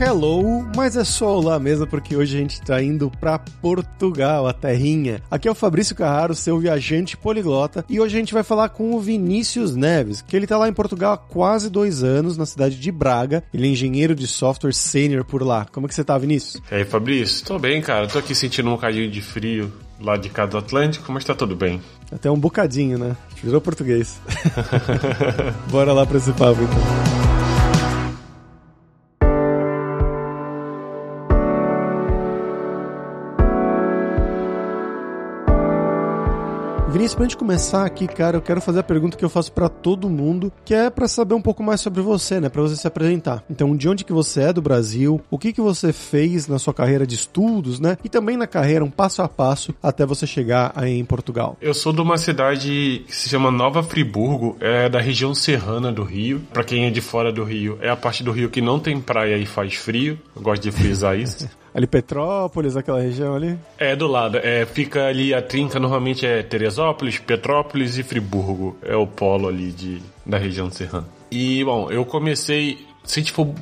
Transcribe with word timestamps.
hello, 0.00 0.66
mas 0.74 0.96
é 0.96 1.04
só 1.04 1.36
olá 1.36 1.58
mesmo 1.58 1.86
porque 1.86 2.16
hoje 2.16 2.36
a 2.36 2.40
gente 2.40 2.60
tá 2.60 2.82
indo 2.82 3.10
pra 3.20 3.38
Portugal, 3.38 4.46
a 4.46 4.52
terrinha. 4.52 5.22
Aqui 5.30 5.46
é 5.46 5.50
o 5.50 5.54
Fabrício 5.54 5.94
Carraro, 5.94 6.34
seu 6.34 6.58
viajante 6.58 7.16
poliglota, 7.16 7.84
e 7.88 8.00
hoje 8.00 8.16
a 8.16 8.18
gente 8.18 8.34
vai 8.34 8.42
falar 8.42 8.70
com 8.70 8.94
o 8.94 9.00
Vinícius 9.00 9.74
Neves, 9.74 10.22
que 10.22 10.36
ele 10.36 10.46
tá 10.46 10.58
lá 10.58 10.68
em 10.68 10.72
Portugal 10.72 11.12
há 11.12 11.18
quase 11.18 11.70
dois 11.70 12.02
anos, 12.02 12.36
na 12.36 12.46
cidade 12.46 12.78
de 12.78 12.90
Braga. 12.90 13.44
Ele 13.52 13.68
é 13.68 13.70
engenheiro 13.70 14.14
de 14.14 14.26
software 14.26 14.72
sênior 14.72 15.24
por 15.24 15.42
lá. 15.42 15.66
Como 15.70 15.86
é 15.86 15.88
que 15.88 15.94
você 15.94 16.04
tá, 16.04 16.18
Vinícius? 16.18 16.62
E 16.70 16.74
aí, 16.74 16.84
Fabrício? 16.84 17.44
Tô 17.46 17.58
bem, 17.58 17.80
cara. 17.80 18.06
Tô 18.08 18.18
aqui 18.18 18.34
sentindo 18.34 18.68
um 18.68 18.72
bocadinho 18.72 19.10
de 19.10 19.20
frio 19.20 19.72
lá 20.00 20.16
de 20.16 20.28
cá 20.28 20.44
do 20.46 20.58
Atlântico, 20.58 21.10
mas 21.12 21.24
tá 21.24 21.34
tudo 21.34 21.54
bem. 21.54 21.80
Até 22.10 22.30
um 22.30 22.38
bocadinho, 22.38 22.98
né? 22.98 23.16
Virou 23.42 23.60
português. 23.60 24.20
Bora 25.70 25.92
lá 25.92 26.04
pra 26.04 26.18
esse 26.18 26.32
papo, 26.32 26.62
então. 26.62 27.23
Vinícius, 37.04 37.16
pra 37.16 37.24
gente 37.24 37.36
começar 37.36 37.84
aqui, 37.84 38.08
cara, 38.08 38.38
eu 38.38 38.40
quero 38.40 38.62
fazer 38.62 38.80
a 38.80 38.82
pergunta 38.82 39.14
que 39.14 39.22
eu 39.22 39.28
faço 39.28 39.52
para 39.52 39.68
todo 39.68 40.08
mundo, 40.08 40.50
que 40.64 40.72
é 40.72 40.88
para 40.88 41.06
saber 41.06 41.34
um 41.34 41.42
pouco 41.42 41.62
mais 41.62 41.82
sobre 41.82 42.00
você, 42.00 42.40
né, 42.40 42.48
para 42.48 42.62
você 42.62 42.76
se 42.76 42.86
apresentar. 42.86 43.44
Então, 43.50 43.76
de 43.76 43.86
onde 43.86 44.06
que 44.06 44.12
você 44.12 44.44
é 44.44 44.52
do 44.54 44.62
Brasil? 44.62 45.20
O 45.30 45.38
que 45.38 45.52
que 45.52 45.60
você 45.60 45.92
fez 45.92 46.48
na 46.48 46.58
sua 46.58 46.72
carreira 46.72 47.06
de 47.06 47.14
estudos, 47.14 47.78
né? 47.78 47.98
E 48.02 48.08
também 48.08 48.38
na 48.38 48.46
carreira 48.46 48.82
um 48.82 48.90
passo 48.90 49.20
a 49.20 49.28
passo 49.28 49.74
até 49.82 50.06
você 50.06 50.26
chegar 50.26 50.72
aí 50.74 50.98
em 50.98 51.04
Portugal. 51.04 51.58
Eu 51.60 51.74
sou 51.74 51.92
de 51.92 52.00
uma 52.00 52.16
cidade 52.16 53.04
que 53.06 53.14
se 53.14 53.28
chama 53.28 53.50
Nova 53.50 53.82
Friburgo, 53.82 54.56
é 54.58 54.88
da 54.88 54.98
região 54.98 55.34
serrana 55.34 55.92
do 55.92 56.04
Rio. 56.04 56.40
Para 56.54 56.64
quem 56.64 56.86
é 56.86 56.90
de 56.90 57.02
fora 57.02 57.30
do 57.30 57.44
Rio, 57.44 57.76
é 57.82 57.90
a 57.90 57.96
parte 57.96 58.24
do 58.24 58.32
Rio 58.32 58.48
que 58.48 58.62
não 58.62 58.80
tem 58.80 58.98
praia 58.98 59.36
e 59.36 59.44
faz 59.44 59.74
frio. 59.74 60.18
Eu 60.34 60.40
gosto 60.40 60.62
de 60.62 60.72
frisar 60.72 61.18
isso. 61.18 61.46
Ali 61.74 61.88
Petrópolis, 61.88 62.76
aquela 62.76 63.00
região 63.00 63.34
ali? 63.34 63.58
É, 63.76 63.96
do 63.96 64.06
lado. 64.06 64.38
É, 64.38 64.64
fica 64.64 65.06
ali 65.06 65.34
a 65.34 65.42
trinca, 65.42 65.80
normalmente 65.80 66.24
é 66.24 66.40
Teresópolis, 66.40 67.18
Petrópolis 67.18 67.98
e 67.98 68.04
Friburgo. 68.04 68.76
É 68.80 68.94
o 68.94 69.08
polo 69.08 69.48
ali 69.48 69.72
de, 69.72 70.00
da 70.24 70.38
região 70.38 70.70
serrana. 70.70 71.08
E, 71.32 71.64
bom, 71.64 71.90
eu 71.90 72.04
comecei 72.04 72.86
se 73.04 73.20
a 73.20 73.22
gente 73.22 73.32
for 73.32 73.52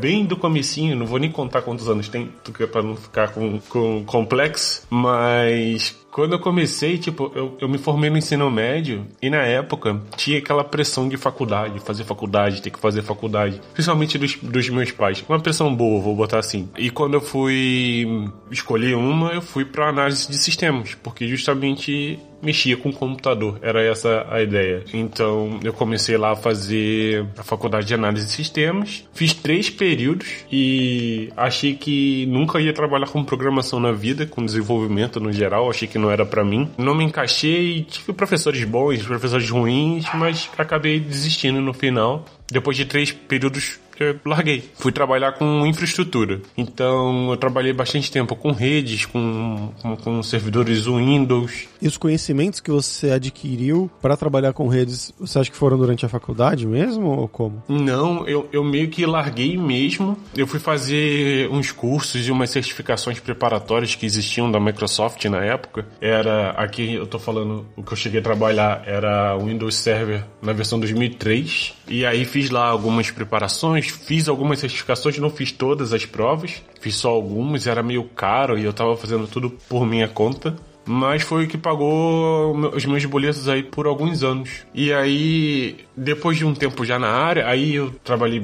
bem 0.00 0.24
do 0.24 0.36
comecinho, 0.36 0.96
não 0.96 1.06
vou 1.06 1.18
nem 1.18 1.30
contar 1.30 1.62
quantos 1.62 1.88
anos 1.88 2.08
tem, 2.08 2.30
para 2.72 2.82
não 2.82 2.96
ficar 2.96 3.28
com, 3.28 3.60
com 3.68 4.04
complexo, 4.04 4.82
mas 4.88 5.94
quando 6.16 6.32
eu 6.32 6.38
comecei, 6.38 6.96
tipo, 6.96 7.30
eu, 7.34 7.58
eu 7.60 7.68
me 7.68 7.76
formei 7.76 8.08
no 8.08 8.16
ensino 8.16 8.50
médio 8.50 9.06
e 9.20 9.28
na 9.28 9.42
época 9.42 10.00
tinha 10.16 10.38
aquela 10.38 10.64
pressão 10.64 11.10
de 11.10 11.18
faculdade, 11.18 11.78
fazer 11.80 12.04
faculdade, 12.04 12.62
ter 12.62 12.70
que 12.70 12.78
fazer 12.78 13.02
faculdade, 13.02 13.60
principalmente 13.74 14.16
dos, 14.16 14.34
dos 14.36 14.66
meus 14.70 14.90
pais. 14.90 15.22
Uma 15.28 15.38
pressão 15.38 15.74
boa, 15.74 16.00
vou 16.00 16.16
botar 16.16 16.38
assim. 16.38 16.70
E 16.78 16.88
quando 16.88 17.14
eu 17.14 17.20
fui 17.20 18.30
escolher 18.50 18.96
uma, 18.96 19.32
eu 19.32 19.42
fui 19.42 19.66
para 19.66 19.90
análise 19.90 20.26
de 20.26 20.38
sistemas, 20.38 20.94
porque 20.94 21.28
justamente 21.28 22.18
mexia 22.42 22.76
com 22.76 22.90
o 22.90 22.92
computador, 22.92 23.58
era 23.62 23.82
essa 23.82 24.26
a 24.30 24.42
ideia. 24.42 24.84
Então 24.92 25.58
eu 25.62 25.72
comecei 25.72 26.16
lá 26.16 26.32
a 26.32 26.36
fazer 26.36 27.26
a 27.36 27.42
faculdade 27.42 27.86
de 27.86 27.94
análise 27.94 28.26
de 28.26 28.32
sistemas, 28.32 29.04
fiz 29.12 29.34
três 29.34 29.70
períodos 29.70 30.44
e 30.50 31.30
achei 31.36 31.74
que 31.74 32.26
nunca 32.26 32.60
ia 32.60 32.72
trabalhar 32.72 33.08
com 33.08 33.24
programação 33.24 33.80
na 33.80 33.92
vida, 33.92 34.26
com 34.26 34.44
desenvolvimento 34.44 35.20
no 35.20 35.32
geral, 35.32 35.68
achei 35.70 35.88
que 35.88 35.98
não 35.98 36.10
era 36.10 36.24
para 36.24 36.44
mim. 36.44 36.68
Não 36.78 36.94
me 36.94 37.04
encaixei, 37.04 37.82
tive 37.82 38.12
professores 38.12 38.64
bons, 38.64 39.02
professores 39.02 39.48
ruins, 39.48 40.06
mas 40.14 40.48
acabei 40.56 41.00
desistindo 41.00 41.60
no 41.60 41.72
final. 41.72 42.24
Depois 42.50 42.76
de 42.76 42.84
três 42.84 43.10
períodos 43.10 43.80
eu 44.04 44.18
larguei. 44.24 44.70
Fui 44.74 44.92
trabalhar 44.92 45.32
com 45.32 45.66
infraestrutura. 45.66 46.40
Então 46.56 47.30
eu 47.30 47.36
trabalhei 47.36 47.72
bastante 47.72 48.10
tempo 48.10 48.34
com 48.36 48.52
redes, 48.52 49.06
com, 49.06 49.70
com, 49.80 49.96
com 49.96 50.22
servidores 50.22 50.86
Windows. 50.86 51.68
E 51.80 51.86
os 51.86 51.96
conhecimentos 51.96 52.60
que 52.60 52.70
você 52.70 53.10
adquiriu 53.10 53.90
para 54.00 54.16
trabalhar 54.16 54.52
com 54.52 54.68
redes, 54.68 55.12
você 55.18 55.38
acha 55.38 55.50
que 55.50 55.56
foram 55.56 55.76
durante 55.76 56.04
a 56.04 56.08
faculdade 56.08 56.66
mesmo 56.66 57.06
ou 57.06 57.28
como? 57.28 57.62
Não, 57.68 58.26
eu, 58.26 58.48
eu 58.52 58.64
meio 58.64 58.88
que 58.88 59.04
larguei 59.04 59.56
mesmo. 59.56 60.16
Eu 60.36 60.46
fui 60.46 60.58
fazer 60.60 61.48
uns 61.50 61.72
cursos 61.72 62.26
e 62.26 62.30
umas 62.30 62.50
certificações 62.50 63.20
preparatórias 63.20 63.94
que 63.94 64.06
existiam 64.06 64.50
da 64.50 64.60
Microsoft 64.60 65.24
na 65.26 65.44
época. 65.44 65.86
Era, 66.00 66.50
aqui 66.50 66.94
eu 66.94 67.06
tô 67.06 67.18
falando, 67.18 67.66
o 67.76 67.82
que 67.82 67.92
eu 67.92 67.96
cheguei 67.96 68.20
a 68.20 68.22
trabalhar 68.22 68.82
era 68.86 69.36
Windows 69.36 69.76
Server 69.76 70.24
na 70.42 70.52
versão 70.52 70.78
2003. 70.78 71.74
E 71.88 72.04
aí 72.04 72.24
fiz 72.24 72.50
lá 72.50 72.66
algumas 72.66 73.10
preparações, 73.10 73.85
fiz 73.88 74.28
algumas 74.28 74.58
certificações, 74.58 75.18
não 75.18 75.30
fiz 75.30 75.52
todas 75.52 75.92
as 75.92 76.04
provas, 76.04 76.62
fiz 76.80 76.96
só 76.96 77.10
algumas, 77.10 77.66
era 77.66 77.82
meio 77.82 78.04
caro 78.04 78.58
e 78.58 78.64
eu 78.64 78.72
tava 78.72 78.96
fazendo 78.96 79.26
tudo 79.26 79.50
por 79.68 79.86
minha 79.86 80.08
conta 80.08 80.56
mas 80.88 81.22
foi 81.22 81.44
o 81.44 81.48
que 81.48 81.58
pagou 81.58 82.56
os 82.72 82.86
meus 82.86 83.04
boletos 83.04 83.48
aí 83.48 83.62
por 83.62 83.88
alguns 83.88 84.22
anos. 84.22 84.64
E 84.72 84.92
aí, 84.92 85.78
depois 85.96 86.36
de 86.36 86.44
um 86.44 86.54
tempo 86.54 86.84
já 86.84 86.98
na 86.98 87.08
área, 87.08 87.46
aí 87.46 87.74
eu 87.74 87.90
trabalhei 88.04 88.42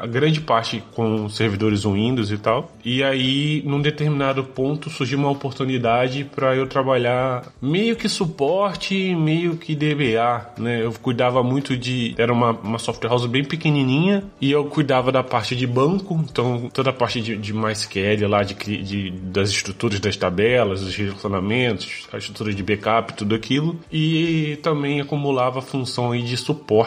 a 0.00 0.06
grande 0.06 0.40
parte 0.40 0.82
com 0.94 1.28
servidores 1.28 1.84
Windows 1.84 2.30
e 2.30 2.38
tal. 2.38 2.72
E 2.84 3.02
aí, 3.02 3.62
num 3.64 3.80
determinado 3.80 4.42
ponto, 4.42 4.88
surgiu 4.88 5.18
uma 5.18 5.30
oportunidade 5.30 6.24
para 6.24 6.56
eu 6.56 6.66
trabalhar 6.66 7.46
meio 7.60 7.96
que 7.96 8.08
suporte, 8.08 9.14
meio 9.14 9.56
que 9.56 9.74
DBA, 9.74 10.54
né? 10.58 10.82
Eu 10.84 10.92
cuidava 10.92 11.42
muito 11.42 11.76
de. 11.76 12.14
Era 12.16 12.32
uma, 12.32 12.52
uma 12.52 12.78
software 12.78 13.10
house 13.10 13.26
bem 13.26 13.44
pequenininha 13.44 14.24
e 14.40 14.50
eu 14.50 14.64
cuidava 14.64 15.12
da 15.12 15.22
parte 15.22 15.54
de 15.54 15.66
banco, 15.66 16.24
então 16.24 16.70
toda 16.72 16.90
a 16.90 16.92
parte 16.92 17.20
de, 17.20 17.36
de 17.36 17.52
MySQL 17.52 18.28
lá, 18.28 18.42
de, 18.42 18.54
de, 18.54 19.10
das 19.10 19.50
estruturas 19.50 20.00
das 20.00 20.16
tabelas, 20.16 20.80
dos 20.80 20.96
relacionamentos 20.96 22.08
a 22.12 22.18
estrutura 22.18 22.52
de 22.52 22.62
backup, 22.62 23.12
tudo 23.14 23.34
aquilo, 23.34 23.78
e 23.92 24.58
também 24.62 25.00
acumulava 25.00 25.60
funções 25.60 26.28
de 26.28 26.36
suporte. 26.36 26.77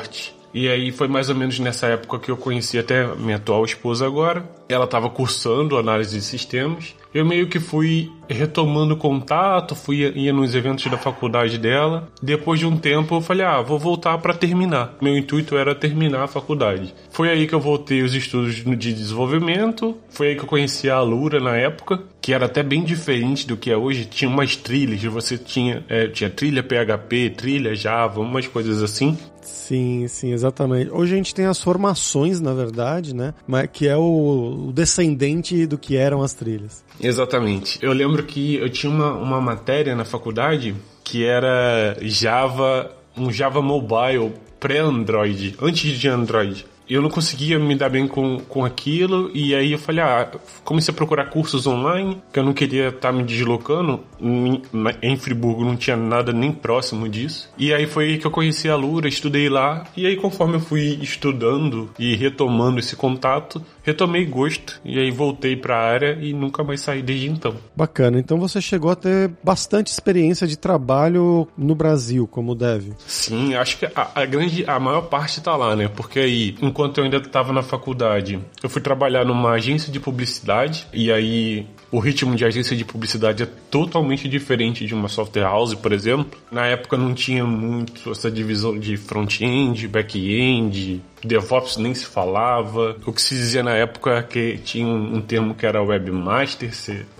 E 0.53 0.67
aí 0.67 0.91
foi 0.91 1.07
mais 1.07 1.29
ou 1.29 1.35
menos 1.35 1.59
nessa 1.59 1.87
época 1.87 2.19
que 2.19 2.29
eu 2.29 2.35
conheci 2.35 2.77
até 2.77 3.07
minha 3.15 3.37
atual 3.37 3.63
esposa 3.63 4.05
agora. 4.05 4.43
Ela 4.67 4.85
estava 4.85 5.09
cursando 5.09 5.77
análise 5.77 6.17
de 6.17 6.23
sistemas 6.23 6.93
eu 7.13 7.25
meio 7.25 7.47
que 7.47 7.59
fui 7.59 8.09
retomando 8.29 8.95
contato, 8.95 9.75
fui 9.75 10.09
ia 10.15 10.31
nos 10.31 10.55
eventos 10.55 10.89
da 10.89 10.97
faculdade 10.97 11.57
dela. 11.57 12.07
Depois 12.21 12.59
de 12.59 12.65
um 12.65 12.77
tempo 12.77 13.15
eu 13.15 13.21
falei: 13.21 13.45
"Ah, 13.45 13.61
vou 13.61 13.77
voltar 13.77 14.17
para 14.19 14.33
terminar". 14.33 14.95
Meu 15.01 15.17
intuito 15.17 15.57
era 15.57 15.75
terminar 15.75 16.23
a 16.23 16.27
faculdade. 16.27 16.93
Foi 17.09 17.29
aí 17.29 17.47
que 17.47 17.53
eu 17.53 17.59
voltei 17.59 18.01
os 18.01 18.15
estudos 18.15 18.55
de 18.55 18.93
desenvolvimento. 18.93 19.97
Foi 20.09 20.29
aí 20.29 20.35
que 20.35 20.43
eu 20.43 20.47
conheci 20.47 20.89
a 20.89 20.95
Alura 20.95 21.39
na 21.39 21.57
época, 21.57 22.01
que 22.21 22.33
era 22.33 22.45
até 22.45 22.63
bem 22.63 22.83
diferente 22.83 23.45
do 23.45 23.57
que 23.57 23.69
é 23.69 23.75
hoje. 23.75 24.05
Tinha 24.05 24.29
umas 24.29 24.55
trilhas, 24.55 25.03
você 25.03 25.37
tinha 25.37 25.83
é, 25.89 26.07
tinha 26.07 26.29
trilha 26.29 26.63
PHP, 26.63 27.31
trilha 27.31 27.75
Java, 27.75 28.21
umas 28.21 28.47
coisas 28.47 28.81
assim. 28.81 29.17
Sim, 29.41 30.07
sim, 30.07 30.31
exatamente. 30.31 30.91
Hoje 30.91 31.13
a 31.13 31.17
gente 31.17 31.33
tem 31.33 31.45
as 31.45 31.61
formações, 31.61 32.39
na 32.39 32.53
verdade, 32.53 33.15
né? 33.15 33.33
Mas 33.47 33.69
que 33.71 33.87
é 33.87 33.97
o, 33.97 34.67
o 34.67 34.71
descendente 34.73 35.65
do 35.65 35.77
que 35.77 35.95
eram 35.95 36.21
as 36.21 36.33
trilhas. 36.33 36.83
Exatamente. 36.99 37.79
Eu 37.81 37.93
lembro 37.93 38.23
que 38.23 38.55
eu 38.55 38.69
tinha 38.69 38.91
uma, 38.91 39.13
uma 39.13 39.41
matéria 39.41 39.95
na 39.95 40.05
faculdade 40.05 40.75
que 41.03 41.25
era 41.25 41.97
Java, 42.01 42.91
um 43.17 43.31
Java 43.31 43.61
Mobile 43.61 44.33
pré-Android, 44.59 45.55
antes 45.61 45.97
de 45.97 46.07
Android 46.07 46.65
eu 46.93 47.01
não 47.01 47.09
conseguia 47.09 47.57
me 47.57 47.73
dar 47.73 47.89
bem 47.89 48.05
com, 48.05 48.39
com 48.39 48.65
aquilo, 48.65 49.31
e 49.33 49.55
aí 49.55 49.71
eu 49.71 49.79
falei, 49.79 50.03
ah, 50.03 50.29
comecei 50.63 50.93
a 50.93 50.95
procurar 50.95 51.29
cursos 51.29 51.65
online, 51.65 52.21
que 52.33 52.39
eu 52.39 52.43
não 52.43 52.53
queria 52.53 52.89
estar 52.89 52.99
tá 52.99 53.11
me 53.13 53.23
deslocando, 53.23 54.01
em, 54.19 54.61
em 55.01 55.15
Friburgo 55.15 55.63
não 55.63 55.77
tinha 55.77 55.95
nada 55.95 56.33
nem 56.33 56.51
próximo 56.51 57.07
disso, 57.07 57.49
e 57.57 57.73
aí 57.73 57.87
foi 57.87 58.17
que 58.17 58.27
eu 58.27 58.31
conheci 58.31 58.67
a 58.69 58.75
Lura, 58.75 59.07
estudei 59.07 59.47
lá, 59.47 59.85
e 59.95 60.05
aí 60.05 60.17
conforme 60.17 60.55
eu 60.55 60.59
fui 60.59 60.99
estudando 61.01 61.89
e 61.97 62.13
retomando 62.15 62.79
esse 62.79 62.95
contato, 62.95 63.63
retomei 63.83 64.25
gosto, 64.25 64.81
e 64.83 64.99
aí 64.99 65.11
voltei 65.11 65.55
para 65.55 65.77
a 65.77 65.81
área 65.81 66.17
e 66.21 66.33
nunca 66.33 66.61
mais 66.61 66.81
saí 66.81 67.01
desde 67.01 67.29
então. 67.29 67.55
Bacana, 67.75 68.19
então 68.19 68.37
você 68.37 68.61
chegou 68.61 68.91
a 68.91 68.95
ter 68.95 69.31
bastante 69.41 69.87
experiência 69.87 70.45
de 70.45 70.57
trabalho 70.57 71.47
no 71.57 71.73
Brasil, 71.73 72.27
como 72.27 72.53
deve. 72.53 72.91
Sim, 73.07 73.55
acho 73.55 73.77
que 73.77 73.85
a, 73.85 74.11
a 74.13 74.25
grande, 74.25 74.65
a 74.67 74.79
maior 74.79 75.03
parte 75.03 75.39
está 75.39 75.55
lá, 75.55 75.73
né, 75.73 75.87
porque 75.87 76.19
aí, 76.19 76.55
enquanto 76.61 76.80
enquanto 76.81 76.97
eu 76.97 77.03
ainda 77.03 77.17
estava 77.17 77.53
na 77.53 77.61
faculdade, 77.61 78.39
eu 78.63 78.69
fui 78.69 78.81
trabalhar 78.81 79.23
numa 79.23 79.51
agência 79.51 79.91
de 79.91 79.99
publicidade 79.99 80.87
e 80.91 81.11
aí 81.11 81.67
o 81.91 81.99
ritmo 81.99 82.35
de 82.35 82.45
agência 82.45 82.75
de 82.75 82.85
publicidade 82.85 83.43
é 83.43 83.47
totalmente 83.69 84.29
diferente 84.29 84.85
de 84.85 84.93
uma 84.93 85.09
software 85.09 85.43
house, 85.43 85.73
por 85.73 85.91
exemplo. 85.91 86.39
Na 86.51 86.65
época 86.65 86.97
não 86.97 87.13
tinha 87.13 87.45
muito 87.45 88.11
essa 88.11 88.31
divisão 88.31 88.77
de 88.79 88.95
front-end, 88.95 89.87
back-end, 89.87 91.01
DevOps 91.23 91.77
nem 91.77 91.93
se 91.93 92.05
falava. 92.05 92.95
O 93.05 93.13
que 93.13 93.21
se 93.21 93.35
dizia 93.35 93.63
na 93.63 93.73
época 93.73 94.11
é 94.11 94.23
que 94.23 94.57
tinha 94.63 94.87
um 94.87 95.21
termo 95.21 95.53
que 95.53 95.65
era 95.65 95.81
webmaster, 95.81 96.71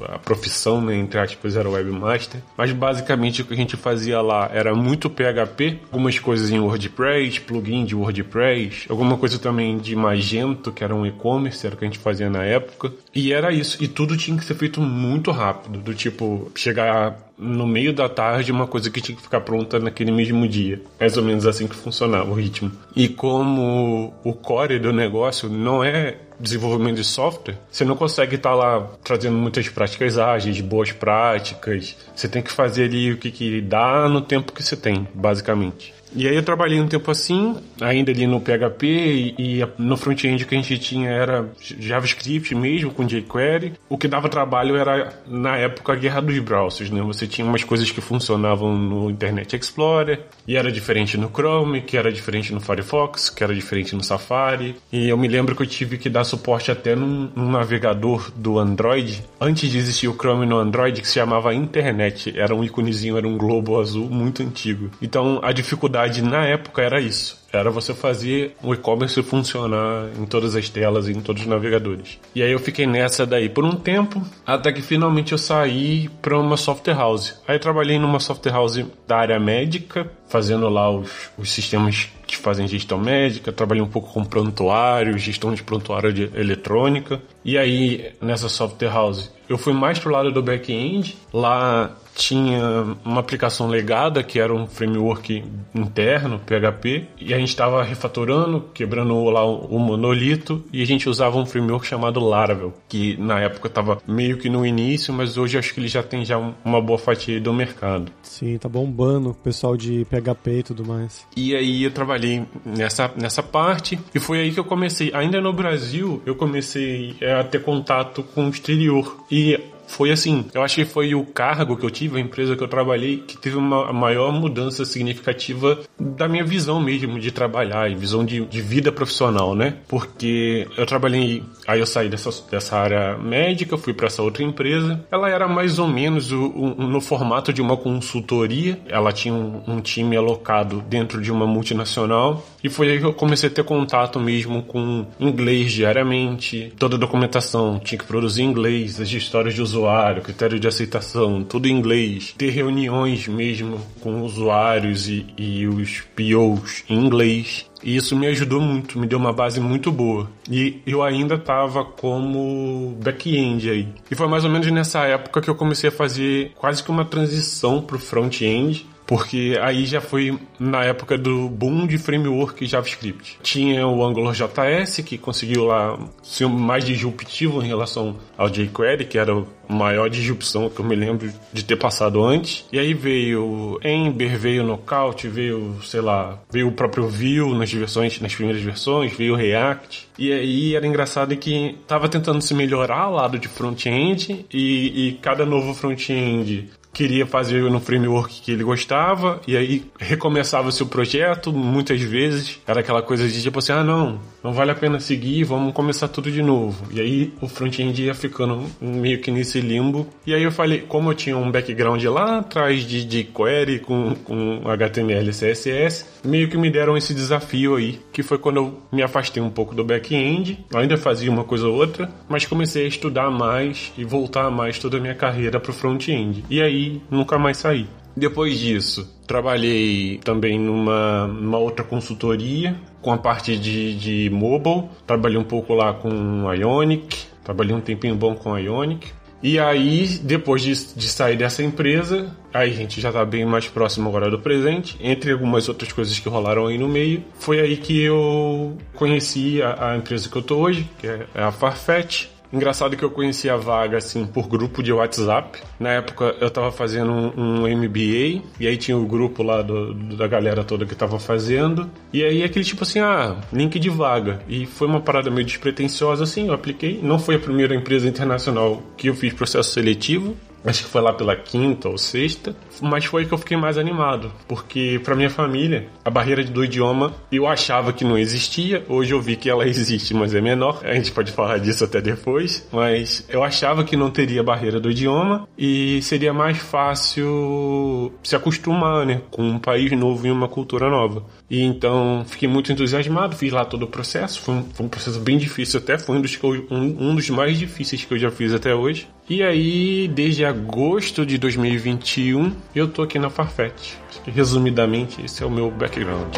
a 0.07 0.18
profissão, 0.18 0.81
né, 0.81 0.95
entre 0.95 1.19
aspas, 1.19 1.56
era 1.56 1.69
webmaster. 1.69 2.41
Mas 2.57 2.71
basicamente 2.71 3.41
o 3.41 3.45
que 3.45 3.53
a 3.53 3.57
gente 3.57 3.75
fazia 3.75 4.21
lá 4.21 4.50
era 4.53 4.74
muito 4.74 5.09
PHP, 5.09 5.79
algumas 5.91 6.17
coisas 6.19 6.50
em 6.50 6.59
WordPress, 6.59 7.41
plugin 7.41 7.85
de 7.85 7.95
WordPress, 7.95 8.85
alguma 8.89 9.17
coisa 9.17 9.38
também 9.38 9.77
de 9.77 9.95
Magento, 9.95 10.71
que 10.71 10.83
era 10.83 10.95
um 10.95 11.06
e-commerce, 11.06 11.65
era 11.65 11.75
o 11.75 11.77
que 11.77 11.85
a 11.85 11.88
gente 11.88 12.00
fazia 12.00 12.29
na 12.29 12.44
época. 12.44 12.91
E 13.13 13.33
era 13.33 13.51
isso. 13.51 13.81
E 13.83 13.88
tudo 13.88 14.17
tinha 14.17 14.38
que 14.38 14.45
ser 14.45 14.56
feito 14.61 14.79
muito 14.79 15.31
rápido. 15.31 15.79
Do 15.79 15.95
tipo, 15.95 16.51
chegar 16.55 17.17
no 17.35 17.65
meio 17.65 17.91
da 17.91 18.07
tarde 18.07 18.51
uma 18.51 18.67
coisa 18.67 18.91
que 18.91 19.01
tinha 19.01 19.15
que 19.15 19.23
ficar 19.23 19.41
pronta 19.41 19.79
naquele 19.79 20.11
mesmo 20.11 20.47
dia. 20.47 20.79
Mais 20.99 21.17
ou 21.17 21.23
menos 21.23 21.47
assim 21.47 21.67
que 21.67 21.75
funcionava 21.75 22.29
o 22.29 22.35
ritmo. 22.35 22.71
E 22.95 23.07
como 23.07 24.13
o 24.23 24.33
core 24.33 24.77
do 24.77 24.93
negócio 24.93 25.49
não 25.49 25.83
é 25.83 26.17
desenvolvimento 26.39 26.97
de 26.97 27.03
software, 27.03 27.57
você 27.71 27.83
não 27.83 27.95
consegue 27.95 28.35
estar 28.35 28.51
tá 28.51 28.55
lá 28.55 28.87
trazendo 29.03 29.35
muitas 29.35 29.67
práticas 29.67 30.19
ágeis, 30.19 30.61
boas 30.61 30.91
práticas. 30.91 31.97
Você 32.15 32.27
tem 32.27 32.43
que 32.43 32.51
fazer 32.51 32.83
ali 32.83 33.11
o 33.11 33.17
que, 33.17 33.31
que 33.31 33.61
dá 33.61 34.07
no 34.07 34.21
tempo 34.21 34.51
que 34.51 34.61
você 34.61 34.77
tem, 34.77 35.07
basicamente. 35.13 35.91
E 36.13 36.27
aí 36.27 36.35
eu 36.35 36.43
trabalhei 36.43 36.79
um 36.79 36.87
tempo 36.87 37.09
assim, 37.09 37.55
ainda 37.79 38.11
ali 38.11 38.27
no 38.27 38.41
PHP 38.41 38.85
e, 38.85 39.35
e 39.37 39.67
no 39.77 39.95
front-end 39.95 40.45
que 40.45 40.55
a 40.55 40.57
gente 40.57 40.77
tinha 40.77 41.09
era 41.09 41.49
JavaScript 41.59 42.53
mesmo, 42.53 42.91
com 42.91 43.05
jQuery. 43.05 43.73
O 43.89 43.97
que 43.97 44.07
dava 44.07 44.27
trabalho 44.27 44.75
era, 44.75 45.13
na 45.27 45.57
época, 45.57 45.93
a 45.93 45.95
guerra 45.95 46.21
dos 46.21 46.37
browsers, 46.39 46.89
né? 46.89 47.01
Você 47.01 47.25
tinha 47.27 47.47
umas 47.47 47.63
coisas 47.63 47.89
que 47.91 48.01
funcionavam 48.01 48.77
no 48.77 49.09
Internet 49.09 49.55
Explorer 49.55 50.21
e 50.47 50.57
era 50.57 50.71
diferente 50.71 51.17
no 51.17 51.29
Chrome, 51.29 51.81
que 51.81 51.95
era 51.95 52.11
diferente 52.11 52.53
no 52.53 52.59
Firefox, 52.59 53.29
que 53.29 53.43
era 53.43 53.55
diferente 53.55 53.95
no 53.95 54.03
Safari. 54.03 54.75
E 54.91 55.07
eu 55.09 55.17
me 55.17 55.27
lembro 55.27 55.55
que 55.55 55.61
eu 55.61 55.67
tive 55.67 55.97
que 55.97 56.09
dar 56.09 56.23
suporte 56.23 56.71
até 56.71 56.95
num, 56.95 57.29
num 57.35 57.49
navegador 57.51 58.31
do 58.35 58.59
Android, 58.59 59.23
antes 59.39 59.69
de 59.69 59.77
existir 59.77 60.07
o 60.07 60.13
Chrome 60.13 60.45
no 60.45 60.57
Android, 60.57 61.01
que 61.01 61.07
se 61.07 61.15
chamava 61.15 61.53
Internet. 61.53 62.37
Era 62.37 62.53
um 62.53 62.63
íconezinho, 62.63 63.17
era 63.17 63.27
um 63.27 63.37
globo 63.37 63.79
azul 63.79 64.09
muito 64.09 64.43
antigo. 64.43 64.89
Então 65.01 65.39
a 65.41 65.51
dificuldade 65.51 66.00
na 66.21 66.45
época 66.45 66.81
era 66.81 67.00
isso. 67.00 67.40
Era 67.51 67.69
você 67.69 67.94
fazer 67.94 68.56
o 68.63 68.74
e-commerce 68.74 69.21
funcionar 69.24 70.09
em 70.18 70.25
todas 70.25 70.56
as 70.56 70.69
telas 70.69 71.07
e 71.07 71.12
em 71.12 71.21
todos 71.21 71.42
os 71.42 71.48
navegadores. 71.48 72.19
E 72.33 72.42
aí 72.42 72.51
eu 72.51 72.59
fiquei 72.59 72.88
nessa 72.88 73.25
daí 73.25 73.50
por 73.50 73.65
um 73.65 73.75
tempo, 73.75 74.21
até 74.45 74.71
que 74.71 74.81
finalmente 74.81 75.31
eu 75.33 75.38
saí 75.38 76.09
para 76.21 76.38
uma 76.39 76.57
software 76.57 76.95
house. 76.95 77.39
Aí 77.48 77.59
trabalhei 77.59 78.00
numa 78.00 78.19
software 78.19 78.53
house 78.53 78.86
da 79.07 79.18
área 79.18 79.39
médica, 79.39 80.09
fazendo 80.27 80.69
lá 80.69 80.89
os, 80.89 81.30
os 81.38 81.51
sistemas 81.51 82.09
que 82.25 82.38
fazem 82.38 82.65
gestão 82.65 82.98
médica, 82.98 83.51
trabalhei 83.51 83.83
um 83.83 83.89
pouco 83.89 84.13
com 84.13 84.24
prontuário, 84.24 85.18
gestão 85.18 85.53
de 85.53 85.62
prontuário 85.62 86.13
de 86.13 86.30
eletrônica. 86.33 87.21
E 87.44 87.57
aí, 87.57 88.13
nessa 88.21 88.48
software 88.48 88.88
house, 88.89 89.30
eu 89.50 89.57
fui 89.57 89.74
mais 89.74 90.00
pro 90.00 90.09
lado 90.09 90.31
do 90.31 90.42
back-end. 90.42 91.18
Lá 91.33 91.94
tinha 92.15 92.95
uma 93.03 93.19
aplicação 93.19 93.68
legada 93.68 94.24
que 94.24 94.39
era 94.39 94.53
um 94.53 94.65
framework 94.65 95.44
interno, 95.75 96.39
PHP, 96.39 97.07
e 97.19 97.33
a 97.33 97.39
gente 97.41 97.49
estava 97.49 97.83
refatorando, 97.83 98.65
quebrando 98.73 99.23
lá 99.25 99.45
o 99.45 99.77
monolito 99.79 100.63
e 100.71 100.81
a 100.81 100.85
gente 100.85 101.09
usava 101.09 101.38
um 101.38 101.45
framework 101.45 101.85
chamado 101.85 102.19
Laravel, 102.19 102.73
que 102.88 103.17
na 103.17 103.39
época 103.39 103.67
estava 103.67 103.97
meio 104.07 104.38
que 104.38 104.49
no 104.49 104.65
início, 104.65 105.13
mas 105.13 105.38
hoje 105.38 105.57
acho 105.57 105.73
que 105.73 105.79
ele 105.79 105.88
já 105.88 106.03
tem 106.03 106.23
já 106.23 106.38
uma 106.38 106.81
boa 106.81 106.97
fatia 106.97 107.39
do 107.39 107.53
mercado. 107.53 108.11
Sim, 108.21 108.57
tá 108.57 108.69
bombando 108.69 109.31
o 109.31 109.33
pessoal 109.33 109.75
de 109.75 110.05
PHP 110.05 110.51
e 110.59 110.63
tudo 110.63 110.85
mais. 110.85 111.25
E 111.35 111.55
aí 111.55 111.83
eu 111.83 111.91
trabalhei 111.91 112.45
nessa, 112.65 113.11
nessa 113.15 113.43
parte 113.43 113.99
e 114.13 114.19
foi 114.19 114.39
aí 114.39 114.51
que 114.51 114.59
eu 114.59 114.65
comecei, 114.65 115.11
ainda 115.13 115.41
no 115.41 115.53
Brasil, 115.53 116.21
eu 116.25 116.35
comecei 116.35 117.15
a 117.39 117.43
ter 117.43 117.61
contato 117.61 118.23
com 118.23 118.45
o 118.45 118.49
exterior. 118.49 119.17
E 119.29 119.59
foi 119.91 120.09
assim, 120.09 120.45
eu 120.53 120.63
acho 120.63 120.75
que 120.75 120.85
foi 120.85 121.13
o 121.13 121.25
cargo 121.25 121.75
que 121.75 121.85
eu 121.85 121.89
tive, 121.89 122.17
a 122.17 122.21
empresa 122.21 122.55
que 122.55 122.63
eu 122.63 122.67
trabalhei, 122.67 123.17
que 123.17 123.38
teve 123.38 123.57
uma 123.57 123.91
maior 123.91 124.31
mudança 124.31 124.85
significativa 124.85 125.79
da 125.99 126.29
minha 126.29 126.45
visão 126.45 126.79
mesmo 126.81 127.19
de 127.19 127.29
trabalhar 127.29 127.91
e 127.91 127.95
visão 127.95 128.23
de, 128.23 128.45
de 128.45 128.61
vida 128.61 128.89
profissional, 128.89 129.53
né? 129.53 129.75
Porque 129.89 130.65
eu 130.77 130.85
trabalhei, 130.85 131.43
aí 131.67 131.79
eu 131.81 131.85
saí 131.85 132.07
dessa, 132.07 132.29
dessa 132.49 132.77
área 132.77 133.17
médica, 133.17 133.77
fui 133.77 133.93
para 133.93 134.07
essa 134.07 134.23
outra 134.23 134.43
empresa. 134.43 135.03
Ela 135.11 135.29
era 135.29 135.45
mais 135.47 135.77
ou 135.77 135.88
menos 135.88 136.31
o, 136.31 136.41
o, 136.41 136.88
no 136.88 137.01
formato 137.01 137.51
de 137.51 137.61
uma 137.61 137.75
consultoria, 137.75 138.79
ela 138.88 139.11
tinha 139.11 139.33
um, 139.33 139.61
um 139.67 139.81
time 139.81 140.15
alocado 140.15 140.81
dentro 140.88 141.21
de 141.21 141.31
uma 141.31 141.45
multinacional 141.45 142.45
e 142.63 142.69
foi 142.69 142.91
aí 142.91 142.99
que 142.99 143.05
eu 143.05 143.13
comecei 143.13 143.49
a 143.49 143.51
ter 143.51 143.63
contato 143.65 144.19
mesmo 144.19 144.63
com 144.63 145.05
inglês 145.19 145.73
diariamente, 145.73 146.71
toda 146.79 146.95
a 146.95 146.99
documentação 146.99 147.77
tinha 147.77 147.99
que 147.99 148.05
produzir 148.05 148.43
em 148.43 148.45
inglês, 148.45 149.01
as 149.01 149.11
histórias 149.11 149.53
de 149.53 149.61
usuário 149.61 149.80
usuário, 149.81 150.21
critério 150.21 150.59
de 150.59 150.67
aceitação, 150.67 151.43
tudo 151.43 151.67
em 151.67 151.71
inglês, 151.71 152.33
ter 152.37 152.49
reuniões 152.49 153.27
mesmo 153.27 153.79
com 153.99 154.21
usuários 154.21 155.07
e, 155.07 155.25
e 155.37 155.67
os 155.67 156.01
POs 156.15 156.83
em 156.87 156.97
inglês. 157.05 157.65
E 157.83 157.95
isso 157.95 158.15
me 158.15 158.27
ajudou 158.27 158.61
muito, 158.61 158.99
me 158.99 159.07
deu 159.07 159.17
uma 159.17 159.33
base 159.33 159.59
muito 159.59 159.91
boa. 159.91 160.29
E 160.49 160.81
eu 160.85 161.01
ainda 161.01 161.33
estava 161.33 161.83
como 161.83 162.95
back-end 163.01 163.69
aí. 163.69 163.87
E 164.09 164.15
foi 164.15 164.27
mais 164.27 164.43
ou 164.43 164.51
menos 164.51 164.69
nessa 164.71 165.03
época 165.05 165.41
que 165.41 165.49
eu 165.49 165.55
comecei 165.55 165.89
a 165.89 165.91
fazer 165.91 166.51
quase 166.55 166.83
que 166.83 166.91
uma 166.91 167.05
transição 167.05 167.81
para 167.81 167.95
o 167.95 167.99
front-end 167.99 168.85
porque 169.11 169.59
aí 169.61 169.85
já 169.85 169.99
foi 169.99 170.39
na 170.57 170.85
época 170.85 171.17
do 171.17 171.49
boom 171.49 171.85
de 171.85 171.97
framework 171.97 172.65
JavaScript. 172.65 173.39
Tinha 173.43 173.85
o 173.85 174.05
AngularJS, 174.05 175.01
que 175.05 175.17
conseguiu 175.17 175.65
lá 175.65 175.99
ser 176.23 176.47
mais 176.47 176.85
disruptivo 176.85 177.61
em 177.61 177.67
relação 177.67 178.15
ao 178.37 178.47
jQuery, 178.47 179.03
que 179.03 179.17
era 179.17 179.33
a 179.33 179.73
maior 179.73 180.09
disrupção 180.09 180.69
que 180.69 180.79
eu 180.79 180.85
me 180.85 180.95
lembro 180.95 181.29
de 181.51 181.65
ter 181.65 181.75
passado 181.75 182.23
antes. 182.23 182.65
E 182.71 182.79
aí 182.79 182.93
veio 182.93 183.77
Ember, 183.83 184.37
veio 184.37 184.63
Knockout, 184.63 185.27
veio, 185.27 185.75
sei 185.83 185.99
lá, 185.99 186.39
veio 186.49 186.69
o 186.69 186.71
próprio 186.71 187.09
Vue 187.09 187.53
nas 187.53 187.69
versões, 187.73 188.17
nas 188.21 188.33
primeiras 188.33 188.63
versões, 188.63 189.11
veio 189.11 189.35
React. 189.35 190.07
E 190.17 190.31
aí 190.31 190.73
era 190.73 190.87
engraçado 190.87 191.35
que 191.35 191.77
tava 191.85 192.07
tentando 192.07 192.41
se 192.41 192.53
melhorar 192.53 193.09
o 193.09 193.15
lado 193.15 193.37
de 193.37 193.49
front-end 193.49 194.45
e, 194.53 195.09
e 195.09 195.13
cada 195.21 195.45
novo 195.45 195.73
front-end 195.73 196.69
queria 196.93 197.25
fazer 197.25 197.63
no 197.69 197.79
framework 197.79 198.41
que 198.41 198.51
ele 198.51 198.63
gostava 198.63 199.41
e 199.47 199.55
aí 199.55 199.85
recomeçava 199.97 200.71
seu 200.71 200.85
projeto 200.85 201.51
muitas 201.51 202.01
vezes. 202.01 202.59
Era 202.67 202.81
aquela 202.81 203.01
coisa 203.01 203.27
de 203.27 203.41
tipo 203.41 203.59
assim 203.59 203.71
ah 203.71 203.83
não 203.83 204.19
não 204.43 204.51
vale 204.51 204.71
a 204.71 204.75
pena 204.75 204.99
seguir 204.99 205.43
vamos 205.43 205.73
começar 205.73 206.07
tudo 206.07 206.31
de 206.31 206.41
novo. 206.41 206.85
E 206.91 206.99
aí 206.99 207.33
o 207.41 207.47
front-end 207.47 208.03
ia 208.03 208.13
ficando 208.13 208.65
meio 208.81 209.19
que 209.19 209.31
nesse 209.31 209.61
limbo. 209.61 210.07
E 210.25 210.33
aí 210.33 210.43
eu 210.43 210.51
falei 210.51 210.81
como 210.81 211.11
eu 211.11 211.15
tinha 211.15 211.38
um 211.38 211.51
background 211.51 212.03
lá 212.05 212.39
atrás 212.39 212.83
de, 212.83 213.05
de 213.05 213.23
query 213.23 213.79
com, 213.79 214.15
com 214.15 214.61
HTML 214.65 215.29
e 215.29 215.33
CSS 215.33 216.05
meio 216.24 216.50
que 216.50 216.57
me 216.57 216.69
deram 216.69 216.95
esse 216.98 217.13
desafio 217.13 217.75
aí 217.75 218.00
que 218.12 218.21
foi 218.21 218.38
quando 218.38 218.57
eu 218.57 218.81
me 218.91 219.01
afastei 219.01 219.41
um 219.41 219.50
pouco 219.50 219.74
do 219.74 219.83
back-end. 219.83 220.65
Ainda 220.74 220.98
fazia 220.98 221.31
uma 221.31 221.43
coisa 221.43 221.67
ou 221.67 221.75
outra 221.75 222.12
mas 222.27 222.45
comecei 222.45 222.86
a 222.86 222.88
estudar 222.88 223.29
mais 223.29 223.91
e 223.98 224.03
voltar 224.03 224.50
mais 224.50 224.79
toda 224.79 224.98
a 224.98 225.00
minha 225.00 225.15
carreira 225.15 225.60
para 225.60 225.71
o 225.71 225.74
front-end. 225.74 226.43
E 226.50 226.62
aí 226.62 226.80
nunca 227.09 227.38
mais 227.38 227.57
saí. 227.57 227.88
Depois 228.15 228.59
disso, 228.59 229.09
trabalhei 229.25 230.19
também 230.23 230.59
numa, 230.59 231.27
numa 231.27 231.57
outra 231.57 231.83
consultoria 231.83 232.75
com 233.01 233.11
a 233.11 233.17
parte 233.17 233.57
de, 233.57 233.95
de 233.95 234.29
mobile. 234.29 234.89
Trabalhei 235.07 235.38
um 235.38 235.43
pouco 235.43 235.73
lá 235.73 235.93
com 235.93 236.53
Ionic, 236.53 237.25
trabalhei 237.43 237.73
um 237.73 237.81
tempinho 237.81 238.15
bom 238.15 238.35
com 238.35 238.57
Ionic. 238.57 239.07
E 239.43 239.57
aí, 239.57 240.07
depois 240.21 240.61
de, 240.61 240.73
de 240.95 241.07
sair 241.07 241.35
dessa 241.35 241.63
empresa, 241.63 242.29
aí 242.53 242.69
a 242.69 242.73
gente 242.73 243.01
já 243.01 243.09
está 243.09 243.25
bem 243.25 243.43
mais 243.43 243.67
próximo 243.67 244.07
agora 244.07 244.29
do 244.29 244.38
presente, 244.38 244.95
entre 245.01 245.31
algumas 245.31 245.67
outras 245.67 245.91
coisas 245.91 246.19
que 246.19 246.29
rolaram 246.29 246.67
aí 246.67 246.77
no 246.77 246.88
meio, 246.88 247.23
foi 247.39 247.59
aí 247.59 247.75
que 247.77 248.03
eu 248.03 248.77
conheci 248.93 249.59
a, 249.63 249.93
a 249.93 249.97
empresa 249.97 250.29
que 250.29 250.35
eu 250.35 250.43
tô 250.43 250.57
hoje, 250.57 250.88
que 251.00 251.07
é 251.07 251.25
a 251.33 251.51
Farfetch. 251.51 252.27
Engraçado 252.51 252.98
que 252.98 253.03
eu 253.03 253.10
conheci 253.10 253.50
a 253.50 253.55
vaga 253.55 253.98
assim 253.98 254.25
por 254.25 254.48
grupo 254.48 254.84
de 254.84 254.91
WhatsApp. 254.91 255.60
Na 255.79 255.91
época 255.91 256.36
eu 256.39 256.50
tava 256.50 256.72
fazendo 256.72 257.12
um, 257.12 257.63
um 257.63 257.77
MBA 257.77 258.43
e 258.60 258.67
aí 258.67 258.77
tinha 258.77 258.98
o 258.98 259.05
grupo 259.05 259.41
lá 259.41 259.62
do, 259.62 259.93
da 259.93 260.27
galera 260.27 260.63
toda 260.63 260.86
que 260.86 260.96
tava 260.96 261.20
fazendo. 261.20 261.89
E 262.12 262.24
aí 262.24 262.43
aquele 262.43 262.65
tipo 262.65 262.84
assim, 262.84 263.00
ah, 263.00 263.38
link 263.53 263.79
de 263.79 263.89
vaga. 263.89 264.41
E 264.48 264.65
foi 264.65 264.88
uma 264.88 265.00
parada 265.00 265.31
meio 265.31 265.46
despretensiosa 265.46 266.24
assim, 266.24 266.48
eu 266.48 266.53
apliquei. 266.53 267.00
Não 267.01 267.17
foi 267.17 267.36
a 267.36 267.39
primeira 267.39 267.74
empresa 267.74 268.08
internacional 268.08 268.81
que 268.98 269.08
eu 269.08 269.15
fiz 269.15 269.34
processo 269.34 269.72
seletivo, 269.72 270.36
Acho 270.63 270.84
que 270.84 270.89
foi 270.89 271.01
lá 271.01 271.12
pela 271.13 271.36
quinta 271.36 271.89
ou 271.89 271.98
sexta, 271.98 272.56
mas 272.82 273.06
foi 273.06 273.25
que 273.25 273.34
eu 273.34 273.38
fiquei 273.38 273.58
mais 273.58 273.77
animado, 273.77 274.32
porque 274.48 275.01
para 275.03 275.15
minha 275.15 275.30
família 275.30 275.88
a 276.06 276.10
barreira 276.10 276.44
do 276.44 276.63
idioma 276.63 277.13
eu 277.32 277.48
achava 277.48 277.91
que 277.91 278.03
não 278.03 278.18
existia, 278.18 278.84
hoje 278.88 279.13
eu 279.13 279.22
vi 279.22 279.36
que 279.36 279.50
ela 279.50 279.65
existe, 279.68 280.13
mas 280.13 280.34
é 280.34 280.41
menor. 280.41 280.82
A 280.84 280.94
gente 280.94 281.12
pode 281.12 281.32
falar 281.32 281.58
disso 281.58 281.84
até 281.84 282.01
depois, 282.01 282.68
mas 282.72 283.25
eu 283.30 283.44
achava 283.44 283.84
que 283.84 283.98
não 283.98 284.12
teria 284.12 284.44
barreira 284.44 284.80
do 284.80 284.91
idioma 284.91 285.48
e 285.58 286.01
seria 286.01 286.34
mais 286.34 286.58
fácil 286.58 288.13
se 288.24 288.36
acostumar, 288.36 289.06
né, 289.06 289.22
com 289.32 289.44
um 289.44 289.60
país 289.60 289.91
novo 289.91 290.27
e 290.27 290.32
uma 290.32 290.48
cultura 290.48 290.89
nova. 290.89 291.24
E 291.50 291.62
então 291.62 292.24
fiquei 292.27 292.48
muito 292.48 292.72
entusiasmado, 292.72 293.36
fiz 293.36 293.51
lá 293.51 293.65
todo 293.65 293.84
o 293.84 293.88
processo, 293.88 294.41
foi 294.41 294.56
um, 294.56 294.63
foi 294.74 294.86
um 294.86 294.89
processo 294.89 295.20
bem 295.20 295.38
difícil 295.38 295.80
até, 295.80 295.98
foi 295.98 296.18
um 296.18 296.22
dos, 296.22 296.39
um, 296.44 297.10
um 297.10 297.15
dos 297.15 297.30
mais 297.30 297.58
difíceis 297.58 298.06
que 298.06 298.13
eu 298.13 298.18
já 298.18 298.32
fiz 298.32 298.53
até 298.53 298.74
hoje. 298.75 299.08
E 299.33 299.41
aí, 299.43 300.09
desde 300.09 300.43
agosto 300.43 301.25
de 301.25 301.38
2021, 301.38 302.53
eu 302.75 302.89
tô 302.89 303.01
aqui 303.01 303.17
na 303.17 303.29
Farfetch. 303.29 303.93
Resumidamente, 304.27 305.23
esse 305.23 305.41
é 305.41 305.45
o 305.45 305.50
meu 305.50 305.71
background. 305.71 306.35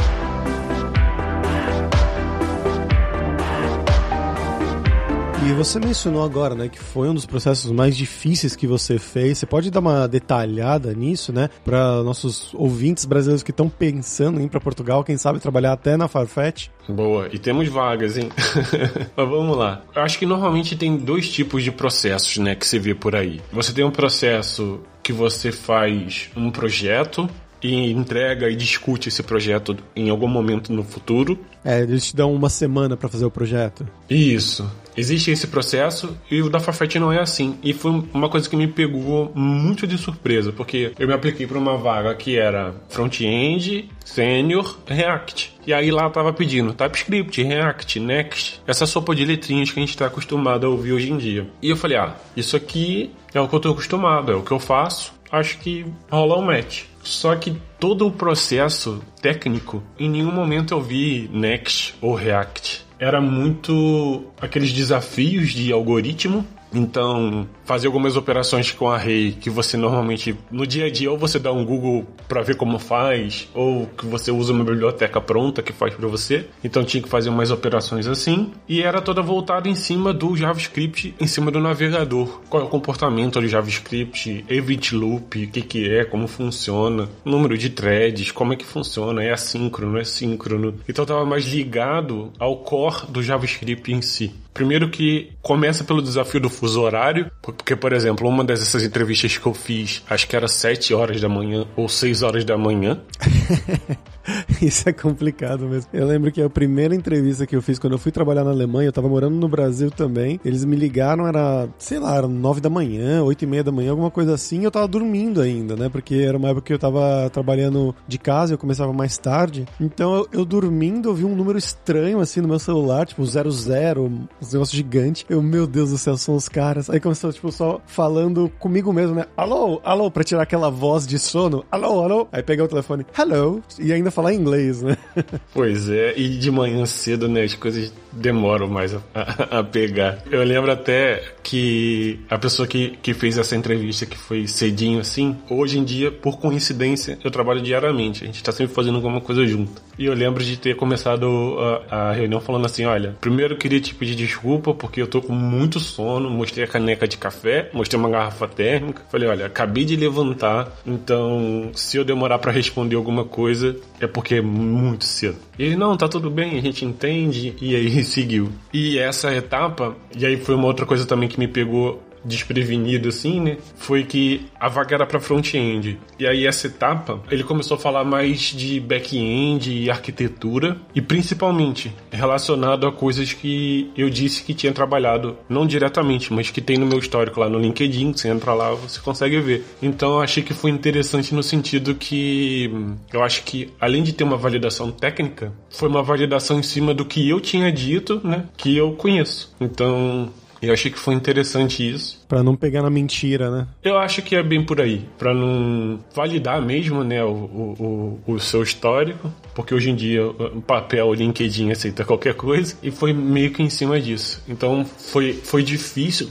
E 5.45 5.51
você 5.51 5.77
mencionou 5.77 6.23
agora, 6.23 6.55
né, 6.55 6.69
que 6.69 6.79
foi 6.79 7.09
um 7.09 7.13
dos 7.13 7.25
processos 7.25 7.69
mais 7.69 7.97
difíceis 7.97 8.55
que 8.55 8.65
você 8.65 8.97
fez. 8.97 9.37
Você 9.37 9.45
pode 9.45 9.69
dar 9.69 9.81
uma 9.81 10.07
detalhada 10.07 10.93
nisso, 10.93 11.33
né, 11.33 11.49
para 11.65 12.01
nossos 12.01 12.53
ouvintes 12.53 13.03
brasileiros 13.03 13.43
que 13.43 13.51
estão 13.51 13.67
pensando 13.67 14.39
em 14.39 14.45
ir 14.45 14.49
para 14.49 14.61
Portugal, 14.61 15.03
quem 15.03 15.17
sabe 15.17 15.39
trabalhar 15.39 15.73
até 15.73 15.97
na 15.97 16.07
Farfetch? 16.07 16.69
Boa, 16.87 17.27
e 17.31 17.37
temos 17.37 17.67
vagas, 17.67 18.17
hein? 18.17 18.29
Mas 19.17 19.29
vamos 19.29 19.57
lá. 19.57 19.81
Eu 19.93 20.01
acho 20.01 20.17
que 20.17 20.25
normalmente 20.25 20.77
tem 20.77 20.95
dois 20.95 21.29
tipos 21.29 21.61
de 21.61 21.73
processos, 21.73 22.37
né, 22.37 22.55
que 22.55 22.65
você 22.65 22.79
vê 22.79 22.95
por 22.95 23.13
aí. 23.13 23.41
Você 23.51 23.73
tem 23.73 23.83
um 23.83 23.91
processo 23.91 24.79
que 25.03 25.11
você 25.11 25.51
faz 25.51 26.29
um 26.37 26.49
projeto 26.49 27.29
e 27.63 27.91
entrega 27.91 28.49
e 28.49 28.55
discute 28.55 29.09
esse 29.09 29.23
projeto 29.23 29.77
em 29.95 30.09
algum 30.09 30.27
momento 30.27 30.71
no 30.71 30.83
futuro. 30.83 31.39
É, 31.63 31.81
eles 31.81 32.07
te 32.07 32.15
dão 32.15 32.33
uma 32.33 32.49
semana 32.49 32.97
para 32.97 33.07
fazer 33.07 33.25
o 33.25 33.31
projeto. 33.31 33.87
Isso. 34.09 34.69
Existe 34.95 35.31
esse 35.31 35.47
processo 35.47 36.15
e 36.29 36.41
o 36.41 36.49
da 36.49 36.59
Farfetch 36.59 36.95
não 36.95 37.11
é 37.11 37.19
assim. 37.19 37.57
E 37.63 37.73
foi 37.73 38.03
uma 38.13 38.29
coisa 38.29 38.47
que 38.47 38.55
me 38.55 38.67
pegou 38.67 39.31
muito 39.33 39.87
de 39.87 39.97
surpresa, 39.97 40.51
porque 40.51 40.91
eu 40.99 41.07
me 41.07 41.13
apliquei 41.13 41.47
para 41.47 41.57
uma 41.57 41.77
vaga 41.77 42.13
que 42.13 42.37
era 42.37 42.75
front-end, 42.89 43.89
senior, 44.05 44.77
React. 44.85 45.53
E 45.65 45.73
aí 45.73 45.89
lá 45.89 46.09
tava 46.09 46.31
pedindo 46.31 46.73
TypeScript, 46.73 47.41
React, 47.41 47.99
Next, 47.99 48.61
essa 48.67 48.85
sopa 48.85 49.15
de 49.15 49.25
letrinhas 49.25 49.71
que 49.71 49.79
a 49.79 49.81
gente 49.81 49.89
está 49.89 50.05
acostumado 50.05 50.67
a 50.67 50.69
ouvir 50.69 50.91
hoje 50.91 51.11
em 51.11 51.17
dia. 51.17 51.47
E 51.61 51.69
eu 51.69 51.77
falei, 51.77 51.97
ah, 51.97 52.15
isso 52.35 52.55
aqui 52.55 53.11
é 53.33 53.39
o 53.39 53.47
que 53.47 53.55
eu 53.55 53.59
tô 53.59 53.71
acostumado, 53.71 54.31
é 54.31 54.35
o 54.35 54.43
que 54.43 54.51
eu 54.51 54.59
faço, 54.59 55.13
acho 55.33 55.57
que 55.57 55.85
rola 56.09 56.37
um 56.37 56.45
match. 56.45 56.83
Só 57.01 57.35
que 57.35 57.57
todo 57.79 58.07
o 58.07 58.11
processo 58.11 59.03
técnico, 59.21 59.83
em 59.99 60.09
nenhum 60.09 60.31
momento 60.31 60.73
eu 60.73 60.81
vi 60.81 61.29
Next 61.33 61.95
ou 61.99 62.13
React. 62.13 62.85
Era 62.99 63.19
muito 63.19 64.25
aqueles 64.39 64.71
desafios 64.71 65.51
de 65.51 65.73
algoritmo 65.73 66.45
então, 66.73 67.47
fazer 67.65 67.87
algumas 67.87 68.15
operações 68.15 68.71
com 68.71 68.89
array 68.89 69.31
que 69.31 69.49
você 69.49 69.77
normalmente 69.77 70.35
no 70.51 70.65
dia 70.65 70.85
a 70.85 70.91
dia 70.91 71.11
ou 71.11 71.17
você 71.17 71.39
dá 71.39 71.51
um 71.51 71.65
Google 71.65 72.05
para 72.27 72.41
ver 72.41 72.55
como 72.55 72.79
faz, 72.79 73.47
ou 73.53 73.87
que 73.87 74.05
você 74.05 74.31
usa 74.31 74.53
uma 74.53 74.63
biblioteca 74.63 75.21
pronta 75.21 75.61
que 75.61 75.73
faz 75.73 75.93
para 75.93 76.07
você. 76.07 76.45
Então 76.63 76.83
tinha 76.83 77.01
que 77.01 77.09
fazer 77.09 77.29
umas 77.29 77.51
operações 77.51 78.07
assim 78.07 78.51
e 78.67 78.81
era 78.81 79.01
toda 79.01 79.21
voltada 79.21 79.69
em 79.69 79.75
cima 79.75 80.13
do 80.13 80.35
JavaScript, 80.35 81.15
em 81.19 81.27
cima 81.27 81.51
do 81.51 81.59
navegador. 81.59 82.41
Qual 82.49 82.63
é 82.63 82.65
o 82.65 82.69
comportamento 82.69 83.39
do 83.39 83.47
JavaScript, 83.47 84.45
evit 84.49 84.95
loop, 84.95 85.43
o 85.43 85.47
que 85.49 85.61
que 85.61 85.89
é, 85.89 86.05
como 86.05 86.27
funciona, 86.27 87.09
número 87.23 87.57
de 87.57 87.69
threads, 87.69 88.31
como 88.31 88.53
é 88.53 88.55
que 88.55 88.65
funciona, 88.65 89.23
é 89.23 89.31
assíncrono, 89.31 89.97
é 89.97 90.03
síncrono. 90.03 90.75
Então 90.87 91.03
estava 91.03 91.25
mais 91.25 91.45
ligado 91.45 92.31
ao 92.39 92.57
core 92.57 93.07
do 93.09 93.21
JavaScript 93.21 93.91
em 93.91 94.01
si. 94.01 94.33
Primeiro 94.53 94.89
que 94.89 95.31
começa 95.41 95.83
pelo 95.83 96.01
desafio 96.01 96.39
do 96.39 96.49
fuso 96.49 96.79
horário, 96.81 97.31
porque, 97.57 97.75
por 97.75 97.93
exemplo, 97.93 98.27
uma 98.27 98.43
dessas 98.43 98.83
entrevistas 98.83 99.37
que 99.37 99.45
eu 99.45 99.53
fiz, 99.53 100.03
acho 100.09 100.27
que 100.27 100.35
era 100.35 100.47
7 100.47 100.93
horas 100.93 101.21
da 101.21 101.29
manhã 101.29 101.65
ou 101.75 101.87
6 101.87 102.23
horas 102.23 102.43
da 102.43 102.57
manhã. 102.57 103.01
Isso 104.61 104.87
é 104.87 104.93
complicado 104.93 105.67
mesmo. 105.67 105.89
Eu 105.93 106.07
lembro 106.07 106.31
que 106.31 106.41
a 106.41 106.49
primeira 106.49 106.95
entrevista 106.95 107.45
que 107.45 107.55
eu 107.55 107.61
fiz 107.61 107.77
quando 107.77 107.93
eu 107.93 107.99
fui 107.99 108.11
trabalhar 108.11 108.43
na 108.43 108.51
Alemanha, 108.51 108.87
eu 108.87 108.93
tava 108.93 109.09
morando 109.09 109.35
no 109.35 109.47
Brasil 109.47 109.91
também. 109.91 110.39
Eles 110.45 110.63
me 110.63 110.75
ligaram, 110.75 111.27
era, 111.27 111.67
sei 111.77 111.99
lá, 111.99 112.15
era 112.15 112.27
nove 112.27 112.61
da 112.61 112.69
manhã, 112.69 113.21
oito 113.23 113.43
e 113.43 113.47
meia 113.47 113.63
da 113.63 113.71
manhã, 113.71 113.91
alguma 113.91 114.11
coisa 114.11 114.33
assim. 114.33 114.61
E 114.61 114.63
eu 114.63 114.71
tava 114.71 114.87
dormindo 114.87 115.41
ainda, 115.41 115.75
né? 115.75 115.89
Porque 115.89 116.15
era 116.15 116.37
uma 116.37 116.49
época 116.49 116.67
que 116.67 116.73
eu 116.73 116.79
tava 116.79 117.29
trabalhando 117.31 117.93
de 118.07 118.17
casa, 118.17 118.53
eu 118.53 118.57
começava 118.57 118.93
mais 118.93 119.17
tarde. 119.17 119.65
Então 119.79 120.15
eu, 120.15 120.27
eu 120.31 120.45
dormindo, 120.45 121.09
eu 121.09 121.13
vi 121.13 121.25
um 121.25 121.35
número 121.35 121.57
estranho 121.57 122.19
assim 122.19 122.39
no 122.39 122.47
meu 122.47 122.59
celular, 122.59 123.05
tipo 123.05 123.25
00, 123.25 124.05
uns 124.41 124.53
negócios 124.53 124.75
gigantes. 124.75 125.25
Eu, 125.29 125.41
meu 125.41 125.67
Deus 125.67 125.89
do 125.89 125.97
céu, 125.97 126.17
são 126.17 126.35
os 126.35 126.47
caras. 126.47 126.89
Aí 126.89 126.99
começou, 126.99 127.31
tipo, 127.33 127.42
só 127.51 127.81
falando 127.85 128.49
comigo 128.59 128.91
mesmo, 128.93 129.15
né? 129.15 129.25
Alô, 129.35 129.81
alô, 129.83 130.09
pra 130.09 130.23
tirar 130.23 130.43
aquela 130.43 130.69
voz 130.69 131.05
de 131.05 131.17
sono. 131.19 131.65
Alô, 131.71 132.03
alô. 132.03 132.27
Aí 132.31 132.43
peguei 132.43 132.63
o 132.63 132.67
telefone, 132.67 133.05
hello. 133.17 133.61
E 133.79 133.91
ainda 133.93 134.11
falar 134.11 134.33
inglês, 134.33 134.81
né? 134.81 134.97
Pois 135.53 135.89
é, 135.89 136.17
e 136.17 136.37
de 136.37 136.49
manhã 136.49 136.85
cedo, 136.85 137.27
né, 137.27 137.43
as 137.43 137.53
coisas 137.53 137.93
demoram 138.15 138.67
mais 138.67 138.93
a, 138.93 139.59
a, 139.59 139.63
pegar. 139.63 140.19
Eu 140.29 140.43
lembro 140.43 140.71
até 140.71 141.23
que 141.41 142.19
a 142.29 142.37
pessoa 142.37 142.67
que, 142.67 142.97
que 143.01 143.13
fez 143.13 143.37
essa 143.37 143.55
entrevista, 143.55 144.05
que 144.05 144.17
foi 144.17 144.47
cedinho 144.47 144.99
assim, 144.99 145.37
hoje 145.49 145.79
em 145.79 145.83
dia, 145.83 146.11
por 146.11 146.39
coincidência, 146.39 147.17
eu 147.23 147.31
trabalho 147.31 147.61
diariamente. 147.61 148.23
A 148.23 148.27
gente 148.27 148.43
tá 148.43 148.51
sempre 148.51 148.73
fazendo 148.73 148.95
alguma 148.95 149.21
coisa 149.21 149.45
junto. 149.45 149.81
E 149.97 150.05
eu 150.05 150.13
lembro 150.13 150.43
de 150.43 150.57
ter 150.57 150.75
começado 150.75 151.57
a, 151.89 152.09
a 152.09 152.13
reunião 152.13 152.39
falando 152.39 152.65
assim: 152.65 152.85
olha, 152.85 153.15
primeiro 153.21 153.53
eu 153.53 153.57
queria 153.57 153.79
te 153.79 153.93
pedir 153.93 154.15
desculpa 154.15 154.73
porque 154.73 155.01
eu 155.01 155.07
tô 155.07 155.21
com 155.21 155.33
muito 155.33 155.79
sono. 155.79 156.29
Mostrei 156.29 156.65
a 156.65 156.67
caneca 156.67 157.07
de 157.07 157.17
café, 157.17 157.69
mostrei 157.73 157.99
uma 157.99 158.09
garrafa 158.09 158.47
térmica. 158.47 159.03
Falei: 159.11 159.29
olha, 159.29 159.45
acabei 159.45 159.85
de 159.85 159.95
levantar, 159.95 160.71
então 160.85 161.71
se 161.73 161.97
eu 161.97 162.03
demorar 162.03 162.39
para 162.39 162.51
responder 162.51 162.95
alguma 162.95 163.25
coisa, 163.25 163.75
é 163.99 164.07
porque 164.07 164.35
é 164.35 164.41
muito 164.41 165.05
cedo. 165.05 165.37
E 165.57 165.63
ele, 165.63 165.75
não, 165.75 165.95
tá 165.95 166.07
tudo 166.07 166.29
bem, 166.29 166.57
a 166.57 166.61
gente 166.61 166.83
entende, 166.83 167.55
e 167.61 167.75
aí 167.75 168.02
seguiu. 168.03 168.49
E 168.73 168.97
essa 168.97 169.33
etapa, 169.33 169.95
e 170.15 170.25
aí 170.25 170.37
foi 170.37 170.55
uma 170.55 170.65
outra 170.67 170.85
coisa 170.85 171.05
também 171.05 171.29
que 171.29 171.39
me 171.39 171.47
pegou 171.47 172.01
desprevenido 172.23 173.09
assim, 173.09 173.39
né? 173.39 173.57
Foi 173.75 174.03
que 174.03 174.45
a 174.59 174.69
vaga 174.69 174.95
era 174.95 175.05
para 175.05 175.19
front-end. 175.19 175.99
E 176.19 176.27
aí 176.27 176.45
essa 176.45 176.67
etapa, 176.67 177.21
ele 177.29 177.43
começou 177.43 177.75
a 177.75 177.79
falar 177.79 178.03
mais 178.03 178.39
de 178.39 178.79
back-end 178.79 179.71
e 179.71 179.89
arquitetura 179.89 180.77
e 180.95 181.01
principalmente 181.01 181.93
relacionado 182.11 182.87
a 182.87 182.91
coisas 182.91 183.33
que 183.33 183.91
eu 183.97 184.09
disse 184.09 184.43
que 184.43 184.53
tinha 184.53 184.71
trabalhado 184.71 185.37
não 185.49 185.65
diretamente, 185.65 186.31
mas 186.31 186.49
que 186.49 186.61
tem 186.61 186.77
no 186.77 186.85
meu 186.85 186.99
histórico 186.99 187.39
lá 187.39 187.49
no 187.49 187.59
LinkedIn, 187.59 188.13
você 188.13 188.29
entra 188.29 188.53
lá, 188.53 188.71
você 188.71 188.99
consegue 188.99 189.39
ver. 189.39 189.65
Então 189.81 190.13
eu 190.13 190.21
achei 190.21 190.43
que 190.43 190.53
foi 190.53 190.71
interessante 190.71 191.33
no 191.33 191.43
sentido 191.43 191.95
que 191.95 192.71
eu 193.11 193.23
acho 193.23 193.43
que 193.43 193.71
além 193.79 194.03
de 194.03 194.13
ter 194.13 194.23
uma 194.23 194.37
validação 194.37 194.91
técnica, 194.91 195.51
foi 195.69 195.89
uma 195.89 196.03
validação 196.03 196.59
em 196.59 196.63
cima 196.63 196.93
do 196.93 197.05
que 197.05 197.27
eu 197.29 197.39
tinha 197.39 197.71
dito, 197.71 198.21
né, 198.23 198.45
que 198.57 198.75
eu 198.75 198.93
conheço. 198.93 199.53
Então, 199.59 200.29
eu 200.67 200.73
achei 200.73 200.91
que 200.91 200.99
foi 200.99 201.13
interessante 201.13 201.87
isso. 201.87 202.23
Para 202.27 202.43
não 202.43 202.55
pegar 202.55 202.81
na 202.81 202.89
mentira, 202.89 203.49
né? 203.49 203.67
Eu 203.83 203.97
acho 203.97 204.21
que 204.21 204.35
é 204.35 204.43
bem 204.43 204.63
por 204.63 204.79
aí. 204.81 205.05
Para 205.17 205.33
não 205.33 205.99
validar 206.15 206.61
mesmo, 206.61 207.03
né, 207.03 207.23
o, 207.23 207.29
o, 207.29 208.19
o, 208.25 208.39
seu 208.39 208.63
histórico. 208.63 209.31
Porque 209.53 209.73
hoje 209.73 209.89
em 209.89 209.95
dia 209.95 210.25
o 210.25 210.61
papel, 210.61 211.07
o 211.07 211.13
LinkedIn 211.13 211.71
aceita 211.71 212.05
qualquer 212.05 212.33
coisa. 212.35 212.75
E 212.81 212.91
foi 212.91 213.13
meio 213.13 213.51
que 213.51 213.61
em 213.61 213.69
cima 213.69 213.99
disso. 213.99 214.41
Então 214.47 214.85
foi, 214.85 215.33
foi 215.33 215.63
difícil. 215.63 216.29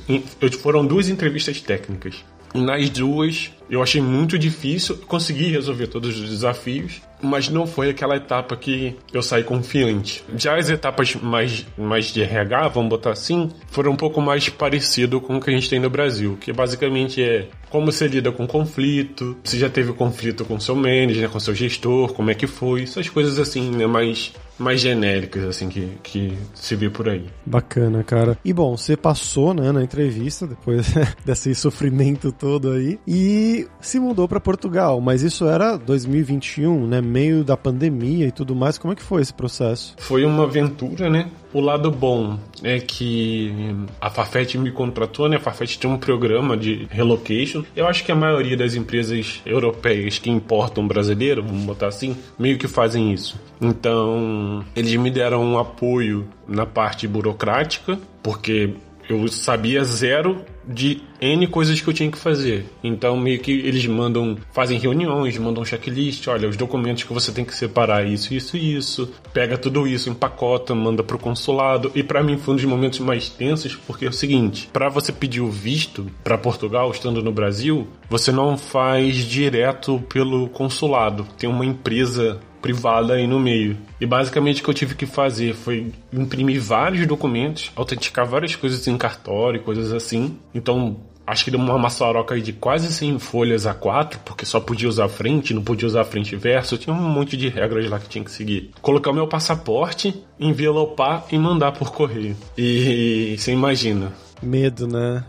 Foram 0.61 0.87
duas 0.87 1.09
entrevistas 1.09 1.61
técnicas. 1.61 2.25
Nas 2.55 2.91
duas, 2.91 3.51
eu 3.71 3.83
achei 3.83 4.01
muito 4.01 4.39
difícil, 4.39 4.99
consegui 5.07 5.47
resolver 5.47 5.87
todos 5.87 6.21
os 6.21 6.29
desafios, 6.29 7.01
mas 7.23 7.49
não 7.49 7.67
foi 7.67 7.91
aquela 7.91 8.17
etapa 8.17 8.57
que 8.57 8.97
eu 9.13 9.23
saí 9.23 9.45
confiante. 9.45 10.25
Já 10.37 10.57
as 10.57 10.69
etapas 10.69 11.15
mais, 11.15 11.67
mais 11.79 12.07
de 12.07 12.23
RH, 12.23 12.69
vamos 12.69 12.91
botar 12.91 13.13
assim, 13.13 13.51
foram 13.69 13.93
um 13.93 13.97
pouco 13.97 14.21
mais 14.21 14.49
parecido 14.49 15.21
com 15.21 15.37
o 15.37 15.41
que 15.41 15.51
a 15.51 15.55
gente 15.55 15.71
tem 15.71 15.81
no 15.81 15.89
Brasil, 15.89 16.37
que 16.41 16.53
basicamente 16.53 17.23
é 17.23 17.49
como 17.71 17.91
você 17.91 18.07
lida 18.07 18.31
com 18.31 18.47
conflito, 18.47 19.37
se 19.45 19.59
já 19.59 19.71
teve 19.71 19.95
conflito 19.95 20.45
com 20.45 20.61
seu 20.61 20.77
manager, 20.77 21.31
com 21.31 21.41
seu 21.41 21.55
gestor, 21.55 22.13
como 22.13 22.31
é 22.31 22.35
que 22.35 22.47
foi, 22.47 22.83
essas 22.83 23.09
coisas 23.09 23.39
assim, 23.39 23.71
né, 23.71 23.87
mais 23.87 24.33
mais 24.63 24.81
genéricas, 24.81 25.45
assim, 25.45 25.69
que, 25.69 25.89
que 26.03 26.39
se 26.55 26.75
vê 26.77 26.89
por 26.89 27.09
aí. 27.09 27.27
Bacana, 27.45 28.03
cara. 28.03 28.39
E 28.45 28.53
bom, 28.53 28.77
você 28.77 28.97
passou, 28.97 29.53
né, 29.53 29.73
na 29.73 29.83
entrevista, 29.83 30.47
depois 30.47 30.95
desse 31.27 31.55
sofrimento 31.55 32.33
todo 32.33 32.71
aí, 32.71 32.99
e 33.07 33.67
se 33.81 33.99
mudou 33.99 34.29
para 34.29 34.41
Portugal, 34.41 35.01
mas 35.01 35.23
isso 35.23 35.47
era 35.47 35.77
2021, 35.77 36.87
né, 36.87 37.01
meio 37.01 37.45
da 37.45 37.57
pandemia 37.57 38.27
e 38.27 38.33
tudo 38.33 38.55
mais. 38.55 38.79
Como 38.79 38.93
é 38.93 38.97
que 38.97 39.03
foi 39.03 39.21
esse 39.21 39.35
processo? 39.35 39.95
Foi 39.99 40.25
uma 40.25 40.45
aventura, 40.45 41.11
né? 41.11 41.29
O 41.53 41.61
lado 41.61 41.91
bom 41.91 42.39
é 42.63 42.79
que 42.79 43.53
a 44.01 44.09
Farfetch 44.09 44.55
me 44.55 44.71
contratou, 44.71 45.29
né? 45.29 45.37
A 45.37 45.41
Farfetch 45.41 45.77
tem 45.77 45.91
um 45.91 45.99
programa 45.99 46.57
de 46.57 46.87
relocation. 46.91 47.63
Eu 47.77 47.87
acho 47.87 48.05
que 48.05 48.11
a 48.11 48.15
maioria 48.15 48.57
das 48.57 48.75
empresas 48.75 49.41
europeias 49.45 50.19
que 50.19 50.31
importam 50.31 50.89
brasileiro, 50.89 51.43
vamos 51.43 51.65
botar 51.65 51.89
assim, 51.89 52.17
meio 52.39 52.57
que 52.57 52.67
fazem 52.67 53.13
isso. 53.13 53.39
Então, 53.61 54.65
eles 54.75 54.95
me 54.97 55.11
deram 55.11 55.45
um 55.45 55.59
apoio 55.59 56.27
na 56.49 56.65
parte 56.65 57.07
burocrática, 57.07 57.99
porque 58.23 58.75
eu 59.09 59.29
sabia 59.29 59.85
zero 59.85 60.43
de 60.67 61.03
N 61.21 61.47
coisas 61.47 61.81
que 61.81 61.89
eu 61.89 61.95
tinha 61.95 62.11
que 62.11 62.19
fazer. 62.19 62.67
Então, 62.83 63.17
meio 63.17 63.39
que 63.41 63.53
eles 63.53 63.87
mandam, 63.87 64.37
fazem 64.53 64.79
reuniões, 64.79 65.37
mandam 65.39 65.65
checklist, 65.65 66.27
olha, 66.29 66.49
os 66.49 66.57
documentos 66.57 67.05
que 67.05 67.13
você 67.13 67.33
tem 67.33 67.45
que 67.45 67.55
separar, 67.55 68.07
isso, 68.07 68.35
isso 68.35 68.57
e 68.57 68.77
isso. 68.77 69.13
Pega 69.33 69.57
tudo 69.57 69.87
isso, 69.87 70.11
empacota, 70.11 70.75
manda 70.75 71.03
pro 71.03 71.19
consulado. 71.19 71.91
E 71.95 72.03
para 72.03 72.23
mim 72.23 72.37
foi 72.37 72.55
um 72.55 72.57
dos 72.57 72.65
momentos 72.65 72.99
mais 72.99 73.29
tensos, 73.29 73.75
porque 73.75 74.07
é 74.07 74.09
o 74.09 74.13
seguinte, 74.13 74.69
para 74.73 74.89
você 74.89 75.13
pedir 75.13 75.41
o 75.41 75.51
visto 75.51 76.07
para 76.25 76.39
Portugal, 76.39 76.91
estando 76.91 77.23
no 77.23 77.33
Brasil, 77.33 77.87
você 78.09 78.33
não 78.33 78.57
faz 78.57 79.17
direto 79.17 80.03
pelo 80.09 80.49
consulado. 80.49 81.27
Tem 81.39 81.49
uma 81.49 81.65
empresa 81.65 82.41
privada 82.63 83.15
aí 83.15 83.27
no 83.27 83.41
meio. 83.41 83.77
E 84.01 84.07
basicamente 84.07 84.61
o 84.61 84.65
que 84.65 84.71
eu 84.71 84.75
tive 84.75 84.95
que 84.95 85.05
fazer 85.05 85.53
foi 85.53 85.93
imprimir 86.13 86.63
vários 86.63 87.07
documentos, 87.07 87.73
autenticar 87.75 88.25
várias 88.25 88.55
coisas 88.55 88.87
em 88.87 88.97
cartório, 88.97 89.61
coisas 89.61 89.93
assim. 89.93 90.39
Então, 90.55 90.97
acho 91.27 91.45
que 91.45 91.51
deu 91.51 91.61
uma 91.61 91.77
maçaroca 91.77 92.41
de 92.41 92.53
quase 92.53 92.93
100 92.93 93.19
folhas 93.19 93.67
a 93.67 93.75
4, 93.75 94.21
porque 94.25 94.47
só 94.47 94.61
podia 94.61 94.89
usar 94.89 95.09
frente, 95.09 95.53
não 95.53 95.63
podia 95.63 95.87
usar 95.87 96.05
frente 96.05 96.35
e 96.35 96.39
verso, 96.39 96.79
tinha 96.79 96.95
um 96.95 97.01
monte 97.01 97.37
de 97.37 97.49
regras 97.49 97.91
lá 97.91 97.99
que 97.99 98.09
tinha 98.09 98.25
que 98.25 98.31
seguir. 98.31 98.71
Colocar 98.81 99.11
o 99.11 99.15
meu 99.15 99.27
passaporte, 99.27 100.15
envelopar 100.39 101.27
e 101.31 101.39
mandar 101.39 101.73
por 101.73 101.93
correio. 101.93 102.37
E 102.57 103.35
você 103.37 103.53
imagina, 103.53 104.13
Medo, 104.43 104.89
né? 104.89 105.25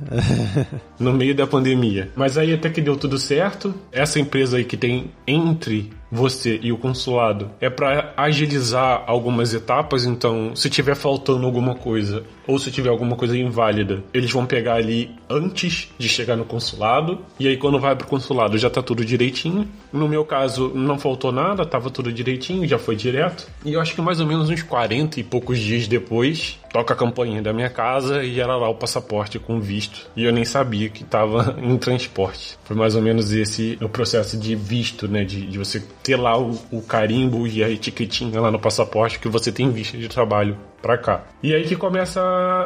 no 1.00 1.14
meio 1.14 1.36
da 1.36 1.46
pandemia. 1.46 2.10
Mas 2.16 2.36
aí 2.36 2.52
até 2.52 2.70
que 2.70 2.82
deu 2.82 2.98
tudo 2.98 3.20
certo. 3.20 3.74
Essa 3.92 4.20
empresa 4.20 4.58
aí 4.58 4.66
que 4.66 4.76
tem 4.76 5.12
entre 5.28 5.92
você 6.14 6.60
e 6.62 6.72
o 6.72 6.78
consulado 6.78 7.50
é 7.60 7.70
para 7.70 8.14
agilizar 8.16 9.04
algumas 9.08 9.54
etapas. 9.54 10.06
Então, 10.06 10.56
se 10.56 10.70
tiver 10.70 10.96
faltando 10.96 11.46
alguma 11.46 11.74
coisa 11.74 12.24
ou 12.48 12.60
se 12.60 12.72
tiver 12.72 12.90
alguma 12.90 13.16
coisa 13.16 13.36
inválida, 13.36 14.04
eles 14.14 14.32
vão 14.32 14.46
pegar 14.46 14.76
ali 14.76 15.10
antes 15.34 15.90
de 15.98 16.08
chegar 16.08 16.36
no 16.36 16.46
consulado. 16.46 17.20
E 17.40 17.48
aí, 17.48 17.58
quando 17.58 17.80
vai 17.80 17.96
pro 17.96 18.08
consulado, 18.08 18.58
já 18.58 18.70
tá 18.70 18.82
tudo 18.82 19.04
direitinho. 19.04 19.68
No 19.92 20.08
meu 20.08 20.24
caso, 20.24 20.72
não 20.74 20.98
faltou 20.98 21.32
nada, 21.32 21.66
tava 21.66 21.90
tudo 21.90 22.12
direitinho, 22.12 22.68
já 22.68 22.78
foi 22.78 22.96
direto. 22.96 23.48
E 23.66 23.74
eu 23.74 23.82
acho 23.82 23.96
que 23.96 24.02
mais 24.02 24.20
ou 24.20 24.28
menos 24.28 24.50
uns 24.50 24.62
40 24.62 25.20
e 25.20 25.24
poucos 25.24 25.60
dias 25.60 25.88
depois, 25.88 26.60
toca 26.72 26.94
a 26.94 26.98
campainha 26.98 27.42
da 27.42 27.54
minha 27.54 27.70
casa 27.70 28.24
e 28.24 28.40
era 28.40 28.56
lá 28.56 28.70
o 28.70 28.76
passaporte 28.76 29.40
com 29.40 29.60
visto. 29.60 30.10
E 30.16 30.24
eu 30.24 30.32
nem 30.32 30.46
sabia 30.46 30.90
que 30.90 31.04
tava 31.04 31.56
em 31.62 31.78
transporte. 31.78 32.58
Foi 32.64 32.76
mais 32.76 32.96
ou 32.96 33.02
menos 33.02 33.32
esse 33.32 33.78
o 33.82 33.90
processo 33.90 34.38
de 34.38 34.56
visto, 34.56 35.08
né? 35.08 35.24
De, 35.24 35.46
de 35.46 35.58
você 35.58 35.82
ter 36.02 36.16
lá 36.16 36.38
o, 36.38 36.58
o 36.72 36.82
carimbo 36.82 37.48
e 37.48 37.64
a 37.64 37.70
etiquetinha 37.70 38.40
lá 38.40 38.52
no 38.52 38.60
passaporte 38.60 39.20
que 39.20 39.28
você 39.28 39.52
tem 39.52 39.72
visto 39.72 39.98
de 39.98 40.08
trabalho 40.08 40.58
pra 40.84 40.98
cá. 40.98 41.24
E 41.42 41.56
aí 41.56 41.64
que 41.64 41.78
começa 41.78 42.22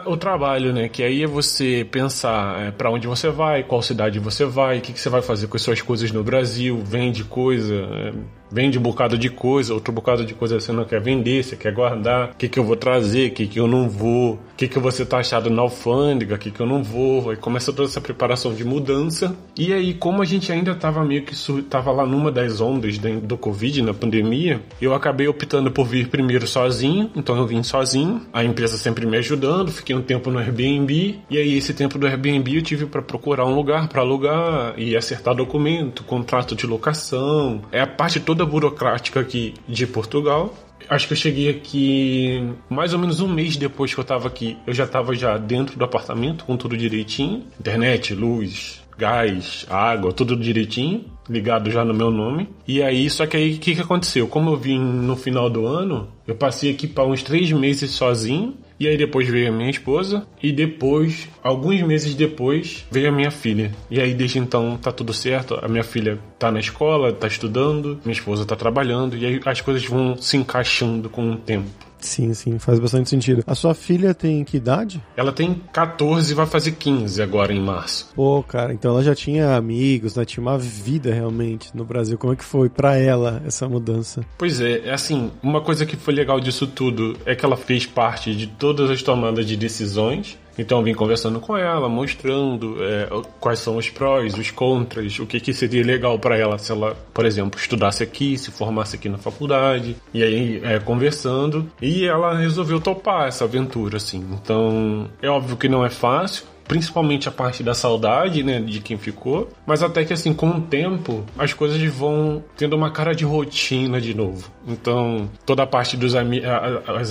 o 0.07 0.17
trabalho, 0.17 0.73
né? 0.73 0.89
Que 0.89 1.03
aí 1.03 1.21
é 1.21 1.27
você 1.27 1.87
pensar 1.89 2.59
é, 2.59 2.71
para 2.71 2.89
onde 2.89 3.05
você 3.07 3.29
vai, 3.29 3.63
qual 3.63 3.79
cidade 3.83 4.17
você 4.17 4.43
vai, 4.43 4.79
o 4.79 4.81
que, 4.81 4.91
que 4.91 4.99
você 4.99 5.07
vai 5.07 5.21
fazer 5.21 5.45
com 5.45 5.55
as 5.55 5.61
suas 5.61 5.83
coisas 5.83 6.11
no 6.11 6.23
Brasil, 6.23 6.81
vende 6.83 7.23
coisa, 7.23 7.75
é, 7.75 8.13
vende 8.51 8.77
um 8.77 8.81
bocado 8.81 9.17
de 9.17 9.29
coisa, 9.29 9.73
outro 9.73 9.93
bocado 9.93 10.25
de 10.25 10.33
coisa 10.33 10.59
você 10.59 10.71
não 10.71 10.85
quer 10.85 11.01
vender, 11.01 11.43
você 11.43 11.55
quer 11.55 11.73
guardar, 11.73 12.31
o 12.31 12.35
que, 12.35 12.47
que 12.47 12.59
eu 12.59 12.63
vou 12.63 12.75
trazer, 12.75 13.29
o 13.29 13.33
que, 13.33 13.47
que 13.47 13.59
eu 13.59 13.67
não 13.67 13.89
vou, 13.89 14.33
o 14.33 14.39
que, 14.55 14.67
que 14.67 14.79
vou 14.79 14.91
ser 14.91 15.05
taxado 15.05 15.49
na 15.49 15.61
alfândega, 15.61 16.35
o 16.35 16.37
que, 16.37 16.51
que 16.51 16.59
eu 16.59 16.65
não 16.65 16.83
vou. 16.83 17.29
Aí 17.29 17.37
começa 17.37 17.71
toda 17.73 17.87
essa 17.87 18.01
preparação 18.01 18.53
de 18.53 18.63
mudança. 18.63 19.35
E 19.57 19.73
aí, 19.73 19.93
como 19.93 20.21
a 20.21 20.25
gente 20.25 20.51
ainda 20.51 20.73
tava 20.75 21.03
meio 21.03 21.23
que 21.23 21.35
tava 21.63 21.91
lá 21.91 22.05
numa 22.05 22.31
das 22.31 22.61
ondas 22.61 22.97
do 22.97 23.37
Covid, 23.37 23.81
na 23.81 23.93
pandemia, 23.93 24.61
eu 24.81 24.93
acabei 24.93 25.27
optando 25.27 25.71
por 25.71 25.85
vir 25.85 26.07
primeiro 26.07 26.47
sozinho, 26.47 27.11
então 27.15 27.37
eu 27.37 27.45
vim 27.45 27.63
sozinho. 27.63 28.21
A 28.33 28.43
empresa 28.43 28.77
sempre 28.77 29.05
me 29.05 29.17
ajudando, 29.17 29.71
fiquei 29.71 29.95
um 29.95 30.01
tempo 30.01 30.31
no 30.31 30.39
Airbnb, 30.39 31.19
e 31.29 31.37
aí 31.37 31.57
esse 31.57 31.73
tempo 31.73 31.97
do 31.97 32.07
Airbnb 32.07 32.55
eu 32.55 32.61
tive 32.61 32.85
para 32.85 33.01
procurar 33.01 33.45
um 33.45 33.55
lugar 33.55 33.87
para 33.87 34.01
alugar 34.01 34.73
e 34.77 34.95
acertar 34.95 35.35
documento, 35.35 36.03
contrato 36.03 36.55
de 36.55 36.65
locação, 36.65 37.61
é 37.71 37.81
a 37.81 37.87
parte 37.87 38.19
toda 38.19 38.36
burocrática 38.45 39.19
aqui 39.19 39.53
de 39.67 39.85
Portugal. 39.87 40.53
Acho 40.89 41.07
que 41.07 41.13
eu 41.13 41.17
cheguei 41.17 41.49
aqui 41.49 42.53
mais 42.69 42.93
ou 42.93 42.99
menos 42.99 43.19
um 43.19 43.27
mês 43.27 43.57
depois 43.57 43.93
que 43.93 43.99
eu 43.99 44.03
tava 44.03 44.27
aqui. 44.27 44.57
Eu 44.65 44.73
já 44.73 44.87
tava 44.87 45.13
já 45.15 45.37
dentro 45.37 45.77
do 45.77 45.83
apartamento 45.83 46.45
com 46.45 46.55
tudo 46.55 46.77
direitinho, 46.77 47.45
internet, 47.59 48.13
luz, 48.13 48.81
gás, 48.97 49.65
água, 49.69 50.11
tudo 50.11 50.35
direitinho, 50.35 51.05
ligado 51.29 51.69
já 51.69 51.85
no 51.85 51.93
meu 51.93 52.09
nome. 52.09 52.49
E 52.67 52.81
aí, 52.81 53.09
só 53.09 53.27
que 53.27 53.37
aí 53.37 53.55
o 53.55 53.59
que, 53.59 53.75
que 53.75 53.81
aconteceu? 53.81 54.27
Como 54.27 54.49
eu 54.49 54.57
vim 54.57 54.79
no 54.79 55.15
final 55.15 55.49
do 55.49 55.65
ano, 55.65 56.07
eu 56.25 56.35
passei 56.35 56.71
aqui 56.71 56.87
para 56.87 57.05
uns 57.05 57.21
três 57.21 57.51
meses 57.51 57.91
sozinho. 57.91 58.55
E 58.79 58.87
aí 58.87 58.95
depois 58.97 59.27
veio 59.27 59.49
a 59.49 59.51
minha 59.51 59.69
esposa 59.69 60.27
e 60.41 60.51
depois, 60.51 61.27
alguns 61.41 61.81
meses 61.81 62.13
depois, 62.13 62.85
veio 62.91 63.09
a 63.09 63.11
minha 63.11 63.31
filha. 63.31 63.71
E 63.89 63.99
aí 63.99 64.13
desde 64.13 64.37
então 64.39 64.77
tá 64.77 64.91
tudo 64.91 65.13
certo. 65.13 65.59
A 65.61 65.67
minha 65.67 65.83
filha 65.83 66.19
tá 66.37 66.51
na 66.51 66.59
escola, 66.59 67.11
tá 67.11 67.27
estudando, 67.27 67.99
minha 68.05 68.13
esposa 68.13 68.45
tá 68.45 68.55
trabalhando 68.55 69.17
e 69.17 69.25
aí 69.25 69.41
as 69.45 69.61
coisas 69.61 69.83
vão 69.85 70.15
se 70.17 70.37
encaixando 70.37 71.09
com 71.09 71.31
o 71.31 71.37
tempo. 71.37 71.86
Sim, 72.07 72.33
sim, 72.33 72.57
faz 72.57 72.79
bastante 72.79 73.09
sentido. 73.09 73.43
A 73.45 73.53
sua 73.53 73.73
filha 73.73 74.13
tem 74.13 74.43
que 74.43 74.57
idade? 74.57 75.03
Ela 75.15 75.33
tem 75.33 75.61
14 75.73 76.31
e 76.31 76.35
vai 76.35 76.45
fazer 76.45 76.71
15 76.71 77.21
agora 77.21 77.53
em 77.53 77.59
março. 77.59 78.09
Pô, 78.15 78.41
cara, 78.41 78.73
então 78.73 78.91
ela 78.91 79.03
já 79.03 79.13
tinha 79.13 79.55
amigos, 79.55 80.15
né? 80.15 80.23
Tinha 80.23 80.41
uma 80.41 80.57
vida 80.57 81.13
realmente 81.13 81.75
no 81.75 81.83
Brasil. 81.83 82.17
Como 82.17 82.31
é 82.31 82.35
que 82.35 82.45
foi 82.45 82.69
para 82.69 82.95
ela 82.95 83.41
essa 83.45 83.67
mudança? 83.67 84.21
Pois 84.37 84.61
é, 84.61 84.87
é 84.87 84.93
assim, 84.93 85.31
uma 85.43 85.61
coisa 85.61 85.85
que 85.85 85.97
foi 85.97 86.13
legal 86.13 86.39
disso 86.39 86.65
tudo 86.65 87.17
é 87.25 87.35
que 87.35 87.45
ela 87.45 87.57
fez 87.57 87.85
parte 87.85 88.33
de 88.33 88.47
todas 88.47 88.89
as 88.89 89.03
tomadas 89.03 89.45
de 89.45 89.57
decisões 89.57 90.37
então 90.57 90.79
eu 90.79 90.83
vim 90.83 90.93
conversando 90.93 91.39
com 91.39 91.55
ela, 91.55 91.87
mostrando 91.87 92.77
é, 92.83 93.09
quais 93.39 93.59
são 93.59 93.77
os 93.77 93.89
prós, 93.89 94.33
os 94.37 94.51
contras, 94.51 95.19
o 95.19 95.25
que, 95.25 95.39
que 95.39 95.53
seria 95.53 95.83
legal 95.83 96.17
para 96.17 96.37
ela 96.37 96.57
se 96.57 96.71
ela, 96.71 96.95
por 97.13 97.25
exemplo, 97.25 97.59
estudasse 97.59 98.03
aqui, 98.03 98.37
se 98.37 98.51
formasse 98.51 98.95
aqui 98.95 99.09
na 99.09 99.17
faculdade. 99.17 99.95
E 100.13 100.23
aí 100.23 100.61
é, 100.63 100.79
conversando. 100.79 101.69
E 101.81 102.05
ela 102.05 102.37
resolveu 102.37 102.79
topar 102.79 103.27
essa 103.27 103.43
aventura, 103.43 103.97
assim. 103.97 104.25
Então 104.31 105.09
é 105.21 105.29
óbvio 105.29 105.57
que 105.57 105.69
não 105.69 105.85
é 105.85 105.89
fácil 105.89 106.45
principalmente 106.67 107.29
a 107.29 107.31
parte 107.31 107.63
da 107.63 107.73
saudade, 107.73 108.43
né, 108.43 108.59
de 108.59 108.81
quem 108.81 108.97
ficou, 108.97 109.49
mas 109.65 109.81
até 109.81 110.03
que 110.03 110.13
assim, 110.13 110.33
com 110.33 110.49
o 110.49 110.61
tempo, 110.61 111.23
as 111.37 111.53
coisas 111.53 111.81
vão 111.89 112.43
tendo 112.57 112.75
uma 112.75 112.91
cara 112.91 113.15
de 113.15 113.23
rotina 113.23 114.01
de 114.01 114.13
novo. 114.13 114.51
Então, 114.67 115.29
toda 115.45 115.63
a 115.63 115.67
parte 115.67 115.95
dos 115.95 116.13
ami 116.13 116.41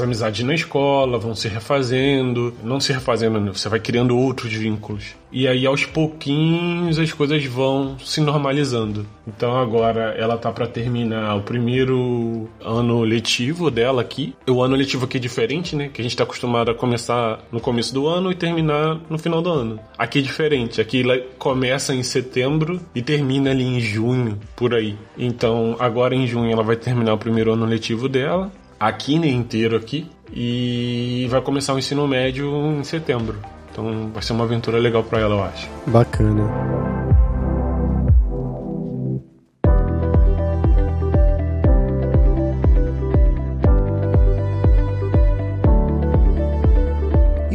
amizades 0.03 0.45
na 0.45 0.55
escola 0.55 1.19
vão 1.19 1.35
se 1.35 1.49
refazendo, 1.49 2.55
não 2.63 2.79
se 2.79 2.93
refazendo, 2.93 3.53
você 3.53 3.69
vai 3.69 3.81
criando 3.81 4.17
outros 4.17 4.53
vínculos. 4.53 5.15
E 5.33 5.47
aí 5.47 5.67
aos 5.67 5.85
pouquinhos 5.85 6.99
as 6.99 7.13
coisas 7.13 7.45
vão 7.45 7.99
se 7.99 8.21
normalizando. 8.21 9.07
Então 9.27 9.57
agora 9.57 10.15
ela 10.17 10.39
tá 10.39 10.53
para 10.53 10.67
terminar 10.67 11.37
o 11.37 11.43
primeiro 11.43 12.49
ano 12.65 13.03
letivo 13.03 13.71
dela 13.71 14.01
aqui. 14.01 14.35
O 14.49 14.63
ano 14.63 14.77
letivo 14.77 15.05
aqui 15.05 15.17
é 15.17 15.21
diferente, 15.21 15.75
né? 15.75 15.91
Que 15.93 16.01
a 16.01 16.05
gente 16.05 16.17
tá 16.17 16.23
acostumado 16.23 16.71
a 16.71 16.75
começar 16.75 17.41
no 17.51 17.61
começo 17.61 17.93
do 17.93 18.07
ano 18.07 18.31
e 18.31 18.35
terminar 18.35 18.99
no 19.11 19.19
final 19.19 19.43
do 19.43 19.51
ano. 19.51 19.81
Aqui 19.99 20.21
é 20.21 20.23
diferente. 20.23 20.81
Aqui 20.81 21.05
começa 21.39 21.95
em 21.95 22.03
setembro 22.03 22.81
e 22.95 23.03
termina 23.03 23.51
ali 23.51 23.65
em 23.65 23.81
junho, 23.81 24.39
por 24.55 24.75
aí. 24.75 24.97
Então 25.19 25.77
agora 25.79 26.15
em 26.15 26.27
junho 26.27 26.51
ela 26.51 26.63
vai 26.63 26.77
terminar 26.77 27.15
o 27.15 27.19
primeiro 27.19 27.46
ano 27.53 27.67
letivo 27.67 28.09
dela. 28.09 28.51
Aqui, 28.79 29.19
né, 29.19 29.29
inteiro 29.29 29.77
aqui. 29.77 30.11
E 30.33 31.27
vai 31.31 31.41
começar 31.41 31.75
o 31.75 31.79
ensino 31.79 32.07
médio 32.07 32.55
em 32.79 32.85
setembro. 32.85 33.39
Então 33.71 34.11
vai 34.13 34.23
ser 34.23 34.33
uma 34.33 34.45
aventura 34.45 34.79
legal 34.79 35.05
para 35.05 35.21
ela, 35.21 35.35
eu 35.35 35.45
acho. 35.45 35.69
Bacana. 35.87 36.96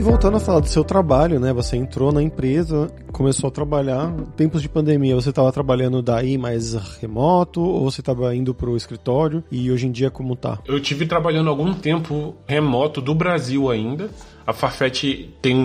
E 0.02 0.04
voltando 0.04 0.38
a 0.38 0.40
falar 0.40 0.62
do 0.62 0.68
seu 0.68 0.84
trabalho, 0.84 1.40
né? 1.40 1.54
Você 1.54 1.78
entrou 1.78 2.12
na 2.12 2.24
empresa, 2.24 2.92
começou 3.12 3.50
a 3.50 3.52
trabalhar. 3.52 4.12
Tempos 4.36 4.60
de 4.60 4.68
pandemia, 4.68 5.14
você 5.14 5.30
estava 5.30 5.52
trabalhando 5.52 6.02
daí 6.02 6.40
mais 6.40 6.74
remoto 7.00 7.62
ou 7.62 7.84
você 7.84 8.02
estava 8.02 8.36
indo 8.36 8.52
para 8.52 8.68
o 8.68 8.76
escritório? 8.76 9.44
E 9.52 9.72
hoje 9.72 9.86
em 9.86 9.92
dia 9.92 10.10
como 10.10 10.36
tá? 10.36 10.58
Eu 10.66 10.80
tive 10.80 11.06
trabalhando 11.06 11.52
algum 11.52 11.72
tempo 11.72 12.36
remoto 12.48 13.00
do 13.00 13.14
Brasil 13.14 13.70
ainda. 13.70 14.10
A 14.52 14.54
Farfetch 14.54 15.06
tem 15.42 15.56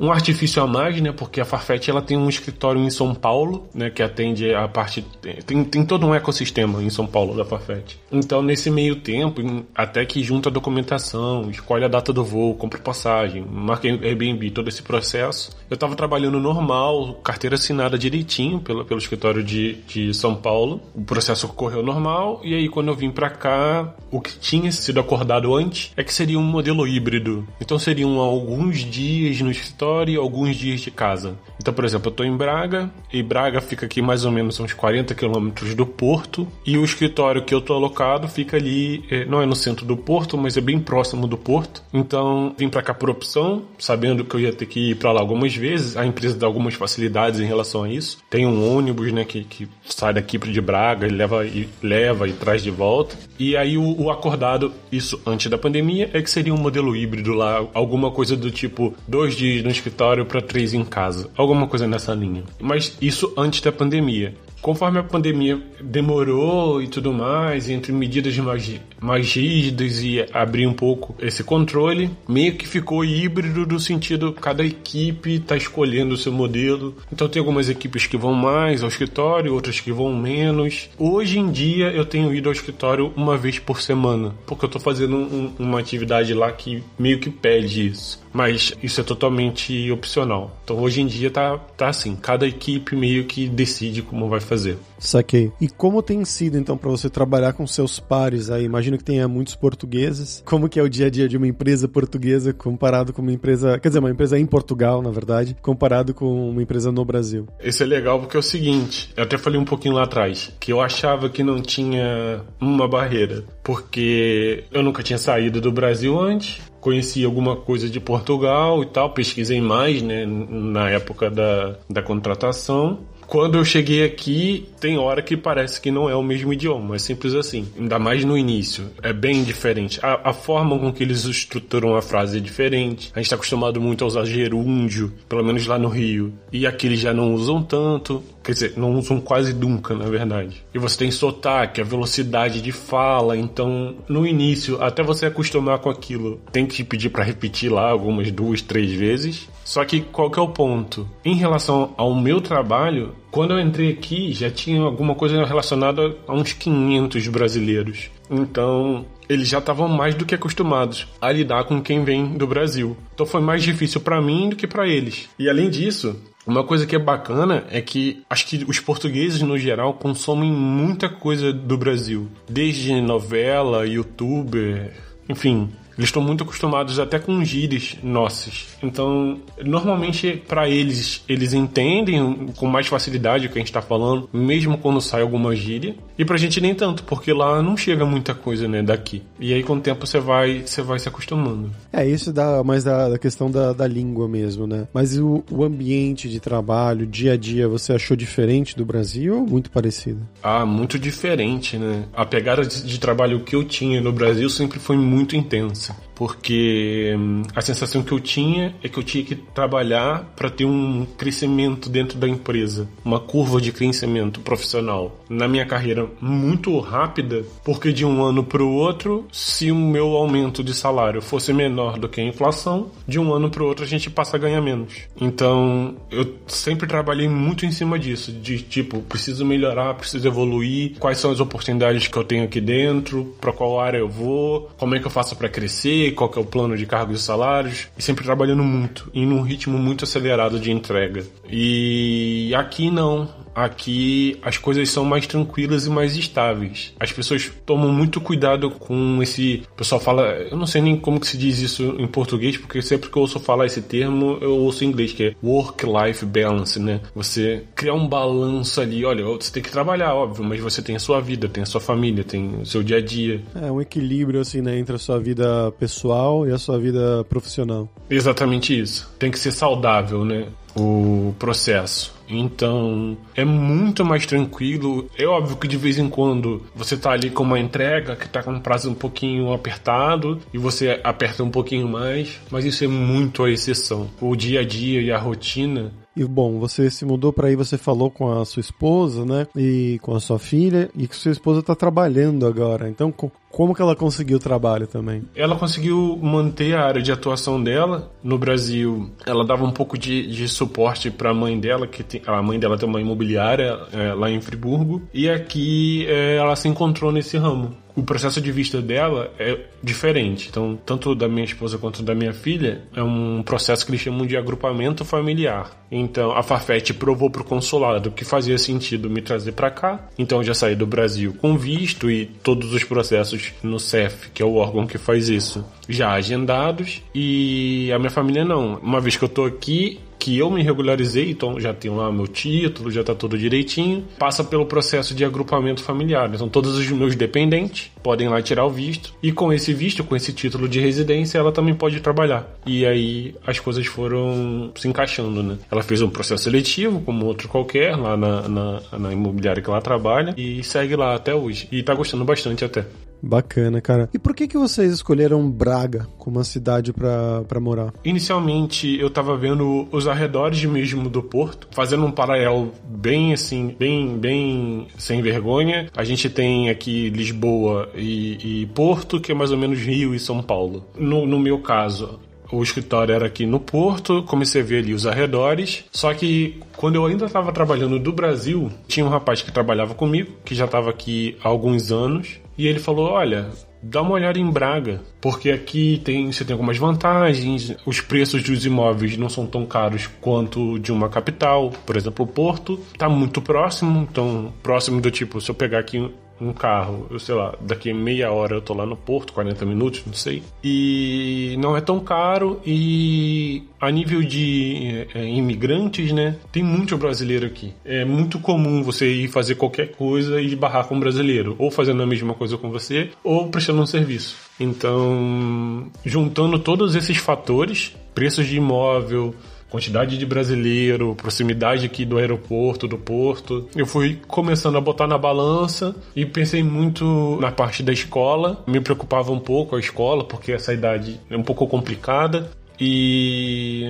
um, 0.00 0.10
artifício 0.10 0.62
a 0.62 0.66
mais, 0.66 0.98
né? 0.98 1.12
Porque 1.12 1.42
a 1.42 1.44
Farfetch 1.44 1.88
ela 1.88 2.00
tem 2.00 2.16
um 2.16 2.26
escritório 2.26 2.80
em 2.80 2.88
São 2.88 3.14
Paulo, 3.14 3.68
né? 3.74 3.90
Que 3.90 4.02
atende 4.02 4.54
a 4.54 4.66
parte 4.66 5.04
tem, 5.46 5.62
tem 5.62 5.84
todo 5.84 6.06
um 6.06 6.14
ecossistema 6.14 6.82
em 6.82 6.88
São 6.88 7.06
Paulo 7.06 7.36
da 7.36 7.44
Farfetch. 7.44 7.96
Então 8.10 8.42
nesse 8.42 8.70
meio 8.70 8.96
tempo, 8.96 9.42
até 9.74 10.06
que 10.06 10.22
junta 10.22 10.48
a 10.48 10.52
documentação, 10.52 11.50
escolhe 11.50 11.84
a 11.84 11.88
data 11.88 12.14
do 12.14 12.24
voo, 12.24 12.54
compra 12.54 12.80
passagem, 12.80 13.44
marca 13.44 13.86
Airbnb, 13.86 14.50
todo 14.52 14.68
esse 14.68 14.82
processo, 14.82 15.54
eu 15.68 15.74
estava 15.74 15.94
trabalhando 15.94 16.40
normal, 16.40 17.20
carteira 17.22 17.56
assinada 17.56 17.98
direitinho 17.98 18.60
pelo, 18.60 18.86
pelo 18.86 18.98
escritório 18.98 19.44
de, 19.44 19.74
de 19.86 20.14
São 20.14 20.34
Paulo. 20.34 20.80
O 20.94 21.02
processo 21.02 21.46
ocorreu 21.46 21.82
normal 21.82 22.40
e 22.42 22.54
aí 22.54 22.68
quando 22.70 22.88
eu 22.88 22.94
vim 22.94 23.10
para 23.10 23.28
cá, 23.28 23.94
o 24.10 24.18
que 24.18 24.38
tinha 24.38 24.72
sido 24.72 24.98
acordado 24.98 25.54
antes 25.54 25.92
é 25.96 26.02
que 26.02 26.12
seria 26.12 26.38
um 26.38 26.42
modelo 26.42 26.86
híbrido. 26.86 27.46
Então 27.60 27.78
seria 27.78 28.06
um 28.06 28.18
alguns 28.30 28.78
dias 28.78 29.40
no 29.40 29.50
escritório 29.50 30.14
e 30.14 30.16
alguns 30.16 30.56
dias 30.56 30.80
de 30.80 30.90
casa. 30.90 31.36
Então, 31.60 31.74
por 31.74 31.84
exemplo, 31.84 32.08
eu 32.08 32.10
estou 32.10 32.26
em 32.26 32.36
Braga 32.36 32.90
e 33.12 33.22
Braga 33.22 33.60
fica 33.60 33.86
aqui 33.86 34.00
mais 34.00 34.24
ou 34.24 34.32
menos 34.32 34.58
uns 34.58 34.72
40 34.72 35.14
quilômetros 35.14 35.74
do 35.74 35.84
porto 35.84 36.48
e 36.64 36.78
o 36.78 36.84
escritório 36.84 37.44
que 37.44 37.54
eu 37.54 37.58
estou 37.58 37.76
alocado 37.76 38.28
fica 38.28 38.56
ali, 38.56 39.04
é, 39.10 39.24
não 39.24 39.42
é 39.42 39.46
no 39.46 39.54
centro 39.54 39.84
do 39.84 39.96
porto, 39.96 40.38
mas 40.38 40.56
é 40.56 40.60
bem 40.60 40.78
próximo 40.80 41.26
do 41.26 41.36
porto. 41.36 41.82
Então, 41.92 42.54
vim 42.56 42.68
para 42.68 42.82
cá 42.82 42.94
por 42.94 43.10
opção, 43.10 43.64
sabendo 43.78 44.24
que 44.24 44.34
eu 44.34 44.40
ia 44.40 44.52
ter 44.52 44.66
que 44.66 44.90
ir 44.90 44.94
para 44.96 45.12
lá 45.12 45.20
algumas 45.20 45.54
vezes. 45.54 45.96
A 45.96 46.06
empresa 46.06 46.38
dá 46.38 46.46
algumas 46.46 46.74
facilidades 46.74 47.40
em 47.40 47.46
relação 47.46 47.84
a 47.84 47.88
isso. 47.90 48.18
Tem 48.30 48.46
um 48.46 48.76
ônibus, 48.76 49.12
né, 49.12 49.24
que, 49.24 49.44
que 49.44 49.68
sai 49.84 50.14
daqui 50.14 50.38
de 50.38 50.60
Braga 50.60 51.06
e 51.06 51.10
leva, 51.10 51.46
e 51.46 51.68
leva 51.82 52.28
e 52.28 52.32
traz 52.32 52.62
de 52.62 52.70
volta. 52.70 53.16
E 53.38 53.56
aí 53.56 53.76
o, 53.76 54.02
o 54.02 54.10
acordado, 54.10 54.72
isso 54.90 55.20
antes 55.26 55.50
da 55.50 55.58
pandemia, 55.58 56.10
é 56.12 56.22
que 56.22 56.30
seria 56.30 56.54
um 56.54 56.58
modelo 56.58 56.94
híbrido 56.94 57.32
lá, 57.32 57.66
alguma 57.74 58.09
coisa 58.10 58.36
do 58.36 58.50
tipo 58.50 58.94
dois 59.06 59.34
dias 59.34 59.62
no 59.62 59.70
escritório 59.70 60.24
para 60.26 60.42
três 60.42 60.74
em 60.74 60.84
casa, 60.84 61.30
alguma 61.36 61.66
coisa 61.66 61.86
nessa 61.86 62.14
linha. 62.14 62.44
Mas 62.60 62.96
isso 63.00 63.32
antes 63.36 63.60
da 63.60 63.72
pandemia. 63.72 64.34
Conforme 64.60 64.98
a 64.98 65.02
pandemia 65.02 65.58
demorou 65.80 66.82
e 66.82 66.86
tudo 66.86 67.12
mais, 67.12 67.70
entre 67.70 67.92
medidas 67.92 68.36
mais, 68.36 68.80
mais 69.00 69.32
rígidas 69.32 70.02
e 70.02 70.24
abrir 70.32 70.66
um 70.66 70.72
pouco 70.72 71.14
esse 71.18 71.42
controle, 71.42 72.10
meio 72.28 72.54
que 72.54 72.66
ficou 72.66 73.04
híbrido 73.04 73.66
no 73.66 73.80
sentido 73.80 74.32
cada 74.32 74.64
equipe 74.64 75.34
está 75.36 75.56
escolhendo 75.56 76.14
o 76.14 76.16
seu 76.16 76.32
modelo. 76.32 76.96
Então 77.12 77.28
tem 77.28 77.40
algumas 77.40 77.68
equipes 77.68 78.06
que 78.06 78.16
vão 78.16 78.32
mais 78.32 78.82
ao 78.82 78.88
escritório, 78.88 79.54
outras 79.54 79.80
que 79.80 79.92
vão 79.92 80.14
menos. 80.14 80.88
Hoje 80.98 81.38
em 81.38 81.50
dia 81.50 81.90
eu 81.90 82.04
tenho 82.04 82.34
ido 82.34 82.48
ao 82.48 82.52
escritório 82.52 83.12
uma 83.16 83.36
vez 83.36 83.58
por 83.58 83.80
semana, 83.80 84.34
porque 84.46 84.64
eu 84.64 84.68
estou 84.68 84.80
fazendo 84.80 85.16
um, 85.16 85.52
uma 85.58 85.80
atividade 85.80 86.34
lá 86.34 86.50
que 86.52 86.82
meio 86.98 87.18
que 87.18 87.30
pede 87.30 87.86
isso 87.88 88.20
mas 88.32 88.72
isso 88.82 89.00
é 89.00 89.04
totalmente 89.04 89.90
opcional. 89.90 90.56
Então 90.64 90.78
hoje 90.78 91.00
em 91.00 91.06
dia 91.06 91.30
tá, 91.30 91.58
tá 91.58 91.88
assim, 91.88 92.16
cada 92.16 92.46
equipe 92.46 92.94
meio 92.96 93.24
que 93.24 93.48
decide 93.48 94.02
como 94.02 94.28
vai 94.28 94.40
fazer. 94.40 94.78
Saquei. 95.00 95.50
E 95.60 95.66
como 95.66 96.02
tem 96.02 96.24
sido 96.24 96.58
então 96.58 96.76
para 96.76 96.90
você 96.90 97.08
trabalhar 97.08 97.54
com 97.54 97.66
seus 97.66 97.98
pares 97.98 98.50
aí? 98.50 98.64
Imagino 98.64 98.98
que 98.98 99.02
tenha 99.02 99.26
muitos 99.26 99.56
portugueses. 99.56 100.42
Como 100.44 100.68
que 100.68 100.78
é 100.78 100.82
o 100.82 100.88
dia 100.88 101.06
a 101.06 101.10
dia 101.10 101.26
de 101.26 101.36
uma 101.36 101.48
empresa 101.48 101.88
portuguesa 101.88 102.52
comparado 102.52 103.12
com 103.12 103.22
uma 103.22 103.32
empresa, 103.32 103.78
quer 103.78 103.88
dizer, 103.88 103.98
uma 103.98 104.10
empresa 104.10 104.38
em 104.38 104.46
Portugal, 104.46 105.00
na 105.00 105.10
verdade, 105.10 105.56
comparado 105.62 106.12
com 106.12 106.50
uma 106.50 106.62
empresa 106.62 106.92
no 106.92 107.04
Brasil? 107.04 107.46
Isso 107.64 107.82
é 107.82 107.86
legal 107.86 108.20
porque 108.20 108.36
é 108.36 108.40
o 108.40 108.42
seguinte, 108.42 109.10
eu 109.16 109.24
até 109.24 109.38
falei 109.38 109.58
um 109.58 109.64
pouquinho 109.64 109.94
lá 109.94 110.04
atrás, 110.04 110.52
que 110.60 110.72
eu 110.72 110.80
achava 110.80 111.30
que 111.30 111.42
não 111.42 111.62
tinha 111.62 112.42
uma 112.60 112.86
barreira, 112.86 113.44
porque 113.64 114.64
eu 114.70 114.82
nunca 114.82 115.02
tinha 115.02 115.18
saído 115.18 115.60
do 115.60 115.72
Brasil 115.72 116.20
antes, 116.20 116.60
conheci 116.80 117.24
alguma 117.24 117.56
coisa 117.56 117.88
de 117.88 118.00
Portugal 118.00 118.82
e 118.82 118.86
tal, 118.86 119.12
pesquisei 119.12 119.60
mais, 119.60 120.02
né, 120.02 120.26
na 120.26 120.90
época 120.90 121.30
da, 121.30 121.76
da 121.88 122.02
contratação. 122.02 123.00
Quando 123.30 123.56
eu 123.56 123.64
cheguei 123.64 124.02
aqui, 124.02 124.66
tem 124.80 124.98
hora 124.98 125.22
que 125.22 125.36
parece 125.36 125.80
que 125.80 125.88
não 125.88 126.10
é 126.10 126.16
o 126.16 126.22
mesmo 126.22 126.52
idioma, 126.52 126.96
é 126.96 126.98
simples 126.98 127.32
assim. 127.32 127.64
Ainda 127.78 127.96
mais 127.96 128.24
no 128.24 128.36
início, 128.36 128.90
é 129.04 129.12
bem 129.12 129.44
diferente. 129.44 130.00
A, 130.02 130.30
a 130.30 130.32
forma 130.32 130.76
com 130.76 130.92
que 130.92 131.04
eles 131.04 131.24
estruturam 131.24 131.94
a 131.94 132.02
frase 132.02 132.38
é 132.38 132.40
diferente. 132.40 133.12
A 133.14 133.20
gente 133.20 133.26
está 133.26 133.36
acostumado 133.36 133.80
muito 133.80 134.02
a 134.02 134.08
usar 134.08 134.24
gerúndio, 134.24 135.12
pelo 135.28 135.44
menos 135.44 135.64
lá 135.64 135.78
no 135.78 135.86
Rio. 135.86 136.34
E 136.52 136.66
aqui 136.66 136.88
eles 136.88 136.98
já 136.98 137.14
não 137.14 137.32
usam 137.32 137.62
tanto. 137.62 138.20
Quer 138.42 138.52
dizer, 138.52 138.72
não 138.76 138.94
usam 138.94 139.20
quase 139.20 139.54
nunca, 139.54 139.94
na 139.94 140.06
verdade. 140.06 140.64
E 140.74 140.78
você 140.80 140.98
tem 140.98 141.10
sotaque, 141.12 141.80
a 141.80 141.84
velocidade 141.84 142.60
de 142.60 142.72
fala, 142.72 143.36
então 143.36 143.94
no 144.08 144.26
início, 144.26 144.82
até 144.82 145.04
você 145.04 145.26
acostumar 145.26 145.78
com 145.78 145.88
aquilo, 145.88 146.40
tem 146.50 146.66
que 146.66 146.82
pedir 146.82 147.10
para 147.10 147.22
repetir 147.22 147.70
lá 147.70 147.90
algumas 147.90 148.32
duas, 148.32 148.60
três 148.60 148.90
vezes. 148.90 149.48
Só 149.64 149.84
que 149.84 150.00
qual 150.00 150.30
que 150.30 150.38
é 150.38 150.42
o 150.42 150.48
ponto? 150.48 151.08
Em 151.24 151.36
relação 151.36 151.94
ao 151.96 152.12
meu 152.12 152.40
trabalho, 152.40 153.14
quando 153.30 153.52
eu 153.52 153.60
entrei 153.60 153.92
aqui, 153.92 154.32
já 154.32 154.50
tinha 154.50 154.80
alguma 154.80 155.14
coisa 155.14 155.44
relacionada 155.44 156.16
a 156.26 156.34
uns 156.34 156.52
500 156.52 157.28
brasileiros. 157.28 158.10
Então, 158.30 159.06
eles 159.28 159.48
já 159.48 159.58
estavam 159.58 159.88
mais 159.88 160.14
do 160.14 160.26
que 160.26 160.34
acostumados 160.34 161.06
a 161.20 161.30
lidar 161.30 161.64
com 161.64 161.80
quem 161.80 162.04
vem 162.04 162.36
do 162.36 162.46
Brasil. 162.46 162.96
Então 163.14 163.24
foi 163.24 163.40
mais 163.40 163.62
difícil 163.62 164.00
para 164.00 164.20
mim 164.20 164.48
do 164.48 164.56
que 164.56 164.66
para 164.66 164.88
eles. 164.88 165.28
E 165.38 165.48
além 165.48 165.70
disso, 165.70 166.20
uma 166.44 166.64
coisa 166.64 166.86
que 166.86 166.96
é 166.96 166.98
bacana 166.98 167.64
é 167.70 167.80
que 167.80 168.22
acho 168.28 168.46
que 168.46 168.64
os 168.66 168.80
portugueses 168.80 169.40
no 169.42 169.56
geral 169.56 169.94
consomem 169.94 170.50
muita 170.50 171.08
coisa 171.08 171.52
do 171.52 171.78
Brasil, 171.78 172.28
desde 172.48 173.00
novela, 173.00 173.86
youtuber, 173.86 174.92
enfim, 175.28 175.70
eles 176.00 176.08
estão 176.08 176.22
muito 176.22 176.42
acostumados 176.44 176.98
até 176.98 177.18
com 177.18 177.44
gírias 177.44 177.96
nossas. 178.02 178.68
Então, 178.82 179.38
normalmente 179.62 180.42
para 180.48 180.66
eles, 180.66 181.22
eles 181.28 181.52
entendem 181.52 182.48
com 182.56 182.66
mais 182.66 182.86
facilidade 182.86 183.46
o 183.46 183.50
que 183.50 183.58
a 183.58 183.60
gente 183.60 183.68
está 183.68 183.82
falando, 183.82 184.28
mesmo 184.32 184.78
quando 184.78 184.98
sai 185.00 185.20
alguma 185.20 185.54
gíria. 185.54 185.94
E 186.18 186.24
pra 186.24 186.38
gente 186.38 186.60
nem 186.60 186.74
tanto, 186.74 187.04
porque 187.04 187.32
lá 187.32 187.62
não 187.62 187.76
chega 187.76 188.06
muita 188.06 188.34
coisa, 188.34 188.66
né, 188.66 188.82
daqui. 188.82 189.22
E 189.38 189.52
aí 189.52 189.62
com 189.62 189.74
o 189.74 189.80
tempo 189.80 190.06
você 190.06 190.18
vai, 190.18 190.62
você 190.64 190.80
vai 190.80 190.98
se 190.98 191.08
acostumando. 191.08 191.70
É, 191.92 192.06
isso 192.08 192.32
dá 192.32 192.64
mais 192.64 192.82
da, 192.82 193.10
da 193.10 193.18
questão 193.18 193.50
da, 193.50 193.74
da 193.74 193.86
língua 193.86 194.26
mesmo, 194.26 194.66
né? 194.66 194.88
Mas 194.94 195.18
o, 195.18 195.44
o 195.50 195.64
ambiente 195.64 196.30
de 196.30 196.40
trabalho, 196.40 197.06
dia 197.06 197.34
a 197.34 197.36
dia, 197.36 197.68
você 197.68 197.92
achou 197.92 198.16
diferente 198.16 198.74
do 198.74 198.86
Brasil 198.86 199.36
ou 199.36 199.46
muito 199.46 199.70
parecido? 199.70 200.20
Ah, 200.42 200.64
muito 200.64 200.98
diferente, 200.98 201.76
né? 201.76 202.04
A 202.14 202.24
pegada 202.24 202.62
de, 202.62 202.84
de 202.84 202.98
trabalho 202.98 203.40
que 203.40 203.54
eu 203.54 203.64
tinha 203.64 204.00
no 204.00 204.12
Brasil 204.12 204.48
sempre 204.48 204.78
foi 204.78 204.96
muito 204.96 205.36
intensa 205.36 205.89
Jackson. 205.90 206.09
Porque 206.20 207.14
hum, 207.16 207.42
a 207.56 207.62
sensação 207.62 208.02
que 208.02 208.12
eu 208.12 208.20
tinha 208.20 208.74
é 208.82 208.90
que 208.90 208.98
eu 208.98 209.02
tinha 209.02 209.24
que 209.24 209.34
trabalhar 209.34 210.30
para 210.36 210.50
ter 210.50 210.66
um 210.66 211.06
crescimento 211.16 211.88
dentro 211.88 212.18
da 212.18 212.28
empresa, 212.28 212.86
uma 213.02 213.18
curva 213.18 213.58
de 213.58 213.72
crescimento 213.72 214.38
profissional. 214.40 215.18
Na 215.30 215.48
minha 215.48 215.64
carreira 215.64 216.06
muito 216.20 216.78
rápida, 216.78 217.42
porque 217.64 217.90
de 217.90 218.04
um 218.04 218.22
ano 218.22 218.44
para 218.44 218.62
o 218.62 218.70
outro, 218.70 219.26
se 219.32 219.72
o 219.72 219.74
meu 219.74 220.08
aumento 220.08 220.62
de 220.62 220.74
salário 220.74 221.22
fosse 221.22 221.54
menor 221.54 221.98
do 221.98 222.06
que 222.06 222.20
a 222.20 222.24
inflação, 222.24 222.90
de 223.08 223.18
um 223.18 223.32
ano 223.32 223.48
para 223.48 223.62
o 223.62 223.66
outro 223.66 223.86
a 223.86 223.88
gente 223.88 224.10
passa 224.10 224.36
a 224.36 224.40
ganhar 224.40 224.60
menos. 224.60 225.08
Então, 225.18 225.96
eu 226.10 226.34
sempre 226.46 226.86
trabalhei 226.86 227.30
muito 227.30 227.64
em 227.64 227.72
cima 227.72 227.98
disso, 227.98 228.30
de 228.30 228.58
tipo, 228.58 229.00
preciso 229.00 229.42
melhorar, 229.42 229.94
preciso 229.94 230.28
evoluir, 230.28 230.98
quais 230.98 231.16
são 231.16 231.30
as 231.30 231.40
oportunidades 231.40 232.08
que 232.08 232.16
eu 232.18 232.24
tenho 232.24 232.44
aqui 232.44 232.60
dentro, 232.60 233.34
para 233.40 233.54
qual 233.54 233.80
área 233.80 233.96
eu 233.96 234.08
vou, 234.08 234.70
como 234.76 234.94
é 234.94 234.98
que 235.00 235.06
eu 235.06 235.10
faço 235.10 235.34
para 235.34 235.48
crescer, 235.48 236.09
qual 236.12 236.30
é 236.36 236.38
o 236.38 236.44
plano 236.44 236.76
de 236.76 236.86
cargos 236.86 237.20
e 237.20 237.22
salários, 237.22 237.88
e 237.96 238.02
sempre 238.02 238.24
trabalhando 238.24 238.62
muito, 238.62 239.10
e 239.12 239.24
num 239.24 239.42
ritmo 239.42 239.78
muito 239.78 240.04
acelerado 240.04 240.58
de 240.58 240.70
entrega. 240.70 241.24
E 241.48 242.52
aqui 242.54 242.90
não. 242.90 243.28
Aqui 243.54 244.38
as 244.42 244.56
coisas 244.56 244.88
são 244.90 245.04
mais 245.04 245.26
tranquilas 245.26 245.86
e 245.86 245.90
mais 245.90 246.16
estáveis. 246.16 246.94
As 246.98 247.12
pessoas 247.12 247.50
tomam 247.66 247.92
muito 247.92 248.20
cuidado 248.20 248.70
com 248.70 249.22
esse. 249.22 249.62
O 249.72 249.76
pessoal 249.76 250.00
fala. 250.00 250.22
Eu 250.50 250.56
não 250.56 250.66
sei 250.66 250.80
nem 250.80 250.96
como 250.96 251.20
que 251.20 251.26
se 251.26 251.36
diz 251.36 251.58
isso 251.58 251.96
em 251.98 252.06
português, 252.06 252.56
porque 252.56 252.80
sempre 252.82 253.10
que 253.10 253.16
eu 253.16 253.22
ouço 253.22 253.40
falar 253.40 253.66
esse 253.66 253.82
termo, 253.82 254.38
eu 254.40 254.56
ouço 254.56 254.84
em 254.84 254.88
inglês, 254.88 255.12
que 255.12 255.24
é 255.24 255.34
work-life 255.42 256.24
balance, 256.24 256.78
né? 256.78 257.00
Você 257.14 257.64
criar 257.74 257.94
um 257.94 258.06
balanço 258.06 258.80
ali. 258.80 259.04
Olha, 259.04 259.24
você 259.24 259.52
tem 259.52 259.62
que 259.62 259.70
trabalhar, 259.70 260.14
óbvio, 260.14 260.44
mas 260.44 260.60
você 260.60 260.82
tem 260.82 260.96
a 260.96 261.00
sua 261.00 261.20
vida, 261.20 261.48
tem 261.48 261.62
a 261.62 261.66
sua 261.66 261.80
família, 261.80 262.24
tem 262.24 262.60
o 262.60 262.66
seu 262.66 262.82
dia 262.82 262.98
a 262.98 263.00
dia. 263.00 263.42
É 263.60 263.70
um 263.70 263.80
equilíbrio, 263.80 264.40
assim, 264.40 264.60
né? 264.60 264.78
Entre 264.78 264.94
a 264.94 264.98
sua 264.98 265.18
vida 265.18 265.72
pessoal 265.78 266.46
e 266.46 266.52
a 266.52 266.58
sua 266.58 266.78
vida 266.78 267.24
profissional. 267.28 267.88
Exatamente 268.08 268.78
isso. 268.78 269.12
Tem 269.18 269.30
que 269.30 269.38
ser 269.38 269.52
saudável, 269.52 270.24
né? 270.24 270.46
O 270.76 271.34
processo. 271.38 272.19
Então 272.30 273.16
é 273.34 273.44
muito 273.44 274.04
mais 274.04 274.26
tranquilo. 274.26 275.08
É 275.16 275.26
óbvio 275.26 275.56
que 275.56 275.68
de 275.68 275.76
vez 275.76 275.98
em 275.98 276.08
quando 276.08 276.62
você 276.74 276.96
tá 276.96 277.10
ali 277.12 277.30
com 277.30 277.42
uma 277.42 277.58
entrega 277.58 278.16
que 278.16 278.28
tá 278.28 278.42
com 278.42 278.52
um 278.52 278.60
prazo 278.60 278.90
um 278.90 278.94
pouquinho 278.94 279.52
apertado 279.52 280.38
e 280.52 280.58
você 280.58 281.00
aperta 281.02 281.42
um 281.42 281.50
pouquinho 281.50 281.88
mais, 281.88 282.40
mas 282.50 282.64
isso 282.64 282.84
é 282.84 282.88
muito 282.88 283.44
a 283.44 283.50
exceção. 283.50 284.08
O 284.20 284.34
dia 284.36 284.60
a 284.60 284.64
dia 284.64 285.00
e 285.00 285.10
a 285.10 285.18
rotina 285.18 285.92
e 286.16 286.24
bom, 286.24 286.58
você 286.58 286.90
se 286.90 287.04
mudou 287.04 287.32
para 287.32 287.48
aí, 287.48 287.56
você 287.56 287.78
falou 287.78 288.10
com 288.10 288.30
a 288.30 288.44
sua 288.44 288.60
esposa, 288.60 289.24
né? 289.24 289.46
E 289.56 289.98
com 290.02 290.14
a 290.14 290.20
sua 290.20 290.38
filha, 290.38 290.90
e 290.96 291.06
que 291.06 291.14
sua 291.14 291.30
esposa 291.30 291.62
tá 291.62 291.74
trabalhando 291.74 292.46
agora. 292.46 292.88
Então, 292.88 293.14
como 293.50 293.74
que 293.74 293.80
ela 293.80 293.96
conseguiu 293.96 294.36
o 294.36 294.40
trabalho 294.40 294.86
também? 294.86 295.22
Ela 295.34 295.56
conseguiu 295.56 296.18
manter 296.20 296.74
a 296.74 296.84
área 296.84 297.02
de 297.02 297.12
atuação 297.12 297.62
dela. 297.62 298.10
No 298.22 298.36
Brasil, 298.36 299.10
ela 299.24 299.44
dava 299.46 299.64
um 299.64 299.70
pouco 299.70 299.96
de, 299.96 300.26
de 300.26 300.48
suporte 300.48 301.10
para 301.10 301.30
a 301.30 301.34
mãe 301.34 301.58
dela, 301.58 301.86
que 301.86 302.02
tem, 302.02 302.19
a 302.26 302.42
mãe 302.42 302.58
dela 302.58 302.76
tem 302.78 302.88
uma 302.88 303.00
imobiliária 303.00 303.78
é, 303.92 304.12
lá 304.14 304.30
em 304.30 304.40
Friburgo. 304.40 305.02
E 305.12 305.28
aqui 305.28 306.06
é, 306.08 306.36
ela 306.36 306.56
se 306.56 306.68
encontrou 306.68 307.12
nesse 307.12 307.36
ramo 307.36 307.76
o 308.00 308.02
processo 308.02 308.40
de 308.40 308.50
vista 308.50 308.80
dela 308.80 309.30
é 309.38 309.58
diferente. 309.82 310.48
Então, 310.48 310.78
tanto 310.84 311.14
da 311.14 311.28
minha 311.28 311.44
esposa 311.44 311.78
quanto 311.78 312.02
da 312.02 312.14
minha 312.14 312.32
filha, 312.32 312.82
é 312.94 313.02
um 313.02 313.42
processo 313.42 313.84
que 313.84 313.92
eles 313.92 314.00
chamam 314.00 314.26
de 314.26 314.36
agrupamento 314.36 315.04
familiar. 315.04 315.70
Então, 315.90 316.32
a 316.32 316.42
Farfetch 316.42 316.92
provou 316.92 317.30
para 317.30 317.42
o 317.42 317.44
consulado 317.44 318.10
que 318.10 318.24
fazia 318.24 318.56
sentido 318.58 319.10
me 319.10 319.20
trazer 319.20 319.52
para 319.52 319.70
cá. 319.70 320.08
Então, 320.18 320.38
eu 320.38 320.44
já 320.44 320.54
saí 320.54 320.74
do 320.74 320.86
Brasil 320.86 321.34
com 321.40 321.56
visto 321.56 322.10
e 322.10 322.26
todos 322.26 322.72
os 322.72 322.84
processos 322.84 323.52
no 323.62 323.78
CEF, 323.78 324.30
que 324.30 324.42
é 324.42 324.46
o 324.46 324.54
órgão 324.54 324.86
que 324.86 324.98
faz 324.98 325.28
isso, 325.28 325.64
já 325.88 326.12
agendados. 326.12 327.02
E 327.14 327.90
a 327.92 327.98
minha 327.98 328.10
família 328.10 328.44
não. 328.44 328.76
Uma 328.76 329.00
vez 329.00 329.16
que 329.16 329.24
eu 329.24 329.28
tô 329.28 329.44
aqui, 329.44 330.00
que 330.20 330.38
eu 330.38 330.50
me 330.50 330.62
regularizei, 330.62 331.30
então 331.30 331.58
já 331.58 331.72
tenho 331.72 331.96
lá 331.96 332.12
meu 332.12 332.28
título, 332.28 332.90
já 332.90 333.00
está 333.00 333.14
tudo 333.14 333.38
direitinho, 333.38 334.04
passa 334.18 334.44
pelo 334.44 334.66
processo 334.66 335.14
de 335.14 335.24
agrupamento 335.24 335.82
familiar. 335.82 336.30
Então 336.32 336.48
todos 336.48 336.76
os 336.76 336.88
meus 336.90 337.16
dependentes 337.16 337.90
podem 338.02 338.28
lá 338.28 338.40
tirar 338.42 338.66
o 338.66 338.70
visto 338.70 339.14
e 339.22 339.32
com 339.32 339.50
esse 339.50 339.72
visto, 339.72 340.04
com 340.04 340.14
esse 340.14 340.32
título 340.32 340.68
de 340.68 340.78
residência, 340.78 341.38
ela 341.38 341.50
também 341.50 341.74
pode 341.74 341.98
trabalhar. 342.00 342.46
E 342.66 342.84
aí 342.84 343.34
as 343.46 343.58
coisas 343.58 343.86
foram 343.86 344.70
se 344.76 344.86
encaixando, 344.86 345.42
né? 345.42 345.56
Ela 345.70 345.82
fez 345.82 346.02
um 346.02 346.10
processo 346.10 346.44
seletivo, 346.44 347.00
como 347.00 347.24
outro 347.24 347.48
qualquer, 347.48 347.96
lá 347.96 348.16
na, 348.16 348.48
na, 348.48 348.82
na 348.98 349.12
imobiliária 349.12 349.62
que 349.62 349.70
ela 349.70 349.80
trabalha 349.80 350.34
e 350.36 350.62
segue 350.62 350.94
lá 350.94 351.14
até 351.14 351.34
hoje. 351.34 351.66
E 351.72 351.82
tá 351.82 351.94
gostando 351.94 352.24
bastante 352.24 352.62
até. 352.62 352.84
Bacana, 353.22 353.80
cara. 353.80 354.08
E 354.12 354.18
por 354.18 354.34
que 354.34 354.48
que 354.48 354.56
vocês 354.56 354.92
escolheram 354.92 355.50
Braga 355.50 356.06
como 356.18 356.38
uma 356.38 356.44
cidade 356.44 356.92
para 356.92 357.60
morar? 357.60 357.92
Inicialmente 358.04 358.98
eu 358.98 359.10
tava 359.10 359.36
vendo 359.36 359.88
os 359.92 360.06
arredores 360.06 360.64
mesmo 360.64 361.08
do 361.08 361.22
Porto, 361.22 361.68
fazendo 361.70 362.04
um 362.04 362.10
paralelo 362.10 362.72
bem 362.84 363.32
assim, 363.32 363.74
bem 363.78 364.18
bem 364.18 364.88
sem 364.96 365.22
vergonha. 365.22 365.88
A 365.96 366.04
gente 366.04 366.28
tem 366.28 366.70
aqui 366.70 367.10
Lisboa 367.10 367.90
e, 367.94 368.62
e 368.62 368.66
Porto, 368.66 369.20
que 369.20 369.32
é 369.32 369.34
mais 369.34 369.50
ou 369.50 369.58
menos 369.58 369.78
Rio 369.78 370.14
e 370.14 370.18
São 370.18 370.42
Paulo. 370.42 370.84
No, 370.96 371.26
no 371.26 371.38
meu 371.38 371.58
caso, 371.58 372.18
o 372.52 372.62
escritório 372.62 373.14
era 373.14 373.26
aqui 373.26 373.46
no 373.46 373.60
Porto, 373.60 374.22
comecei 374.24 374.62
a 374.62 374.64
ver 374.64 374.78
ali 374.78 374.92
os 374.92 375.06
arredores. 375.06 375.84
Só 375.92 376.12
que 376.12 376.60
quando 376.76 376.96
eu 376.96 377.06
ainda 377.06 377.26
estava 377.26 377.52
trabalhando 377.52 377.98
do 377.98 378.12
Brasil, 378.12 378.70
tinha 378.88 379.04
um 379.06 379.08
rapaz 379.08 379.42
que 379.42 379.52
trabalhava 379.52 379.94
comigo, 379.94 380.32
que 380.44 380.54
já 380.54 380.64
estava 380.64 380.90
aqui 380.90 381.36
há 381.42 381.48
alguns 381.48 381.92
anos, 381.92 382.40
e 382.56 382.66
ele 382.66 382.78
falou: 382.78 383.10
Olha, 383.10 383.48
dá 383.82 384.02
uma 384.02 384.12
olhada 384.12 384.38
em 384.38 384.50
Braga, 384.50 385.00
porque 385.20 385.50
aqui 385.50 386.00
tem, 386.04 386.30
você 386.30 386.44
tem 386.44 386.52
algumas 386.52 386.76
vantagens, 386.76 387.74
os 387.86 388.00
preços 388.00 388.42
dos 388.42 388.64
imóveis 388.66 389.16
não 389.16 389.28
são 389.28 389.46
tão 389.46 389.64
caros 389.64 390.08
quanto 390.20 390.78
de 390.78 390.92
uma 390.92 391.08
capital, 391.08 391.70
por 391.86 391.96
exemplo, 391.96 392.24
o 392.24 392.28
Porto 392.28 392.78
está 392.92 393.08
muito 393.08 393.40
próximo, 393.40 394.06
então 394.10 394.52
próximo 394.62 395.00
do 395.00 395.10
tipo, 395.10 395.40
se 395.40 395.50
eu 395.50 395.54
pegar 395.54 395.78
aqui 395.78 396.10
um 396.40 396.52
carro, 396.52 397.06
eu 397.10 397.18
sei 397.18 397.34
lá, 397.34 397.54
daqui 397.60 397.92
meia 397.92 398.32
hora 398.32 398.56
eu 398.56 398.62
tô 398.62 398.74
lá 398.74 398.86
no 398.86 398.96
porto, 398.96 399.32
40 399.32 399.64
minutos, 399.66 400.02
não 400.06 400.14
sei. 400.14 400.42
E 400.62 401.56
não 401.58 401.76
é 401.76 401.80
tão 401.80 402.00
caro 402.00 402.60
e 402.64 403.64
a 403.80 403.90
nível 403.90 404.22
de 404.22 405.06
é, 405.14 405.26
imigrantes, 405.26 406.12
né, 406.12 406.36
tem 406.52 406.62
muito 406.62 406.96
brasileiro 406.96 407.46
aqui. 407.46 407.72
É 407.84 408.04
muito 408.04 408.38
comum 408.38 408.82
você 408.82 409.06
ir 409.06 409.28
fazer 409.28 409.54
qualquer 409.54 409.92
coisa 409.92 410.40
e 410.40 410.54
barrar 410.54 410.86
com 410.86 410.96
um 410.96 411.00
brasileiro, 411.00 411.54
ou 411.58 411.70
fazendo 411.70 412.02
a 412.02 412.06
mesma 412.06 412.34
coisa 412.34 412.56
com 412.58 412.70
você, 412.70 413.10
ou 413.24 413.48
prestando 413.48 413.82
um 413.82 413.86
serviço. 413.86 414.36
Então, 414.58 415.90
juntando 416.04 416.58
todos 416.58 416.94
esses 416.94 417.16
fatores, 417.16 417.94
preços 418.14 418.46
de 418.46 418.56
imóvel, 418.56 419.34
quantidade 419.70 420.18
de 420.18 420.26
brasileiro, 420.26 421.14
proximidade 421.14 421.86
aqui 421.86 422.04
do 422.04 422.18
aeroporto, 422.18 422.88
do 422.88 422.98
porto. 422.98 423.68
Eu 423.74 423.86
fui 423.86 424.18
começando 424.26 424.76
a 424.76 424.80
botar 424.80 425.06
na 425.06 425.16
balança 425.16 425.94
e 426.14 426.26
pensei 426.26 426.62
muito 426.62 427.38
na 427.40 427.52
parte 427.52 427.82
da 427.82 427.92
escola. 427.92 428.62
Me 428.66 428.80
preocupava 428.80 429.32
um 429.32 429.38
pouco 429.38 429.76
a 429.76 429.80
escola, 429.80 430.24
porque 430.24 430.52
essa 430.52 430.74
idade 430.74 431.20
é 431.30 431.36
um 431.36 431.42
pouco 431.42 431.66
complicada. 431.66 432.50
E 432.78 433.88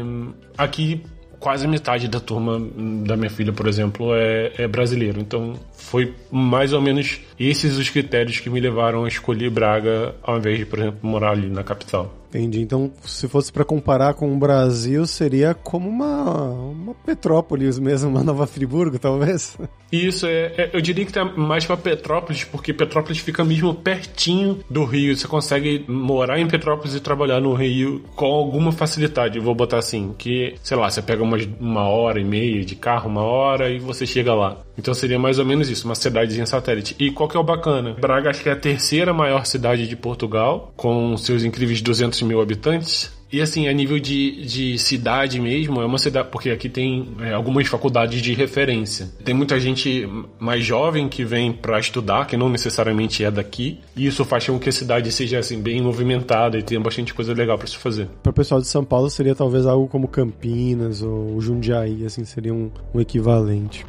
aqui 0.58 1.02
quase 1.40 1.66
metade 1.66 2.06
da 2.06 2.20
turma 2.20 2.60
da 3.04 3.16
minha 3.16 3.30
filha, 3.30 3.52
por 3.52 3.66
exemplo, 3.66 4.14
é, 4.14 4.52
é 4.58 4.68
brasileiro. 4.68 5.18
Então 5.20 5.54
foi 5.72 6.14
mais 6.30 6.72
ou 6.72 6.82
menos 6.82 7.20
esses 7.48 7.78
os 7.78 7.88
critérios 7.88 8.40
que 8.40 8.50
me 8.50 8.60
levaram 8.60 9.04
a 9.04 9.08
escolher 9.08 9.50
Braga 9.50 10.14
ao 10.22 10.38
invés 10.38 10.58
de, 10.58 10.66
por 10.66 10.78
exemplo, 10.78 10.98
morar 11.02 11.30
ali 11.30 11.48
na 11.48 11.64
capital. 11.64 12.20
Entendi. 12.30 12.60
Então, 12.60 12.92
se 13.04 13.26
fosse 13.28 13.52
para 13.52 13.64
comparar 13.64 14.14
com 14.14 14.32
o 14.32 14.38
Brasil, 14.38 15.04
seria 15.04 15.52
como 15.52 15.88
uma, 15.88 16.44
uma 16.44 16.94
Petrópolis 16.94 17.76
mesmo, 17.78 18.08
uma 18.08 18.22
Nova 18.22 18.46
Friburgo, 18.46 19.00
talvez? 19.00 19.58
Isso, 19.90 20.26
é, 20.26 20.54
é 20.56 20.70
eu 20.72 20.80
diria 20.80 21.04
que 21.04 21.12
tá 21.12 21.24
mais 21.24 21.66
para 21.66 21.76
Petrópolis, 21.76 22.44
porque 22.44 22.72
Petrópolis 22.72 23.18
fica 23.18 23.44
mesmo 23.44 23.74
pertinho 23.74 24.60
do 24.70 24.84
Rio. 24.84 25.16
Você 25.16 25.26
consegue 25.26 25.84
morar 25.88 26.38
em 26.38 26.46
Petrópolis 26.46 26.94
e 26.94 27.00
trabalhar 27.00 27.40
no 27.40 27.52
Rio 27.52 28.04
com 28.14 28.26
alguma 28.26 28.70
facilidade. 28.70 29.40
vou 29.40 29.54
botar 29.54 29.78
assim, 29.78 30.14
que, 30.16 30.54
sei 30.62 30.76
lá, 30.76 30.88
você 30.88 31.02
pega 31.02 31.24
uma, 31.24 31.36
uma 31.58 31.88
hora 31.88 32.20
e 32.20 32.24
meia 32.24 32.64
de 32.64 32.76
carro, 32.76 33.10
uma 33.10 33.22
hora, 33.22 33.68
e 33.68 33.80
você 33.80 34.06
chega 34.06 34.32
lá. 34.32 34.58
Então 34.80 34.94
seria 34.94 35.18
mais 35.18 35.38
ou 35.38 35.44
menos 35.44 35.68
isso, 35.68 35.84
uma 35.84 35.94
cidadezinha 35.94 36.46
satélite. 36.46 36.96
E 36.98 37.10
qual 37.10 37.28
que 37.28 37.36
é 37.36 37.40
o 37.40 37.44
bacana? 37.44 37.94
Braga 38.00 38.30
acho 38.30 38.42
que 38.42 38.48
é 38.48 38.52
a 38.52 38.56
terceira 38.56 39.12
maior 39.12 39.44
cidade 39.44 39.86
de 39.86 39.94
Portugal, 39.94 40.72
com 40.74 41.14
seus 41.18 41.44
incríveis 41.44 41.82
200 41.82 42.22
mil 42.22 42.40
habitantes. 42.40 43.12
E 43.32 43.40
assim, 43.40 43.68
a 43.68 43.72
nível 43.72 43.98
de, 44.00 44.44
de 44.44 44.78
cidade 44.78 45.38
mesmo, 45.38 45.80
é 45.80 45.84
uma 45.84 45.98
cidade. 45.98 46.28
Porque 46.32 46.50
aqui 46.50 46.68
tem 46.68 47.08
é, 47.20 47.32
algumas 47.32 47.68
faculdades 47.68 48.20
de 48.20 48.32
referência. 48.34 49.08
Tem 49.24 49.32
muita 49.32 49.60
gente 49.60 50.08
mais 50.38 50.64
jovem 50.64 51.08
que 51.08 51.24
vem 51.24 51.52
para 51.52 51.78
estudar, 51.78 52.26
que 52.26 52.36
não 52.36 52.48
necessariamente 52.48 53.22
é 53.22 53.30
daqui. 53.30 53.78
E 53.94 54.06
isso 54.06 54.24
faz 54.24 54.46
com 54.46 54.58
que 54.58 54.68
a 54.68 54.72
cidade 54.72 55.12
seja 55.12 55.38
assim, 55.38 55.60
bem 55.60 55.80
movimentada 55.80 56.58
e 56.58 56.62
tenha 56.62 56.80
bastante 56.80 57.14
coisa 57.14 57.32
legal 57.32 57.56
para 57.56 57.68
se 57.68 57.76
fazer. 57.76 58.08
Para 58.22 58.30
o 58.30 58.34
pessoal 58.34 58.60
de 58.60 58.66
São 58.66 58.84
Paulo 58.84 59.08
seria 59.08 59.34
talvez 59.34 59.64
algo 59.64 59.86
como 59.86 60.08
Campinas 60.08 61.00
ou 61.02 61.40
Jundiaí, 61.40 62.04
assim, 62.04 62.24
seria 62.24 62.52
um, 62.52 62.68
um 62.92 63.00
equivalente. 63.00 63.86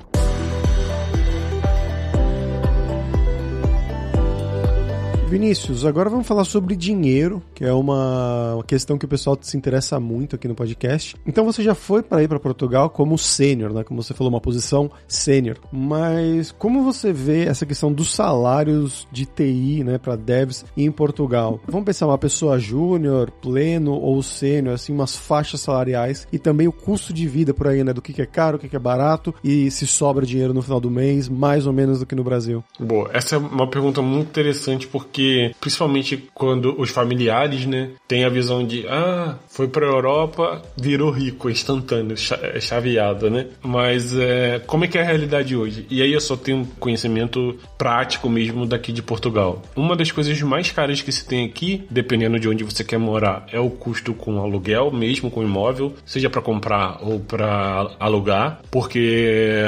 Vinícius, 5.32 5.86
agora 5.86 6.10
vamos 6.10 6.28
falar 6.28 6.44
sobre 6.44 6.76
dinheiro, 6.76 7.42
que 7.56 7.64
é 7.64 7.72
uma 7.72 8.62
questão 8.68 8.98
que 8.98 9.06
o 9.06 9.08
pessoal 9.08 9.40
se 9.40 9.56
interessa 9.56 9.98
muito 9.98 10.36
aqui 10.36 10.46
no 10.46 10.54
podcast. 10.54 11.16
Então 11.26 11.46
você 11.46 11.64
já 11.64 11.74
foi 11.74 12.04
para 12.04 12.22
ir 12.22 12.28
para 12.28 12.38
Portugal 12.38 12.90
como 12.90 13.18
sênior, 13.18 13.72
né? 13.72 13.82
Como 13.82 14.04
você 14.04 14.14
falou, 14.14 14.30
uma 14.30 14.42
posição 14.42 14.92
sênior. 15.08 15.58
Mas 15.72 16.52
como 16.52 16.84
você 16.84 17.14
vê 17.14 17.46
essa 17.46 17.66
questão 17.66 17.94
dos 17.94 18.14
salários 18.14 19.08
de 19.10 19.26
TI, 19.26 19.86
né, 19.86 19.98
para 19.98 20.18
devs 20.18 20.66
em 20.76 20.92
Portugal? 20.92 21.62
Vamos 21.66 21.86
pensar 21.86 22.08
uma 22.08 22.18
pessoa 22.18 22.60
júnior, 22.60 23.32
pleno 23.32 23.94
ou 23.94 24.22
sênior, 24.22 24.76
assim, 24.76 24.92
umas 24.92 25.16
faixas 25.16 25.62
salariais 25.62 26.28
e 26.30 26.38
também 26.38 26.68
o 26.68 26.74
custo 26.74 27.14
de 27.14 27.26
vida 27.26 27.54
por 27.54 27.70
aí, 27.70 27.86
né? 27.86 27.94
Do 27.94 28.02
que 28.02 28.22
é 28.22 28.26
caro, 28.26 28.58
o 28.58 28.60
que 28.60 28.76
é 28.76 28.80
barato 28.80 29.34
e 29.42 29.72
se 29.72 29.88
sobra 29.88 30.26
dinheiro 30.26 30.54
no 30.54 30.62
final 30.62 30.82
do 30.82 30.92
mês, 30.92 31.30
mais 31.30 31.66
ou 31.66 31.72
menos 31.72 32.00
do 32.00 32.06
que 32.06 32.16
no 32.16 32.24
Brasil. 32.26 32.62
Boa, 32.78 33.10
essa 33.14 33.36
é 33.36 33.38
uma 33.38 33.70
pergunta 33.70 34.02
muito 34.02 34.28
interessante 34.28 34.88
porque 34.88 35.21
porque 35.22 35.52
principalmente 35.60 36.30
quando 36.34 36.80
os 36.80 36.90
familiares, 36.90 37.66
né, 37.66 37.90
têm 38.08 38.24
a 38.24 38.30
visão 38.30 38.66
de 38.66 38.86
ah, 38.88 39.36
foi 39.48 39.68
para 39.68 39.86
Europa, 39.86 40.62
virou 40.76 41.12
rico, 41.12 41.50
instantâneo, 41.50 42.16
é 42.54 42.60
chaveado, 42.60 43.30
né? 43.30 43.48
Mas 43.62 44.18
é, 44.18 44.60
como 44.66 44.86
é 44.86 44.88
que 44.88 44.98
é 44.98 45.02
a 45.02 45.06
realidade 45.06 45.56
hoje? 45.56 45.86
E 45.90 46.02
aí 46.02 46.12
eu 46.12 46.22
só 46.22 46.36
tenho 46.36 46.68
conhecimento 46.80 47.58
prático 47.78 48.30
mesmo 48.30 48.66
daqui 48.66 48.92
de 48.92 49.02
Portugal. 49.02 49.62
Uma 49.76 49.96
das 49.96 50.12
coisas 50.12 50.42
mais 50.42 50.72
caras 50.72 51.02
que 51.02 51.12
se 51.12 51.26
tem 51.26 51.46
aqui, 51.46 51.84
dependendo 51.90 52.40
de 52.40 52.50
onde 52.50 52.64
você 52.64 52.84
quer 52.84 52.98
morar, 52.98 53.46
é 53.52 53.60
o 53.60 53.70
custo 53.70 54.14
com 54.14 54.42
aluguel, 54.42 54.92
mesmo 54.92 55.30
com 55.30 55.44
imóvel, 55.44 55.94
seja 56.06 56.30
para 56.30 56.42
comprar 56.42 57.00
ou 57.02 57.20
para 57.20 57.92
alugar, 58.00 58.62
porque 58.72 59.68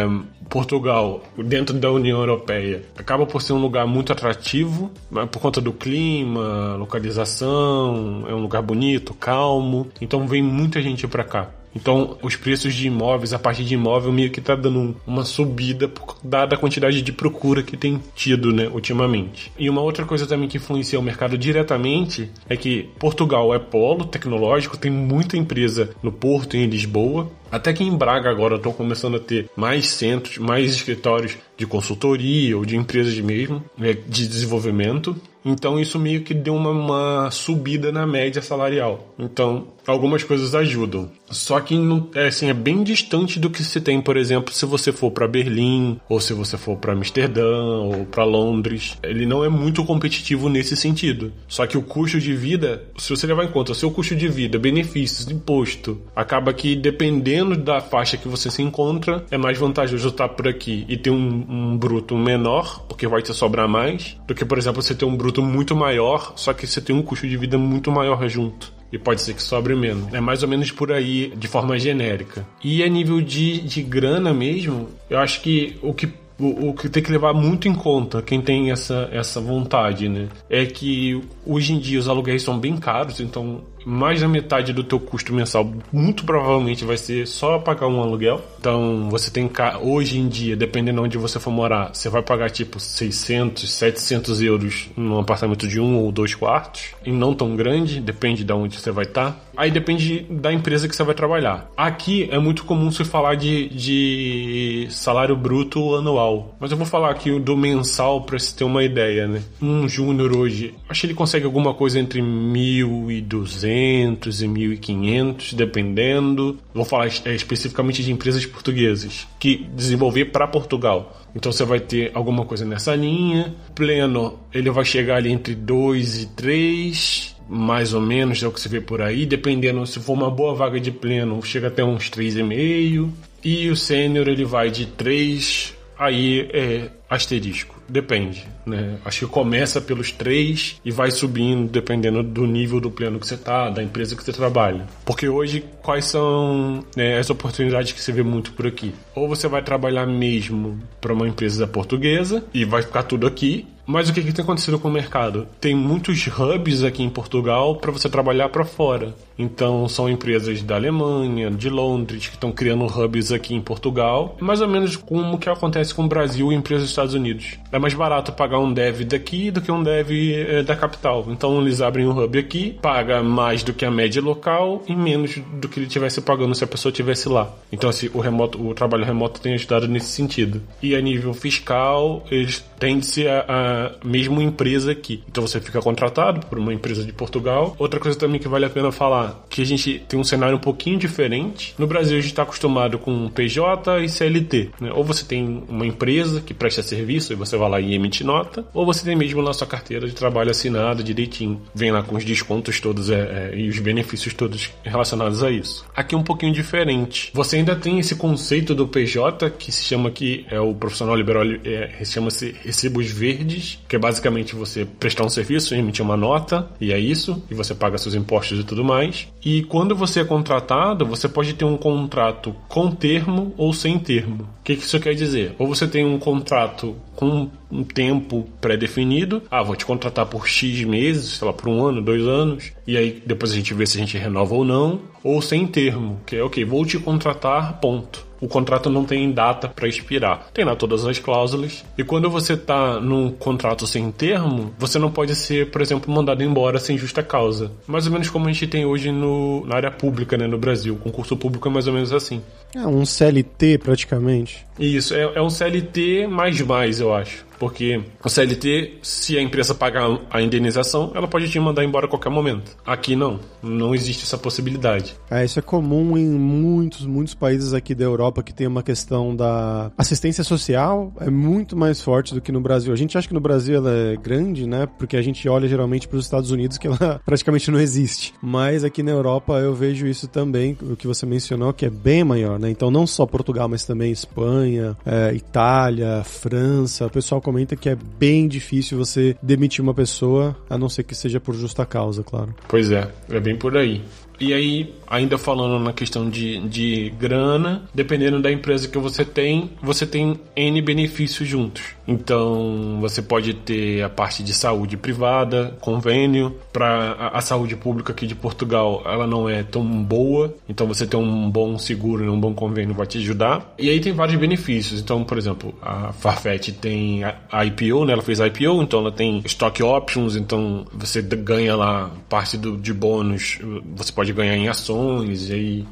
Portugal, 0.53 1.23
dentro 1.35 1.75
da 1.75 1.91
União 1.91 2.19
Europeia, 2.19 2.83
acaba 2.95 3.25
por 3.25 3.41
ser 3.41 3.53
um 3.53 3.57
lugar 3.59 3.87
muito 3.87 4.11
atrativo, 4.13 4.91
por 5.31 5.41
conta 5.43 5.59
do 5.59 5.73
clima, 5.73 6.77
localização, 6.77 8.23
é 8.29 8.33
um 8.33 8.39
lugar 8.39 8.61
bonito, 8.61 9.13
calmo, 9.13 9.89
então 9.99 10.25
vem 10.25 10.41
muita 10.41 10.81
gente 10.81 11.05
para 11.05 11.25
cá. 11.25 11.49
Então, 11.75 12.17
os 12.21 12.35
preços 12.35 12.73
de 12.73 12.87
imóveis, 12.87 13.33
a 13.33 13.39
parte 13.39 13.65
de 13.65 13.73
imóvel 13.73 14.11
meio 14.11 14.29
que 14.29 14.39
tá 14.39 14.55
dando 14.55 14.95
uma 15.05 15.25
subida 15.25 15.91
dada 16.23 16.55
a 16.55 16.57
quantidade 16.57 17.01
de 17.01 17.11
procura 17.11 17.63
que 17.63 17.75
tem 17.75 17.99
tido, 18.15 18.53
né, 18.53 18.67
ultimamente. 18.67 19.51
E 19.57 19.69
uma 19.69 19.81
outra 19.81 20.05
coisa 20.05 20.25
também 20.25 20.47
que 20.47 20.57
influencia 20.57 20.99
o 20.99 21.03
mercado 21.03 21.37
diretamente 21.37 22.29
é 22.47 22.55
que 22.55 22.89
Portugal 22.99 23.53
é 23.53 23.59
polo 23.59 24.05
tecnológico, 24.05 24.77
tem 24.77 24.91
muita 24.91 25.35
empresa 25.35 25.89
no 26.01 26.11
Porto 26.11 26.55
e 26.55 26.59
em 26.63 26.67
Lisboa. 26.67 27.29
Até 27.53 27.71
que 27.71 27.83
em 27.83 27.95
Braga 27.95 28.31
agora 28.31 28.55
estão 28.55 28.73
começando 28.73 29.17
a 29.17 29.19
ter 29.19 29.47
mais 29.55 29.87
centros, 29.87 30.39
mais 30.39 30.71
escritórios 30.71 31.37
de 31.55 31.67
consultoria 31.67 32.57
ou 32.57 32.65
de 32.65 32.75
empresas 32.75 33.15
mesmo, 33.19 33.63
né, 33.77 33.93
de 33.93 34.27
desenvolvimento. 34.27 35.15
Então 35.45 35.79
isso 35.79 35.99
meio 35.99 36.21
que 36.21 36.33
deu 36.33 36.55
uma, 36.55 36.69
uma, 36.69 37.31
subida 37.31 37.91
na 37.91 38.07
média 38.07 38.41
salarial. 38.41 39.13
Então 39.19 39.67
algumas 39.85 40.23
coisas 40.23 40.55
ajudam. 40.55 41.11
Só 41.29 41.59
que 41.59 41.75
não, 41.75 42.09
é, 42.15 42.27
assim, 42.27 42.47
é 42.47 42.53
bem 42.53 42.83
distante 42.83 43.39
do 43.39 43.49
que 43.49 43.61
se 43.61 43.81
tem, 43.81 43.99
por 43.99 44.15
exemplo, 44.15 44.53
se 44.53 44.65
você 44.65 44.93
for 44.93 45.11
para 45.11 45.27
Berlim 45.27 45.99
ou 46.07 46.21
se 46.21 46.31
você 46.31 46.57
for 46.57 46.77
para 46.77 46.93
Amsterdã 46.93 47.81
ou 47.81 48.05
para 48.05 48.23
Londres. 48.23 48.97
Ele 49.03 49.25
não 49.25 49.43
é 49.43 49.49
muito 49.49 49.83
competitivo 49.83 50.47
nesse 50.47 50.77
sentido. 50.77 51.33
Só 51.47 51.67
que 51.67 51.77
o 51.77 51.81
custo 51.81 52.19
de 52.19 52.33
vida, 52.33 52.85
se 52.97 53.09
você 53.09 53.27
levar 53.27 53.43
em 53.43 53.51
conta 53.51 53.73
o 53.73 53.75
seu 53.75 53.91
custo 53.91 54.15
de 54.15 54.29
vida, 54.29 54.57
benefícios, 54.57 55.29
imposto, 55.29 55.99
acaba 56.15 56.53
que 56.53 56.75
dependendo 56.75 57.42
da 57.43 57.81
faixa 57.81 58.17
que 58.17 58.27
você 58.27 58.49
se 58.49 58.61
encontra, 58.61 59.25
é 59.29 59.37
mais 59.37 59.57
vantajoso 59.57 60.09
estar 60.09 60.29
por 60.29 60.47
aqui 60.47 60.85
e 60.87 60.97
ter 60.97 61.09
um, 61.09 61.45
um 61.49 61.77
bruto 61.77 62.17
menor, 62.17 62.85
porque 62.87 63.07
vai 63.07 63.21
te 63.21 63.33
sobrar 63.33 63.67
mais, 63.67 64.17
do 64.27 64.33
que, 64.33 64.45
por 64.45 64.57
exemplo, 64.57 64.81
você 64.81 64.95
ter 64.95 65.05
um 65.05 65.15
bruto 65.15 65.41
muito 65.41 65.75
maior, 65.75 66.33
só 66.35 66.53
que 66.53 66.65
você 66.65 66.81
tem 66.81 66.95
um 66.95 67.01
custo 67.01 67.27
de 67.27 67.37
vida 67.37 67.57
muito 67.57 67.91
maior 67.91 68.27
junto. 68.27 68.71
e 68.91 68.97
pode 68.97 69.21
ser 69.21 69.33
que 69.33 69.41
sobre 69.41 69.75
menos. 69.75 70.13
É 70.13 70.21
mais 70.21 70.43
ou 70.43 70.49
menos 70.49 70.71
por 70.71 70.91
aí, 70.91 71.33
de 71.35 71.47
forma 71.47 71.79
genérica. 71.79 72.45
E 72.63 72.83
a 72.83 72.87
nível 72.87 73.19
de, 73.21 73.59
de 73.61 73.81
grana 73.81 74.31
mesmo, 74.31 74.87
eu 75.09 75.17
acho 75.17 75.41
que 75.41 75.77
o 75.81 75.93
que 75.93 76.07
o, 76.39 76.69
o, 76.69 76.73
que 76.73 76.89
tem 76.89 77.01
que 77.01 77.11
levar 77.11 77.33
muito 77.33 77.67
em 77.67 77.73
conta 77.73 78.21
quem 78.21 78.41
tem 78.41 78.71
essa, 78.71 79.09
essa 79.11 79.39
vontade, 79.39 80.09
né? 80.09 80.27
É 80.49 80.65
que 80.65 81.21
hoje 81.45 81.73
em 81.73 81.79
dia 81.79 81.99
os 81.99 82.07
aluguéis 82.07 82.43
são 82.43 82.59
bem 82.59 82.77
caros, 82.77 83.19
então 83.19 83.61
mais 83.85 84.21
da 84.21 84.27
metade 84.27 84.73
do 84.73 84.83
teu 84.83 84.99
custo 84.99 85.33
mensal 85.33 85.71
muito 85.91 86.23
provavelmente 86.23 86.85
vai 86.85 86.97
ser 86.97 87.27
só 87.27 87.59
pagar 87.59 87.87
um 87.87 88.01
aluguel. 88.01 88.41
Então, 88.59 89.09
você 89.09 89.29
tem 89.29 89.49
hoje 89.81 90.17
em 90.17 90.27
dia, 90.27 90.55
dependendo 90.55 91.01
de 91.01 91.05
onde 91.05 91.17
você 91.17 91.39
for 91.39 91.51
morar, 91.51 91.91
você 91.93 92.09
vai 92.09 92.21
pagar 92.21 92.49
tipo 92.49 92.79
600, 92.79 93.71
700 93.71 94.41
euros 94.41 94.89
num 94.95 95.19
apartamento 95.19 95.67
de 95.67 95.79
um 95.79 95.97
ou 95.97 96.11
dois 96.11 96.33
quartos, 96.33 96.93
e 97.05 97.11
não 97.11 97.33
tão 97.33 97.55
grande, 97.55 97.99
depende 97.99 98.43
de 98.43 98.53
onde 98.53 98.79
você 98.79 98.91
vai 98.91 99.05
estar. 99.05 99.31
Tá. 99.31 99.37
Aí 99.55 99.69
depende 99.69 100.25
da 100.29 100.51
empresa 100.51 100.87
que 100.87 100.95
você 100.95 101.03
vai 101.03 101.13
trabalhar. 101.13 101.69
Aqui 101.77 102.27
é 102.31 102.39
muito 102.39 102.65
comum 102.65 102.91
se 102.91 103.03
falar 103.03 103.35
de, 103.35 103.69
de 103.69 104.87
salário 104.89 105.35
bruto 105.35 105.95
anual, 105.95 106.55
mas 106.59 106.71
eu 106.71 106.77
vou 106.77 106.85
falar 106.85 107.11
aqui 107.11 107.39
do 107.39 107.55
mensal 107.55 108.21
para 108.21 108.39
você 108.39 108.55
ter 108.55 108.63
uma 108.63 108.83
ideia, 108.83 109.27
né? 109.27 109.43
Um 109.61 109.87
júnior 109.87 110.35
hoje, 110.35 110.73
acho 110.89 111.01
que 111.01 111.07
ele 111.07 111.13
consegue 111.13 111.45
alguma 111.45 111.73
coisa 111.73 111.99
entre 111.99 112.21
1.200 112.21 113.72
1.200 113.73 114.41
e 114.41 114.47
1.500, 114.47 115.55
dependendo. 115.55 116.59
Vou 116.73 116.85
falar 116.85 117.07
é, 117.25 117.33
especificamente 117.33 118.03
de 118.03 118.11
empresas 118.11 118.45
portuguesas 118.45 119.27
que 119.39 119.67
desenvolver 119.75 120.25
para 120.25 120.47
Portugal. 120.47 121.21
Então 121.35 121.51
você 121.51 121.65
vai 121.65 121.79
ter 121.79 122.11
alguma 122.13 122.45
coisa 122.45 122.65
nessa 122.65 122.95
linha. 122.95 123.53
Pleno, 123.73 124.39
ele 124.53 124.69
vai 124.69 124.85
chegar 124.85 125.17
ali 125.17 125.31
entre 125.31 125.55
2 125.55 126.23
e 126.23 126.25
3, 126.27 127.35
mais 127.49 127.93
ou 127.93 128.01
menos, 128.01 128.41
é 128.41 128.47
o 128.47 128.51
que 128.51 128.61
você 128.61 128.69
vê 128.69 128.81
por 128.81 129.01
aí. 129.01 129.25
Dependendo, 129.25 129.85
se 129.85 129.99
for 129.99 130.13
uma 130.13 130.29
boa 130.29 130.53
vaga 130.53 130.79
de 130.79 130.91
pleno, 130.91 131.41
chega 131.43 131.67
até 131.67 131.83
uns 131.83 132.09
3,5. 132.09 133.09
E 133.43 133.69
o 133.69 133.75
sênior 133.75 134.27
ele 134.27 134.45
vai 134.45 134.69
de 134.69 134.85
3, 134.85 135.73
aí 135.97 136.47
é 136.53 136.89
asterisco. 137.09 137.75
Depende, 137.89 138.47
né? 138.65 138.97
Acho 139.05 139.25
que 139.25 139.31
começa 139.31 139.81
pelos 139.81 140.11
três 140.11 140.79
e 140.83 140.91
vai 140.91 141.11
subindo 141.11 141.69
dependendo 141.69 142.23
do 142.23 142.45
nível 142.45 142.79
do 142.79 142.91
plano 142.91 143.19
que 143.19 143.27
você 143.27 143.37
tá, 143.37 143.69
da 143.69 143.83
empresa 143.83 144.15
que 144.15 144.23
você 144.23 144.33
trabalha. 144.33 144.85
Porque 145.05 145.27
hoje, 145.27 145.63
quais 145.81 146.05
são 146.05 146.83
né, 146.95 147.17
as 147.17 147.29
oportunidades 147.29 147.91
que 147.91 148.01
você 148.01 148.11
vê 148.11 148.23
muito 148.23 148.53
por 148.53 148.67
aqui? 148.67 148.93
Ou 149.15 149.27
você 149.27 149.47
vai 149.47 149.61
trabalhar 149.61 150.05
mesmo 150.05 150.79
para 150.99 151.13
uma 151.13 151.27
empresa 151.27 151.67
portuguesa 151.67 152.43
e 152.53 152.65
vai 152.65 152.81
ficar 152.81 153.03
tudo 153.03 153.27
aqui, 153.27 153.65
mas 153.85 154.07
o 154.07 154.13
que, 154.13 154.21
que 154.21 154.31
tem 154.31 154.43
acontecido 154.43 154.79
com 154.79 154.87
o 154.87 154.91
mercado? 154.91 155.45
Tem 155.59 155.75
muitos 155.75 156.25
hubs 156.27 156.83
aqui 156.83 157.03
em 157.03 157.09
Portugal 157.09 157.75
para 157.75 157.91
você 157.91 158.09
trabalhar 158.09 158.47
para 158.47 158.63
fora. 158.63 159.13
Então 159.37 159.89
são 159.89 160.09
empresas 160.09 160.61
da 160.61 160.75
Alemanha, 160.75 161.51
de 161.51 161.69
Londres, 161.69 162.27
que 162.27 162.35
estão 162.35 162.51
criando 162.51 162.85
hubs 162.85 163.31
aqui 163.31 163.53
em 163.53 163.61
Portugal. 163.61 164.37
Mais 164.39 164.61
ou 164.61 164.69
menos 164.69 164.95
como 164.95 165.37
que 165.37 165.49
acontece 165.49 165.93
com 165.93 166.05
o 166.05 166.07
Brasil 166.07 166.51
e 166.51 166.55
empresas 166.55 166.83
dos 166.83 166.91
Estados 166.91 167.13
Unidos. 167.13 167.57
É 167.71 167.79
mais 167.79 167.93
barato 167.93 168.31
pagar 168.31 168.52
um 168.59 168.73
dev 168.73 169.01
daqui 169.01 169.51
do 169.51 169.61
que 169.61 169.71
um 169.71 169.83
dev 169.83 170.11
é, 170.11 170.63
da 170.63 170.75
capital. 170.75 171.25
Então 171.29 171.61
eles 171.61 171.81
abrem 171.81 172.07
um 172.07 172.17
hub 172.17 172.37
aqui, 172.37 172.77
paga 172.81 173.21
mais 173.23 173.63
do 173.63 173.73
que 173.73 173.85
a 173.85 173.91
média 173.91 174.21
local 174.21 174.83
e 174.87 174.95
menos 174.95 175.37
do 175.53 175.67
que 175.67 175.79
ele 175.79 175.87
tivesse 175.87 176.21
pagando 176.21 176.55
se 176.55 176.63
a 176.63 176.67
pessoa 176.67 176.91
tivesse 176.91 177.29
lá. 177.29 177.51
Então 177.71 177.89
assim, 177.89 178.09
o 178.13 178.19
remoto, 178.19 178.61
o 178.65 178.73
trabalho 178.73 179.05
remoto 179.05 179.41
tem 179.41 179.53
ajudado 179.53 179.87
nesse 179.87 180.07
sentido. 180.07 180.61
E 180.81 180.95
a 180.95 181.01
nível 181.01 181.33
fiscal, 181.33 182.23
eles 182.29 182.63
tendem 182.79 183.03
a, 183.27 183.45
a 183.47 183.91
mesma 184.05 184.43
empresa 184.43 184.91
aqui. 184.91 185.23
Então 185.27 185.45
você 185.45 185.59
fica 185.59 185.81
contratado 185.81 186.45
por 186.47 186.57
uma 186.59 186.73
empresa 186.73 187.03
de 187.03 187.13
Portugal. 187.13 187.75
Outra 187.79 187.99
coisa 187.99 188.17
também 188.17 188.39
que 188.39 188.47
vale 188.47 188.65
a 188.65 188.69
pena 188.69 188.91
falar, 188.91 189.45
que 189.49 189.61
a 189.61 189.65
gente 189.65 189.99
tem 190.07 190.19
um 190.19 190.23
cenário 190.23 190.55
um 190.55 190.59
pouquinho 190.59 190.97
diferente. 190.97 191.73
No 191.77 191.87
Brasil 191.87 192.17
a 192.17 192.21
gente 192.21 192.31
está 192.31 192.43
acostumado 192.43 192.97
com 192.99 193.29
PJ 193.29 194.03
e 194.03 194.09
CLT. 194.09 194.71
Né? 194.79 194.91
Ou 194.93 195.03
você 195.03 195.25
tem 195.25 195.63
uma 195.67 195.85
empresa 195.85 196.41
que 196.41 196.53
presta 196.53 196.83
serviço 196.83 197.33
e 197.33 197.35
você 197.35 197.57
vai 197.57 197.69
lá 197.69 197.79
e 197.79 197.93
emite 197.93 198.23
nota, 198.23 198.42
ou 198.73 198.85
você 198.85 199.03
tem 199.03 199.15
mesmo 199.15 199.41
na 199.41 199.53
sua 199.53 199.67
carteira 199.67 200.07
de 200.07 200.13
trabalho 200.13 200.51
assinada 200.51 201.03
direitinho. 201.03 201.61
Vem 201.73 201.91
lá 201.91 202.03
com 202.03 202.15
os 202.15 202.25
descontos 202.25 202.79
todos 202.79 203.09
é, 203.09 203.51
é, 203.53 203.57
e 203.57 203.69
os 203.69 203.79
benefícios 203.79 204.33
todos 204.33 204.71
relacionados 204.83 205.43
a 205.43 205.51
isso. 205.51 205.85
Aqui 205.95 206.15
é 206.15 206.17
um 206.17 206.23
pouquinho 206.23 206.53
diferente. 206.53 207.31
Você 207.33 207.57
ainda 207.57 207.75
tem 207.75 207.99
esse 207.99 208.15
conceito 208.15 208.75
do 208.75 208.87
PJ 208.87 209.49
que 209.51 209.71
se 209.71 209.83
chama 209.83 210.09
aqui, 210.09 210.45
é 210.49 210.59
o 210.59 210.73
profissional 210.73 211.15
liberal, 211.15 211.43
é, 211.63 212.03
chama-se 212.03 212.55
recibos 212.63 213.09
verdes 213.09 213.79
que 213.87 213.95
é 213.95 213.99
basicamente 213.99 214.55
você 214.55 214.85
prestar 214.85 215.23
um 215.25 215.29
serviço, 215.29 215.75
emitir 215.75 216.03
uma 216.03 216.17
nota, 216.17 216.69
e 216.79 216.91
é 216.91 216.99
isso, 216.99 217.43
e 217.49 217.53
você 217.53 217.73
paga 217.73 217.97
seus 217.97 218.15
impostos 218.15 218.59
e 218.59 218.63
tudo 218.63 218.83
mais. 218.83 219.27
E 219.43 219.63
quando 219.63 219.95
você 219.95 220.21
é 220.21 220.25
contratado, 220.25 221.05
você 221.05 221.27
pode 221.27 221.53
ter 221.53 221.65
um 221.65 221.77
contrato 221.77 222.55
com 222.67 222.91
termo 222.91 223.53
ou 223.57 223.73
sem 223.73 223.99
termo. 223.99 224.43
O 224.59 224.63
que, 224.63 224.75
que 224.75 224.83
isso 224.83 224.99
quer 224.99 225.13
dizer? 225.13 225.55
Ou 225.59 225.67
você 225.67 225.87
tem 225.87 226.05
um 226.05 226.17
contrato 226.17 226.95
com 227.15 227.49
um 227.73 227.83
tempo 227.83 228.47
pré-definido, 228.61 229.41
ah, 229.49 229.63
vou 229.63 229.75
te 229.75 229.85
contratar 229.85 230.25
por 230.27 230.47
X 230.47 230.83
meses, 230.83 231.37
sei 231.37 231.47
lá, 231.47 231.53
por 231.53 231.67
um 231.67 231.83
ano, 231.83 232.01
dois 232.01 232.21
anos, 232.25 232.71
e 232.85 232.95
aí 232.95 233.21
depois 233.25 233.51
a 233.51 233.55
gente 233.55 233.73
vê 233.73 233.85
se 233.85 233.97
a 233.97 233.99
gente 233.99 234.17
renova 234.17 234.53
ou 234.53 234.63
não, 234.63 235.01
ou 235.23 235.41
sem 235.41 235.65
termo, 235.65 236.21
que 236.25 236.35
é 236.35 236.43
ok, 236.43 236.63
vou 236.63 236.85
te 236.85 236.99
contratar, 236.99 237.79
ponto 237.79 238.33
o 238.43 238.47
contrato 238.47 238.89
não 238.89 239.05
tem 239.05 239.31
data 239.31 239.69
para 239.69 239.87
expirar. 239.87 240.49
Tem 240.53 240.65
lá 240.65 240.75
todas 240.75 241.05
as 241.05 241.17
cláusulas. 241.17 241.85
E 241.97 242.03
quando 242.03 242.29
você 242.29 242.53
está 242.53 242.99
num 242.99 243.31
contrato 243.31 243.87
sem 243.87 244.11
termo, 244.11 244.73
você 244.77 244.99
não 244.99 245.09
pode 245.09 245.33
ser, 245.33 245.71
por 245.71 245.81
exemplo, 245.81 246.13
mandado 246.13 246.43
embora 246.43 246.77
sem 246.77 246.97
justa 246.97 247.23
causa. 247.23 247.71
Mais 247.87 248.05
ou 248.05 248.11
menos 248.11 248.29
como 248.29 248.49
a 248.49 248.51
gente 248.51 248.67
tem 248.67 248.85
hoje 248.85 249.13
no, 249.13 249.65
na 249.65 249.75
área 249.75 249.89
pública, 249.89 250.37
né, 250.37 250.45
no 250.45 250.57
Brasil. 250.57 250.93
O 250.93 250.97
concurso 250.97 251.37
público 251.37 251.69
é 251.69 251.71
mais 251.71 251.87
ou 251.87 251.93
menos 251.93 252.11
assim. 252.11 252.41
É 252.75 252.85
um 252.85 253.05
CLT 253.05 253.77
praticamente. 253.77 254.65
Isso, 254.77 255.13
é, 255.13 255.21
é 255.35 255.41
um 255.41 255.49
CLT 255.49 256.27
mais 256.27 256.59
mais, 256.59 256.99
eu 256.99 257.13
acho. 257.13 257.45
Porque 257.63 258.03
o 258.21 258.27
CLT, 258.27 258.97
se 259.01 259.37
a 259.37 259.41
empresa 259.41 259.73
pagar 259.73 260.19
a 260.29 260.41
indenização, 260.41 261.13
ela 261.15 261.29
pode 261.29 261.49
te 261.49 261.57
mandar 261.61 261.81
embora 261.81 262.07
a 262.07 262.09
qualquer 262.09 262.29
momento. 262.29 262.75
Aqui 262.85 263.15
não, 263.15 263.39
não 263.61 263.95
existe 263.95 264.23
essa 264.23 264.37
possibilidade. 264.37 265.15
É, 265.31 265.45
isso 265.45 265.59
é 265.59 265.61
comum 265.61 266.17
em 266.17 266.27
muitos, 266.27 267.05
muitos 267.05 267.33
países 267.33 267.73
aqui 267.73 267.95
da 267.95 268.03
Europa 268.03 268.43
que 268.43 268.53
tem 268.53 268.67
uma 268.67 268.83
questão 268.83 269.33
da 269.33 269.93
assistência 269.97 270.43
social, 270.43 271.13
é 271.21 271.29
muito 271.29 271.77
mais 271.77 272.01
forte 272.01 272.33
do 272.33 272.41
que 272.41 272.51
no 272.51 272.59
Brasil. 272.59 272.91
A 272.91 272.97
gente 272.97 273.17
acha 273.17 273.29
que 273.29 273.33
no 273.33 273.39
Brasil 273.39 273.77
ela 273.77 273.91
é 273.91 274.17
grande, 274.17 274.67
né? 274.67 274.85
Porque 274.99 275.15
a 275.15 275.21
gente 275.21 275.47
olha 275.47 275.65
geralmente 275.65 276.05
para 276.05 276.17
os 276.17 276.25
Estados 276.25 276.51
Unidos 276.51 276.77
que 276.77 276.87
ela 276.87 277.21
praticamente 277.25 277.71
não 277.71 277.79
existe. 277.79 278.33
Mas 278.41 278.83
aqui 278.83 279.01
na 279.01 279.11
Europa 279.11 279.53
eu 279.53 279.73
vejo 279.73 280.05
isso 280.05 280.27
também, 280.27 280.77
o 280.81 280.97
que 280.97 281.07
você 281.07 281.25
mencionou, 281.25 281.71
que 281.71 281.85
é 281.85 281.89
bem 281.89 282.25
maior, 282.25 282.59
né? 282.59 282.69
Então 282.69 282.91
não 282.91 283.07
só 283.07 283.25
Portugal, 283.25 283.69
mas 283.69 283.85
também 283.85 284.11
Espanha, 284.11 284.97
é, 285.05 285.33
Itália, 285.33 286.25
França, 286.25 287.05
o 287.05 287.09
pessoal 287.09 287.39
comenta 287.53 287.75
que 287.75 287.87
é 287.87 287.95
bem 287.95 288.47
difícil 288.47 288.97
você 288.97 289.35
demitir 289.39 289.83
uma 289.83 289.93
pessoa, 289.93 290.57
a 290.67 290.75
não 290.75 290.89
ser 290.89 291.03
que 291.03 291.13
seja 291.13 291.39
por 291.39 291.53
justa 291.53 291.85
causa, 291.85 292.23
claro. 292.23 292.53
Pois 292.67 292.91
é, 292.91 293.07
é 293.29 293.39
bem 293.39 293.55
por 293.55 293.77
aí. 293.77 294.01
E 294.43 294.53
aí, 294.53 294.93
ainda 295.07 295.37
falando 295.37 295.81
na 295.81 295.93
questão 295.93 296.29
de, 296.29 296.59
de 296.67 297.13
grana, 297.17 297.83
dependendo 297.93 298.41
da 298.41 298.51
empresa 298.51 298.89
que 298.89 298.97
você 298.97 299.23
tem, 299.23 299.69
você 299.81 300.05
tem 300.05 300.37
N 300.53 300.81
benefícios 300.81 301.47
juntos. 301.47 301.95
Então, 302.05 302.97
você 302.99 303.21
pode 303.21 303.53
ter 303.53 304.03
a 304.03 304.09
parte 304.09 304.43
de 304.43 304.53
saúde 304.53 304.97
privada, 304.97 305.77
convênio. 305.79 306.57
Para 306.73 307.13
a, 307.13 307.37
a, 307.37 307.41
saúde 307.41 307.77
pública 307.77 308.11
aqui 308.11 308.27
de 308.27 308.35
Portugal, 308.35 309.01
ela 309.05 309.25
não 309.25 309.47
é 309.47 309.63
tão 309.63 309.85
boa. 310.03 310.53
Então, 310.67 310.85
você 310.87 311.07
ter 311.07 311.15
um 311.15 311.49
bom 311.49 311.77
seguro, 311.77 312.29
um 312.29 312.39
bom 312.39 312.53
convênio 312.53 312.93
vai 312.93 313.07
te 313.07 313.19
ajudar. 313.19 313.73
E 313.79 313.89
aí 313.89 314.01
tem 314.01 314.11
vários 314.11 314.37
benefícios. 314.37 314.99
Então, 314.99 315.23
por 315.23 315.37
exemplo, 315.37 315.73
a 315.81 316.11
Farfetch 316.11 316.71
tem 316.81 317.23
a 317.23 317.65
IPO, 317.65 318.03
né? 318.03 318.11
Ela 318.11 318.21
fez 318.21 318.41
a 318.41 318.47
IPO, 318.47 318.83
então 318.83 318.99
ela 318.99 319.11
tem 319.11 319.41
stock 319.45 319.81
options. 319.81 320.35
Então, 320.35 320.85
você 320.91 321.21
ganha 321.21 321.77
lá 321.77 322.11
parte 322.27 322.57
do, 322.57 322.75
de 322.75 322.93
bônus. 322.93 323.59
Você 323.95 324.11
pode 324.11 324.32
ganhar 324.33 324.55
em 324.55 324.67
ações, 324.67 325.49
e 325.49 325.85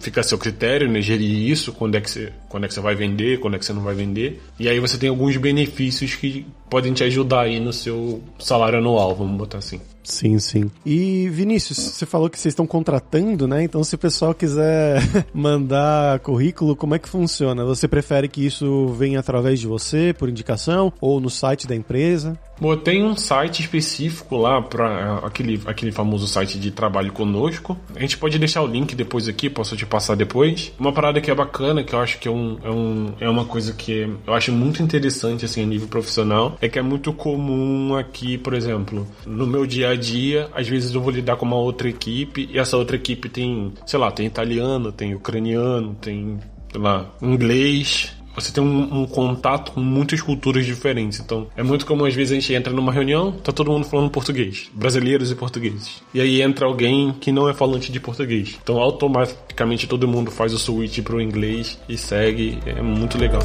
fica 0.00 0.20
a 0.20 0.24
seu 0.24 0.38
critério, 0.38 0.88
né, 0.88 1.00
gerir 1.00 1.50
isso, 1.50 1.72
quando 1.72 1.94
é, 1.94 2.00
que 2.00 2.10
você, 2.10 2.32
quando 2.48 2.64
é 2.64 2.68
que 2.68 2.74
você 2.74 2.80
vai 2.80 2.94
vender, 2.94 3.40
quando 3.40 3.54
é 3.54 3.58
que 3.58 3.64
você 3.64 3.72
não 3.72 3.82
vai 3.82 3.94
vender. 3.94 4.40
E 4.58 4.68
aí 4.68 4.80
você 4.80 4.96
tem 4.98 5.08
alguns 5.08 5.36
benefícios 5.36 6.14
que 6.14 6.46
podem 6.68 6.92
te 6.92 7.04
ajudar 7.04 7.42
aí 7.42 7.60
no 7.60 7.72
seu 7.72 8.22
salário 8.38 8.78
anual, 8.78 9.14
vamos 9.14 9.36
botar 9.36 9.58
assim. 9.58 9.80
Sim, 10.08 10.38
sim. 10.38 10.70
E 10.86 11.28
Vinícius, 11.28 11.76
você 11.76 12.06
falou 12.06 12.30
que 12.30 12.38
vocês 12.38 12.52
estão 12.52 12.66
contratando, 12.66 13.46
né? 13.46 13.62
Então 13.62 13.84
se 13.84 13.94
o 13.94 13.98
pessoal 13.98 14.34
quiser 14.34 15.02
mandar 15.34 16.18
currículo, 16.20 16.74
como 16.74 16.94
é 16.94 16.98
que 16.98 17.08
funciona? 17.08 17.62
Você 17.64 17.86
prefere 17.86 18.26
que 18.26 18.44
isso 18.44 18.88
venha 18.88 19.20
através 19.20 19.60
de 19.60 19.66
você, 19.66 20.14
por 20.18 20.30
indicação, 20.30 20.90
ou 20.98 21.20
no 21.20 21.28
site 21.28 21.66
da 21.66 21.76
empresa? 21.76 22.38
Bom, 22.58 22.74
tem 22.76 23.04
um 23.04 23.16
site 23.16 23.60
específico 23.60 24.36
lá 24.36 24.60
para 24.62 25.18
aquele, 25.18 25.60
aquele 25.66 25.92
famoso 25.92 26.26
site 26.26 26.58
de 26.58 26.70
trabalho 26.70 27.12
conosco, 27.12 27.76
A 27.94 28.00
gente 28.00 28.16
pode 28.16 28.38
deixar 28.38 28.62
o 28.62 28.66
link 28.66 28.94
depois 28.94 29.28
aqui, 29.28 29.50
posso 29.58 29.76
te 29.76 29.84
passar 29.84 30.14
depois. 30.14 30.72
Uma 30.78 30.92
parada 30.92 31.20
que 31.20 31.28
é 31.28 31.34
bacana, 31.34 31.82
que 31.82 31.92
eu 31.92 31.98
acho 31.98 32.20
que 32.20 32.28
é, 32.28 32.30
um, 32.30 32.58
é, 32.62 32.70
um, 32.70 33.14
é 33.18 33.28
uma 33.28 33.44
coisa 33.44 33.72
que 33.72 34.08
eu 34.24 34.32
acho 34.32 34.52
muito 34.52 34.80
interessante, 34.80 35.44
assim, 35.44 35.64
a 35.64 35.66
nível 35.66 35.88
profissional, 35.88 36.56
é 36.60 36.68
que 36.68 36.78
é 36.78 36.82
muito 36.82 37.12
comum 37.12 37.96
aqui, 37.96 38.38
por 38.38 38.54
exemplo, 38.54 39.04
no 39.26 39.48
meu 39.48 39.66
dia 39.66 39.90
a 39.90 39.96
dia, 39.96 40.48
às 40.54 40.68
vezes 40.68 40.94
eu 40.94 41.00
vou 41.00 41.10
lidar 41.10 41.34
com 41.34 41.44
uma 41.44 41.56
outra 41.56 41.88
equipe 41.88 42.48
e 42.52 42.56
essa 42.56 42.76
outra 42.76 42.94
equipe 42.94 43.28
tem, 43.28 43.72
sei 43.84 43.98
lá, 43.98 44.12
tem 44.12 44.26
italiano, 44.26 44.92
tem 44.92 45.12
ucraniano, 45.12 45.96
tem, 46.00 46.38
sei 46.70 46.80
lá, 46.80 47.10
inglês, 47.20 48.14
você 48.40 48.52
tem 48.52 48.62
um, 48.62 49.02
um, 49.02 49.06
contato 49.06 49.72
com 49.72 49.80
muitas 49.80 50.20
culturas 50.20 50.64
diferentes. 50.64 51.20
Então, 51.20 51.46
é 51.56 51.62
muito 51.62 51.86
como 51.86 52.04
às 52.04 52.14
vezes 52.14 52.32
a 52.32 52.34
gente 52.34 52.52
entra 52.52 52.72
numa 52.72 52.92
reunião, 52.92 53.32
tá 53.32 53.52
todo 53.52 53.70
mundo 53.70 53.86
falando 53.86 54.10
português, 54.10 54.70
brasileiros 54.72 55.30
e 55.30 55.34
portugueses. 55.34 56.02
E 56.12 56.20
aí 56.20 56.42
entra 56.42 56.66
alguém 56.66 57.12
que 57.20 57.32
não 57.32 57.48
é 57.48 57.54
falante 57.54 57.90
de 57.90 58.00
português. 58.00 58.58
Então, 58.62 58.78
automaticamente 58.78 59.86
todo 59.86 60.08
mundo 60.08 60.30
faz 60.30 60.52
o 60.52 60.58
switch 60.58 61.00
pro 61.02 61.20
inglês 61.20 61.78
e 61.88 61.96
segue. 61.96 62.58
É 62.66 62.82
muito 62.82 63.18
legal. 63.18 63.42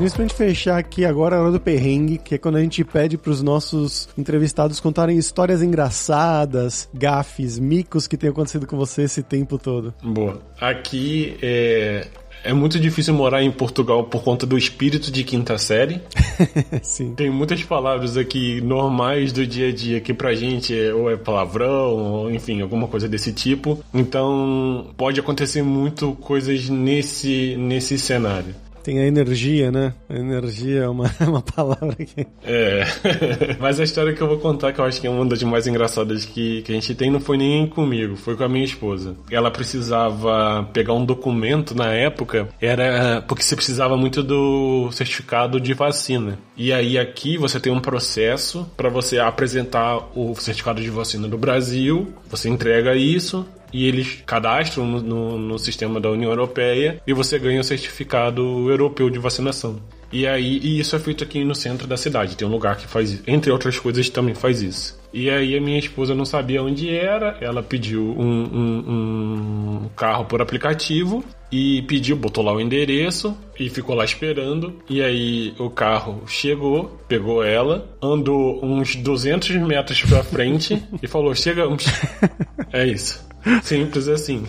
Vinícius, 0.00 0.16
pra 0.16 0.24
gente 0.24 0.34
fechar 0.34 0.78
aqui 0.78 1.04
agora 1.04 1.36
a 1.36 1.42
hora 1.42 1.52
do 1.52 1.60
perrengue, 1.60 2.16
que 2.16 2.34
é 2.34 2.38
quando 2.38 2.56
a 2.56 2.62
gente 2.62 2.82
pede 2.82 3.18
pros 3.18 3.42
nossos 3.42 4.08
entrevistados 4.16 4.80
contarem 4.80 5.18
histórias 5.18 5.62
engraçadas, 5.62 6.88
gafes, 6.94 7.58
micos 7.58 8.06
que 8.06 8.16
tem 8.16 8.30
acontecido 8.30 8.66
com 8.66 8.78
você 8.78 9.02
esse 9.02 9.22
tempo 9.22 9.58
todo. 9.58 9.92
Boa. 10.02 10.40
Aqui 10.58 11.36
é, 11.42 12.06
é 12.42 12.52
muito 12.54 12.80
difícil 12.80 13.12
morar 13.12 13.42
em 13.42 13.50
Portugal 13.50 14.04
por 14.04 14.24
conta 14.24 14.46
do 14.46 14.56
espírito 14.56 15.12
de 15.12 15.22
quinta 15.22 15.58
série. 15.58 16.00
Sim. 16.80 17.14
Tem 17.14 17.28
muitas 17.28 17.62
palavras 17.62 18.16
aqui 18.16 18.62
normais 18.62 19.34
do 19.34 19.46
dia 19.46 19.68
a 19.68 19.72
dia 19.72 20.00
que 20.00 20.14
pra 20.14 20.32
gente 20.32 20.74
é, 20.74 20.94
ou 20.94 21.10
é 21.10 21.16
palavrão, 21.18 21.94
ou 21.94 22.30
enfim, 22.30 22.62
alguma 22.62 22.88
coisa 22.88 23.06
desse 23.06 23.34
tipo. 23.34 23.78
Então 23.92 24.86
pode 24.96 25.20
acontecer 25.20 25.62
muito 25.62 26.12
coisas 26.12 26.70
nesse, 26.70 27.54
nesse 27.58 27.98
cenário. 27.98 28.54
Tem 28.82 28.98
a 28.98 29.06
energia, 29.06 29.70
né? 29.70 29.94
A 30.08 30.14
energia 30.14 30.80
é 30.80 30.88
uma, 30.88 31.10
uma 31.26 31.42
palavra 31.42 31.94
que. 31.94 32.26
É. 32.44 32.84
Mas 33.60 33.78
a 33.80 33.84
história 33.84 34.12
que 34.12 34.20
eu 34.20 34.28
vou 34.28 34.38
contar, 34.38 34.72
que 34.72 34.80
eu 34.80 34.84
acho 34.84 35.00
que 35.00 35.06
é 35.06 35.10
uma 35.10 35.24
das 35.26 35.42
mais 35.42 35.66
engraçadas 35.66 36.24
que, 36.24 36.62
que 36.62 36.72
a 36.72 36.74
gente 36.74 36.94
tem, 36.94 37.10
não 37.10 37.20
foi 37.20 37.36
nem 37.36 37.66
comigo, 37.66 38.16
foi 38.16 38.36
com 38.36 38.44
a 38.44 38.48
minha 38.48 38.64
esposa. 38.64 39.16
Ela 39.30 39.50
precisava 39.50 40.68
pegar 40.72 40.94
um 40.94 41.04
documento 41.04 41.74
na 41.74 41.92
época, 41.92 42.48
era 42.60 43.22
porque 43.26 43.42
você 43.42 43.56
precisava 43.56 43.96
muito 43.96 44.22
do 44.22 44.90
certificado 44.92 45.60
de 45.60 45.74
vacina. 45.74 46.38
E 46.56 46.72
aí 46.72 46.98
aqui 46.98 47.36
você 47.36 47.58
tem 47.58 47.72
um 47.72 47.80
processo 47.80 48.70
para 48.76 48.88
você 48.88 49.18
apresentar 49.18 50.10
o 50.14 50.34
certificado 50.36 50.80
de 50.80 50.90
vacina 50.90 51.28
do 51.28 51.38
Brasil, 51.38 52.12
você 52.28 52.48
entrega 52.48 52.94
isso, 52.94 53.46
e 53.72 53.86
eles 53.86 54.22
cadastram 54.26 54.86
no, 54.86 55.00
no, 55.00 55.38
no, 55.38 55.58
sistema 55.58 56.00
da 56.00 56.10
União 56.10 56.30
Europeia 56.30 57.00
e 57.06 57.12
você 57.12 57.38
ganha 57.38 57.60
o 57.60 57.64
certificado 57.64 58.70
europeu 58.70 59.10
de 59.10 59.18
vacinação. 59.18 59.80
E 60.12 60.26
aí 60.26 60.58
e 60.58 60.80
isso 60.80 60.96
é 60.96 60.98
feito 60.98 61.22
aqui 61.22 61.44
no 61.44 61.54
centro 61.54 61.86
da 61.86 61.96
cidade. 61.96 62.36
Tem 62.36 62.46
um 62.46 62.50
lugar 62.50 62.76
que 62.76 62.86
faz 62.86 63.12
isso. 63.12 63.22
Entre 63.26 63.50
outras 63.50 63.78
coisas, 63.78 64.08
também 64.08 64.34
faz 64.34 64.60
isso. 64.60 64.98
E 65.12 65.28
aí 65.28 65.56
a 65.56 65.60
minha 65.60 65.78
esposa 65.78 66.14
não 66.14 66.24
sabia 66.24 66.62
onde 66.62 66.88
era. 66.88 67.36
Ela 67.40 67.62
pediu 67.62 68.02
um, 68.02 68.42
um, 68.44 69.82
um 69.84 69.88
carro 69.96 70.24
por 70.24 70.40
aplicativo 70.40 71.24
e 71.50 71.82
pediu, 71.82 72.16
botou 72.16 72.44
lá 72.44 72.52
o 72.52 72.60
endereço 72.60 73.36
e 73.58 73.68
ficou 73.68 73.94
lá 73.94 74.04
esperando. 74.04 74.74
E 74.88 75.02
aí 75.02 75.54
o 75.58 75.68
carro 75.70 76.22
chegou, 76.26 76.98
pegou 77.08 77.42
ela, 77.42 77.88
andou 78.00 78.64
uns 78.64 78.96
200 78.96 79.50
metros 79.56 80.02
pra 80.02 80.22
frente 80.22 80.82
e 81.02 81.06
falou: 81.06 81.34
Chegamos. 81.34 81.84
é 82.72 82.86
isso. 82.86 83.29
Simples 83.62 84.08
assim. 84.08 84.44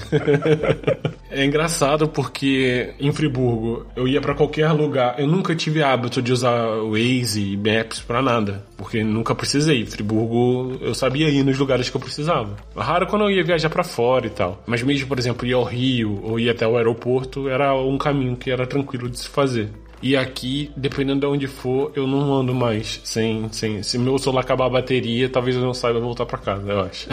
é 1.29 1.45
engraçado 1.45 2.07
porque 2.07 2.93
em 2.99 3.11
Friburgo 3.11 3.85
eu 3.95 4.07
ia 4.07 4.21
para 4.21 4.35
qualquer 4.35 4.71
lugar. 4.71 5.19
Eu 5.19 5.27
nunca 5.27 5.55
tive 5.55 5.81
hábito 5.81 6.21
de 6.21 6.31
usar 6.31 6.67
Waze 6.81 7.53
e 7.53 7.57
Maps 7.57 7.99
para 7.99 8.21
nada, 8.21 8.65
porque 8.77 9.03
nunca 9.03 9.33
precisei. 9.33 9.85
Friburgo 9.85 10.77
eu 10.81 10.93
sabia 10.93 11.29
ir 11.29 11.43
nos 11.43 11.57
lugares 11.57 11.89
que 11.89 11.95
eu 11.95 12.01
precisava. 12.01 12.55
Raro 12.75 13.07
quando 13.07 13.25
eu 13.25 13.31
ia 13.31 13.43
viajar 13.43 13.69
para 13.69 13.83
fora 13.83 14.27
e 14.27 14.29
tal. 14.29 14.61
Mas 14.65 14.83
mesmo, 14.83 15.07
por 15.07 15.17
exemplo, 15.17 15.47
ir 15.47 15.53
ao 15.53 15.63
Rio 15.63 16.19
ou 16.23 16.39
ir 16.39 16.49
até 16.49 16.67
o 16.67 16.77
aeroporto 16.77 17.47
era 17.47 17.73
um 17.75 17.97
caminho 17.97 18.35
que 18.35 18.51
era 18.51 18.65
tranquilo 18.65 19.09
de 19.09 19.19
se 19.19 19.27
fazer. 19.27 19.69
E 20.01 20.15
aqui, 20.15 20.71
dependendo 20.75 21.21
de 21.21 21.25
onde 21.27 21.47
for, 21.47 21.91
eu 21.95 22.07
não 22.07 22.33
ando 22.33 22.53
mais 22.53 22.99
sem, 23.03 23.47
sem. 23.51 23.83
Se 23.83 23.97
meu 23.97 24.17
celular 24.17 24.41
acabar 24.41 24.65
a 24.65 24.69
bateria, 24.69 25.29
talvez 25.29 25.55
eu 25.55 25.61
não 25.61 25.73
saiba 25.73 25.99
voltar 25.99 26.25
para 26.25 26.39
casa, 26.39 26.71
eu 26.71 26.81
acho. 26.81 27.07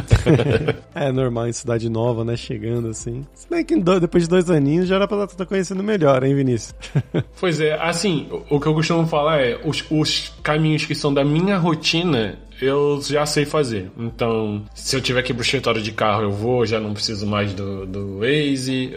é 0.95 1.12
normal 1.12 1.49
em 1.49 1.53
cidade 1.53 1.89
nova, 1.89 2.24
né? 2.24 2.36
Chegando 2.36 2.89
assim. 2.89 3.26
Se 3.34 3.49
bem 3.49 3.64
que 3.64 3.76
depois 3.76 4.24
de 4.24 4.30
dois 4.30 4.51
aninhos 4.51 4.89
já 4.89 4.97
era 4.97 5.07
pra 5.07 5.24
estar 5.24 5.45
conhecendo 5.45 5.82
melhor, 5.82 6.24
hein, 6.24 6.34
Vinícius? 6.34 6.74
pois 7.39 7.61
é, 7.61 7.74
assim, 7.74 8.28
o 8.49 8.59
que 8.59 8.66
eu 8.66 8.74
costumo 8.74 9.07
falar 9.07 9.41
é: 9.41 9.61
os, 9.64 9.84
os 9.91 10.32
caminhos 10.43 10.84
que 10.84 10.95
são 10.95 11.12
da 11.12 11.24
minha 11.24 11.59
rotina, 11.59 12.39
eu 12.61 13.00
já 13.02 13.24
sei 13.26 13.44
fazer. 13.44 13.90
Então, 13.98 14.62
se 14.74 14.96
eu 14.96 15.00
tiver 15.00 15.22
que 15.22 15.32
ir 15.32 15.34
pro 15.34 15.44
escritório 15.44 15.82
de 15.82 15.92
carro, 15.92 16.22
eu 16.22 16.32
vou, 16.32 16.66
já 16.66 16.80
não 16.80 16.92
preciso 16.92 17.26
mais 17.26 17.52
do, 17.52 17.86
do 17.86 18.18
Waze. 18.18 18.92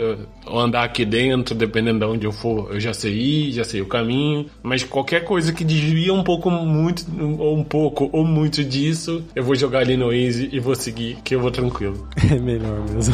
Ou 0.46 0.60
andar 0.60 0.84
aqui 0.84 1.06
dentro, 1.06 1.56
dependendo 1.56 2.00
de 2.00 2.06
onde 2.06 2.26
eu 2.26 2.32
for, 2.32 2.74
eu 2.74 2.80
já 2.80 2.94
sei 2.94 3.14
ir, 3.14 3.52
já 3.52 3.64
sei 3.64 3.82
o 3.82 3.86
caminho. 3.86 4.48
Mas 4.64 4.84
qualquer 4.84 5.24
coisa 5.24 5.54
que 5.54 5.64
desvia 5.64 6.14
um 6.14 6.24
pouco 6.24 6.50
muito, 6.50 7.06
ou 7.40 7.58
um 7.58 7.64
pouco, 7.64 8.10
ou 8.12 8.26
muito 8.26 8.64
disso, 8.64 9.24
eu 9.36 9.44
vou 9.44 9.56
jogar 9.56 9.80
ali 9.80 9.98
no 9.98 10.08
Waze 10.08 10.50
e 10.52 10.60
vou 10.60 10.76
seguir, 10.76 11.18
que 11.24 11.36
eu 11.36 11.40
vou 11.40 11.52
tranquilo. 11.52 12.08
É 12.32 12.40
melhor 12.40 12.80
mesmo. 12.90 13.14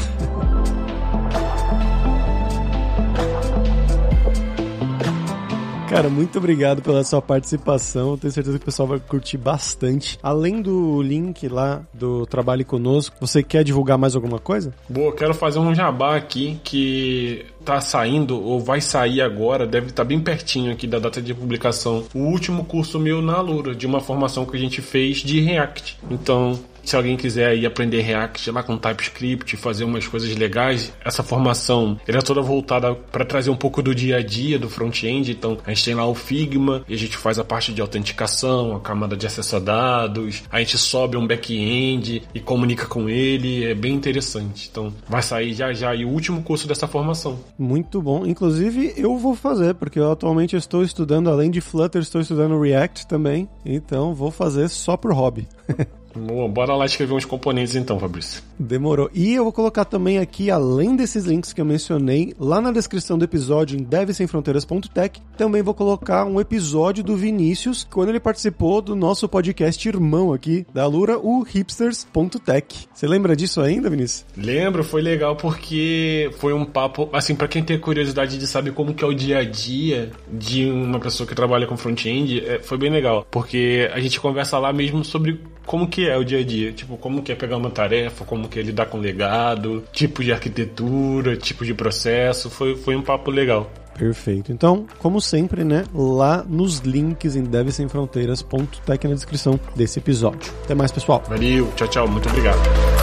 Cara, 5.89 6.09
muito 6.09 6.38
obrigado 6.38 6.81
pela 6.81 7.01
sua 7.03 7.21
participação. 7.21 8.17
Tenho 8.17 8.33
certeza 8.33 8.57
que 8.57 8.63
o 8.63 8.65
pessoal 8.65 8.89
vai 8.89 8.99
curtir 8.99 9.38
bastante. 9.38 10.19
Além 10.21 10.61
do 10.61 11.01
link 11.01 11.47
lá 11.47 11.81
do 11.93 12.25
Trabalhe 12.25 12.65
Conosco, 12.65 13.15
você 13.21 13.41
quer 13.41 13.63
divulgar 13.63 13.97
mais 13.97 14.13
alguma 14.13 14.38
coisa? 14.38 14.73
Boa, 14.89 15.15
quero 15.15 15.33
fazer 15.33 15.59
um 15.59 15.73
jabá 15.73 16.17
aqui 16.17 16.59
que 16.61 17.45
tá 17.63 17.79
saindo 17.79 18.41
ou 18.41 18.59
vai 18.59 18.81
sair 18.81 19.21
agora, 19.21 19.65
deve 19.65 19.88
estar 19.88 20.03
tá 20.03 20.07
bem 20.07 20.19
pertinho 20.19 20.71
aqui 20.71 20.85
da 20.85 20.99
data 20.99 21.21
de 21.21 21.33
publicação, 21.33 22.03
o 22.13 22.19
último 22.19 22.63
curso 22.63 22.99
meu 22.99 23.21
na 23.21 23.35
Alura, 23.35 23.75
de 23.75 23.85
uma 23.85 23.99
formação 23.99 24.45
que 24.45 24.55
a 24.55 24.59
gente 24.59 24.81
fez 24.81 25.17
de 25.17 25.39
React. 25.39 25.99
Então, 26.09 26.59
se 26.88 26.95
alguém 26.95 27.17
quiser 27.17 27.47
aí 27.47 27.65
aprender 27.65 27.99
React 27.99 28.49
lá 28.49 28.63
com 28.63 28.77
TypeScript, 28.77 29.57
fazer 29.57 29.83
umas 29.83 30.07
coisas 30.07 30.33
legais, 30.33 30.93
essa 31.03 31.21
formação 31.21 31.99
ela 32.07 32.19
é 32.19 32.21
toda 32.21 32.41
voltada 32.41 32.95
para 32.95 33.25
trazer 33.25 33.49
um 33.49 33.57
pouco 33.57 33.81
do 33.81 33.93
dia 33.93 34.17
a 34.17 34.23
dia 34.23 34.57
do 34.57 34.69
front-end. 34.69 35.31
Então 35.31 35.57
a 35.65 35.69
gente 35.71 35.83
tem 35.83 35.93
lá 35.93 36.07
o 36.07 36.15
Figma 36.15 36.85
e 36.88 36.93
a 36.93 36.97
gente 36.97 37.17
faz 37.17 37.38
a 37.38 37.43
parte 37.43 37.73
de 37.73 37.81
autenticação, 37.81 38.73
a 38.73 38.79
camada 38.79 39.17
de 39.17 39.27
acesso 39.27 39.57
a 39.57 39.59
dados, 39.59 40.43
a 40.49 40.59
gente 40.59 40.77
sobe 40.77 41.17
um 41.17 41.27
back-end 41.27 42.23
e 42.33 42.39
comunica 42.39 42.85
com 42.85 43.09
ele, 43.09 43.65
é 43.65 43.75
bem 43.75 43.93
interessante. 43.93 44.69
Então 44.71 44.93
vai 45.09 45.21
sair 45.21 45.53
já 45.53 45.73
já 45.73 45.93
e 45.93 46.05
o 46.05 46.09
último 46.09 46.41
curso 46.41 46.69
dessa 46.69 46.88
formação. 46.88 47.38
Muito 47.59 48.01
bom. 48.01 48.25
Inclusive 48.25 48.93
eu 48.95 49.17
vou 49.17 49.35
fazer, 49.35 49.73
porque 49.73 49.99
eu 49.99 50.09
atualmente 50.09 50.55
estou 50.55 50.83
estudando 50.83 51.29
além 51.29 51.51
de 51.51 51.59
Flutter, 51.59 52.01
estou 52.01 52.21
estudando 52.21 52.57
React 52.57 53.07
também. 53.07 53.49
Então 53.65 54.15
vou 54.15 54.31
fazer 54.31 54.69
só 54.69 54.95
por 54.95 55.11
hobby. 55.11 55.45
Boa, 56.26 56.47
bora 56.47 56.76
lá 56.76 56.86
escrever 56.86 57.13
uns 57.13 57.26
componentes 57.26 57.76
então, 57.76 57.99
Fabrício. 57.99 58.41
Demorou. 58.57 59.09
E 59.13 59.34
eu 59.34 59.43
vou 59.43 59.53
colocar 59.53 59.86
também 59.86 60.18
aqui, 60.18 60.49
além 60.49 60.95
desses 60.95 61.26
links 61.26 61.53
que 61.53 61.61
eu 61.61 61.65
mencionei, 61.65 62.34
lá 62.39 62.59
na 62.59 62.72
descrição 62.72 63.18
do 63.18 63.26
episódio 63.26 63.80
em 63.80 63.84
devsemfronteiras.tech, 63.84 65.22
também 65.38 65.61
vou 65.61 65.74
colocar 65.74 66.26
um 66.26 66.41
episódio 66.41 67.03
do 67.03 67.15
Vinícius, 67.15 67.88
quando 67.89 68.09
ele 68.09 68.20
participou 68.20 68.82
do 68.82 68.95
nosso 68.95 69.30
podcast 69.30 69.88
irmão 69.88 70.34
aqui 70.34 70.65
da 70.74 70.86
Lura, 70.88 71.20
o 71.20 71.43
hipsters.tech. 71.43 72.88
Você 72.93 73.07
lembra 73.07 73.36
disso 73.36 73.61
ainda, 73.61 73.89
Vinícius? 73.89 74.26
Lembro, 74.36 74.84
foi 74.84 75.01
legal 75.01 75.36
porque 75.36 76.32
foi 76.38 76.53
um 76.53 76.65
papo, 76.65 77.09
assim, 77.13 77.36
para 77.36 77.47
quem 77.47 77.63
tem 77.63 77.80
curiosidade 77.80 78.38
de 78.38 78.47
saber 78.47 78.74
como 78.74 78.93
que 78.93 79.03
é 79.03 79.07
o 79.07 79.13
dia 79.13 79.39
a 79.39 79.43
dia 79.43 80.11
de 80.32 80.70
uma 80.70 80.99
pessoa 80.99 81.28
que 81.28 81.36
trabalha 81.36 81.68
com 81.68 81.78
front-end, 81.78 82.43
é, 82.45 82.59
foi 82.59 82.78
bem 82.78 82.89
legal, 82.89 83.26
porque 83.30 83.89
a 83.93 83.99
gente 83.99 84.20
conversa 84.20 84.57
lá 84.57 84.74
mesmo 84.74 85.03
sobre 85.03 85.39
como 85.65 85.88
que 85.88 86.06
é 86.07 86.17
o 86.17 86.23
dia 86.23 86.39
a 86.39 86.43
dia, 86.43 86.71
tipo, 86.71 86.97
como 86.97 87.21
que 87.21 87.31
é 87.31 87.35
pegar 87.35 87.57
uma 87.57 87.69
tarefa, 87.69 88.25
como 88.25 88.47
que 88.47 88.59
é 88.59 88.61
lidar 88.61 88.87
com 88.87 88.97
legado, 88.97 89.83
tipo 89.91 90.23
de 90.23 90.31
arquitetura, 90.31 91.35
tipo 91.35 91.65
de 91.65 91.73
processo, 91.73 92.49
foi, 92.49 92.75
foi 92.75 92.95
um 92.95 93.01
papo 93.01 93.31
legal. 93.31 93.69
Perfeito. 93.97 94.51
Então, 94.51 94.85
como 94.99 95.19
sempre, 95.19 95.63
né, 95.63 95.83
lá 95.93 96.45
nos 96.47 96.79
links 96.79 97.35
em 97.35 97.43
devsemfronteiras.tech 97.43 99.07
na 99.07 99.15
descrição 99.15 99.59
desse 99.75 99.99
episódio. 99.99 100.53
Até 100.63 100.75
mais, 100.75 100.91
pessoal. 100.91 101.23
Valeu, 101.27 101.71
tchau, 101.75 101.87
tchau, 101.87 102.07
muito 102.07 102.29
obrigado. 102.29 102.96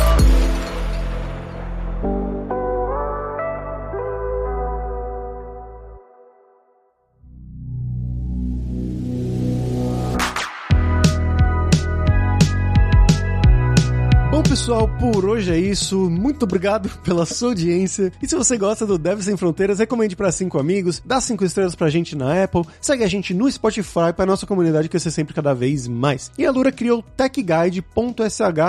Pessoal, 14.49 14.88
por 14.99 15.24
hoje 15.24 15.53
é 15.53 15.59
isso. 15.59 16.11
Muito 16.11 16.45
obrigado 16.45 16.88
pela 17.03 17.24
sua 17.24 17.49
audiência. 17.51 18.12
E 18.22 18.28
se 18.28 18.36
você 18.36 18.57
gosta 18.57 18.86
do 18.86 18.99
Dev 18.99 19.20
Sem 19.20 19.36
Fronteiras, 19.36 19.78
recomende 19.78 20.14
para 20.14 20.30
cinco 20.30 20.59
amigos, 20.59 21.03
dá 21.05 21.20
cinco 21.20 21.45
estrelas 21.45 21.74
pra 21.74 21.88
gente 21.88 22.14
na 22.14 22.45
Apple, 22.45 22.62
segue 22.80 23.05
a 23.05 23.09
gente 23.09 23.32
no 23.32 23.51
Spotify 23.51 24.12
para 24.14 24.26
nossa 24.26 24.47
comunidade 24.47 24.88
crescer 24.88 25.11
sempre 25.11 25.34
cada 25.34 25.55
vez 25.55 25.88
mais. 25.88 26.30
E 26.36 26.45
a 26.45 26.51
Lura 26.51 26.70
criou 26.70 27.03
techguide.sh 27.16 27.84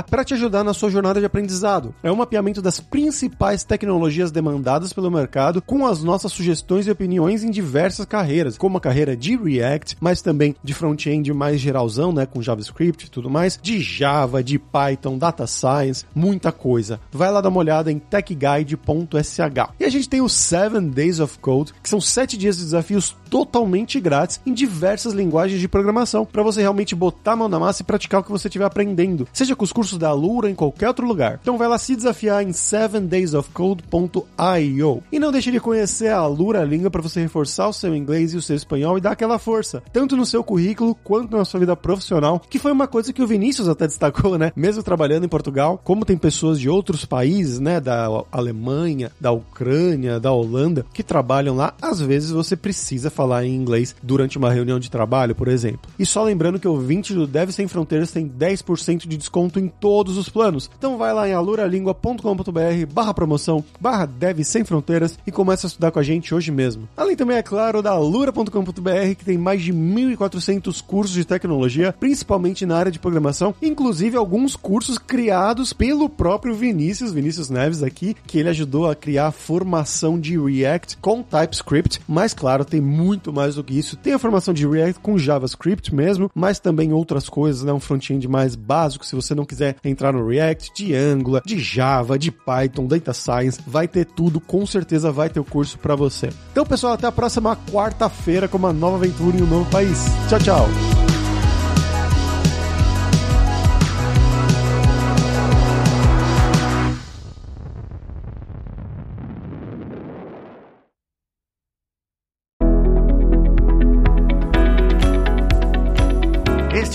para 0.09 0.23
te 0.23 0.34
ajudar 0.34 0.63
na 0.63 0.73
sua 0.73 0.89
jornada 0.89 1.19
de 1.19 1.26
aprendizado. 1.26 1.93
É 2.01 2.11
um 2.11 2.15
mapeamento 2.15 2.61
das 2.61 2.80
principais 2.80 3.63
tecnologias 3.63 4.32
demandadas 4.32 4.93
pelo 4.93 5.11
mercado 5.11 5.61
com 5.61 5.86
as 5.86 6.01
nossas 6.03 6.32
sugestões 6.32 6.88
e 6.88 6.91
opiniões 6.91 7.43
em 7.43 7.51
diversas 7.51 8.05
carreiras, 8.05 8.57
como 8.57 8.78
a 8.78 8.82
carreira 8.82 9.15
de 9.15 9.36
React, 9.36 9.97
mas 9.99 10.21
também 10.21 10.55
de 10.63 10.73
front-end 10.73 11.34
mais 11.34 11.59
geralzão, 11.59 12.11
né, 12.11 12.26
com 12.26 12.41
JavaScript 12.41 13.05
e 13.05 13.09
tudo 13.09 13.30
mais, 13.30 13.59
de 13.61 13.82
Java, 13.82 14.43
de 14.43 14.57
Python, 14.57 15.17
Data 15.17 15.45
Science, 15.45 15.64
muita 16.13 16.51
coisa. 16.51 16.99
Vai 17.11 17.32
lá 17.32 17.41
dar 17.41 17.49
uma 17.49 17.59
olhada 17.59 17.91
em 17.91 17.99
techguide.sh. 17.99 19.39
E 19.80 19.86
a 19.86 19.89
gente 19.89 20.09
tem 20.09 20.22
os 20.22 20.34
7 20.34 20.80
Days 20.89 21.20
of 21.20 21.39
Code, 21.39 21.74
que 21.82 21.89
são 21.89 22.01
7 22.01 22.38
dias 22.38 22.57
de 22.57 22.63
desafios 22.63 23.16
totalmente 23.30 23.99
grátis 23.99 24.39
em 24.45 24.53
diversas 24.53 25.13
linguagens 25.13 25.59
de 25.59 25.68
programação, 25.68 26.26
para 26.26 26.43
você 26.43 26.61
realmente 26.61 26.95
botar 26.95 27.34
a 27.34 27.36
mão 27.36 27.49
na 27.49 27.59
massa 27.59 27.82
e 27.82 27.86
praticar 27.86 28.22
o 28.22 28.24
que 28.24 28.32
você 28.32 28.47
estiver 28.47 28.66
aprendendo, 28.66 29.28
seja 29.34 29.55
com 29.55 29.63
os 29.63 29.74
cursos 29.74 29.97
da 29.97 30.09
Alura 30.09 30.49
em 30.49 30.55
qualquer 30.55 30.88
outro 30.88 31.05
lugar. 31.05 31.39
Então 31.41 31.57
vai 31.57 31.68
lá 31.68 31.78
se 31.78 31.95
desafiar 31.95 32.43
em 32.43 32.51
7daysofcode.io. 32.51 35.03
E 35.11 35.20
não 35.20 35.32
deixe 35.32 35.51
de 35.51 35.59
conhecer 35.59 36.09
a 36.09 36.20
Alura 36.20 36.63
Língua 36.63 36.89
para 36.89 37.01
você 37.01 37.22
reforçar 37.22 37.68
o 37.68 37.74
seu 37.74 37.95
inglês 37.95 38.34
e 38.34 38.38
o 38.38 38.41
seu 38.41 38.55
espanhol 38.55 38.97
e 38.97 39.01
dar 39.01 39.11
aquela 39.11 39.38
força, 39.39 39.84
tanto 39.91 40.16
no 40.16 40.26
seu 40.26 40.43
currículo 40.43 40.95
quanto 40.95 41.36
na 41.36 41.45
sua 41.45 41.59
vida 41.59 41.76
profissional, 41.76 42.41
que 42.49 42.59
foi 42.59 42.72
uma 42.72 42.88
coisa 42.88 43.11
que 43.11 43.22
o 43.22 43.28
Vinícius 43.28 43.68
até 43.68 43.88
destacou, 43.88 44.38
né? 44.38 44.53
Mesmo 44.55 44.84
trabalhando 44.84 45.26
em 45.26 45.30
Portugal, 45.30 45.55
como 45.84 46.06
tem 46.06 46.18
pessoas 46.18 46.60
de 46.60 46.70
outros 46.70 47.06
países, 47.06 47.60
né, 47.60 47.80
da 47.80 48.08
Alemanha, 48.32 49.12
da 49.20 49.32
Ucrânia, 49.32 50.20
da 50.20 50.32
Holanda, 50.32 50.86
que 50.93 51.03
trabalham 51.03 51.56
lá, 51.56 51.74
às 51.82 51.99
vezes 51.99 52.32
você 52.32 52.56
precisa 52.56 53.10
falar 53.10 53.45
em 53.45 53.56
inglês 53.56 53.95
durante 54.03 54.38
uma 54.38 54.51
reunião 54.51 54.80
de 54.80 54.91
trabalho, 54.91 55.34
por 55.34 55.47
exemplo. 55.47 55.89
E 55.97 56.06
só 56.06 56.24
lembrando 56.24 56.60
que 56.60 56.68
o 56.68 56.78
20 56.78 57.14
do 57.14 57.28
Dev 57.28 57.51
Sem 57.51 57.68
Fronteiras 57.68 58.12
tem 58.12 58.28
10% 58.28 59.08
de 59.08 59.18
desconto 59.18 59.60
em 59.60 59.68
todos 59.68 60.18
os 60.18 60.30
planos. 60.30 60.70
Então 60.78 60.97
vai 60.97 61.14
lá 61.14 61.28
em 61.28 61.34
aluralingua.com.br 61.34 62.86
barra 62.91 63.14
promoção, 63.14 63.64
barra 63.80 64.06
Dev 64.06 64.41
Sem 64.43 64.64
Fronteiras 64.64 65.18
e 65.26 65.32
começa 65.32 65.68
a 65.68 65.70
estudar 65.70 65.91
com 65.91 65.99
a 65.99 66.03
gente 66.03 66.36
hoje 66.36 66.51
mesmo. 66.51 66.88
Além 66.97 67.16
também, 67.16 67.38
é 67.38 67.43
claro, 67.43 67.82
da 67.82 67.91
alura.com.br 67.91 69.16
que 69.18 69.26
tem 69.26 69.38
mais 69.38 69.62
de 69.62 69.74
1.400 69.74 70.84
cursos 70.84 71.16
de 71.16 71.26
tecnologia, 71.26 71.95
principalmente 71.97 72.66
na 72.66 72.78
área 72.78 72.91
de 72.91 72.99
programação, 72.99 73.56
inclusive 73.62 74.18
alguns 74.18 74.56
cursos 74.56 74.97
criados 74.97 75.45
pelo 75.78 76.10
próprio 76.10 76.56
Vinícius, 76.56 77.12
Vinícius 77.12 77.50
Neves 77.50 77.84
aqui, 77.84 78.16
que 78.26 78.39
ele 78.39 78.50
ajudou 78.50 78.89
a 78.89 78.96
criar 78.96 79.28
a 79.28 79.32
formação 79.32 80.20
de 80.20 80.38
React 80.38 80.98
com 80.98 81.22
TypeScript, 81.22 82.02
mas 82.08 82.34
claro, 82.34 82.66
tem 82.66 82.82
muito 82.82 83.32
mais 83.32 83.56
do 83.56 83.64
que 83.64 83.78
isso. 83.78 83.96
Tem 83.98 84.14
a 84.14 84.20
formação 84.20 84.54
de 84.54 84.68
React 84.68 85.00
com 85.02 85.18
JavaScript 85.18 85.93
mesmo, 85.93 86.32
mas 86.34 86.60
também 86.60 86.93
outras 86.93 87.30
coisas, 87.30 87.64
né? 87.64 87.74
Um 87.74 87.80
front-end 87.80 88.28
mais 88.28 88.56
básico, 88.56 89.06
se 89.06 89.16
você 89.16 89.36
não 89.36 89.46
quiser 89.46 89.76
entrar 89.84 90.14
no 90.14 90.28
React, 90.28 90.72
de 90.76 90.96
Angular, 90.96 91.43
de 91.46 91.60
Java, 91.60 92.18
de 92.18 92.32
Python, 92.32 92.88
Data 92.88 93.14
Science, 93.14 93.60
vai 93.68 93.88
ter 93.88 94.06
tudo, 94.06 94.39
com 94.39 94.66
certeza 94.66 95.12
vai 95.12 95.30
ter 95.30 95.39
o 95.39 95.46
curso 95.46 95.78
para 95.78 95.96
você. 95.96 96.30
Então, 96.52 96.66
pessoal, 96.66 96.93
até 96.93 97.08
a 97.08 97.12
próxima 97.12 97.58
quarta-feira 97.72 98.48
com 98.48 98.58
uma 98.58 98.74
nova 98.74 98.98
aventura 98.98 99.38
em 99.38 99.41
um 99.41 99.48
novo 99.48 99.70
país. 99.70 100.06
Tchau, 100.30 100.39
tchau! 100.39 100.95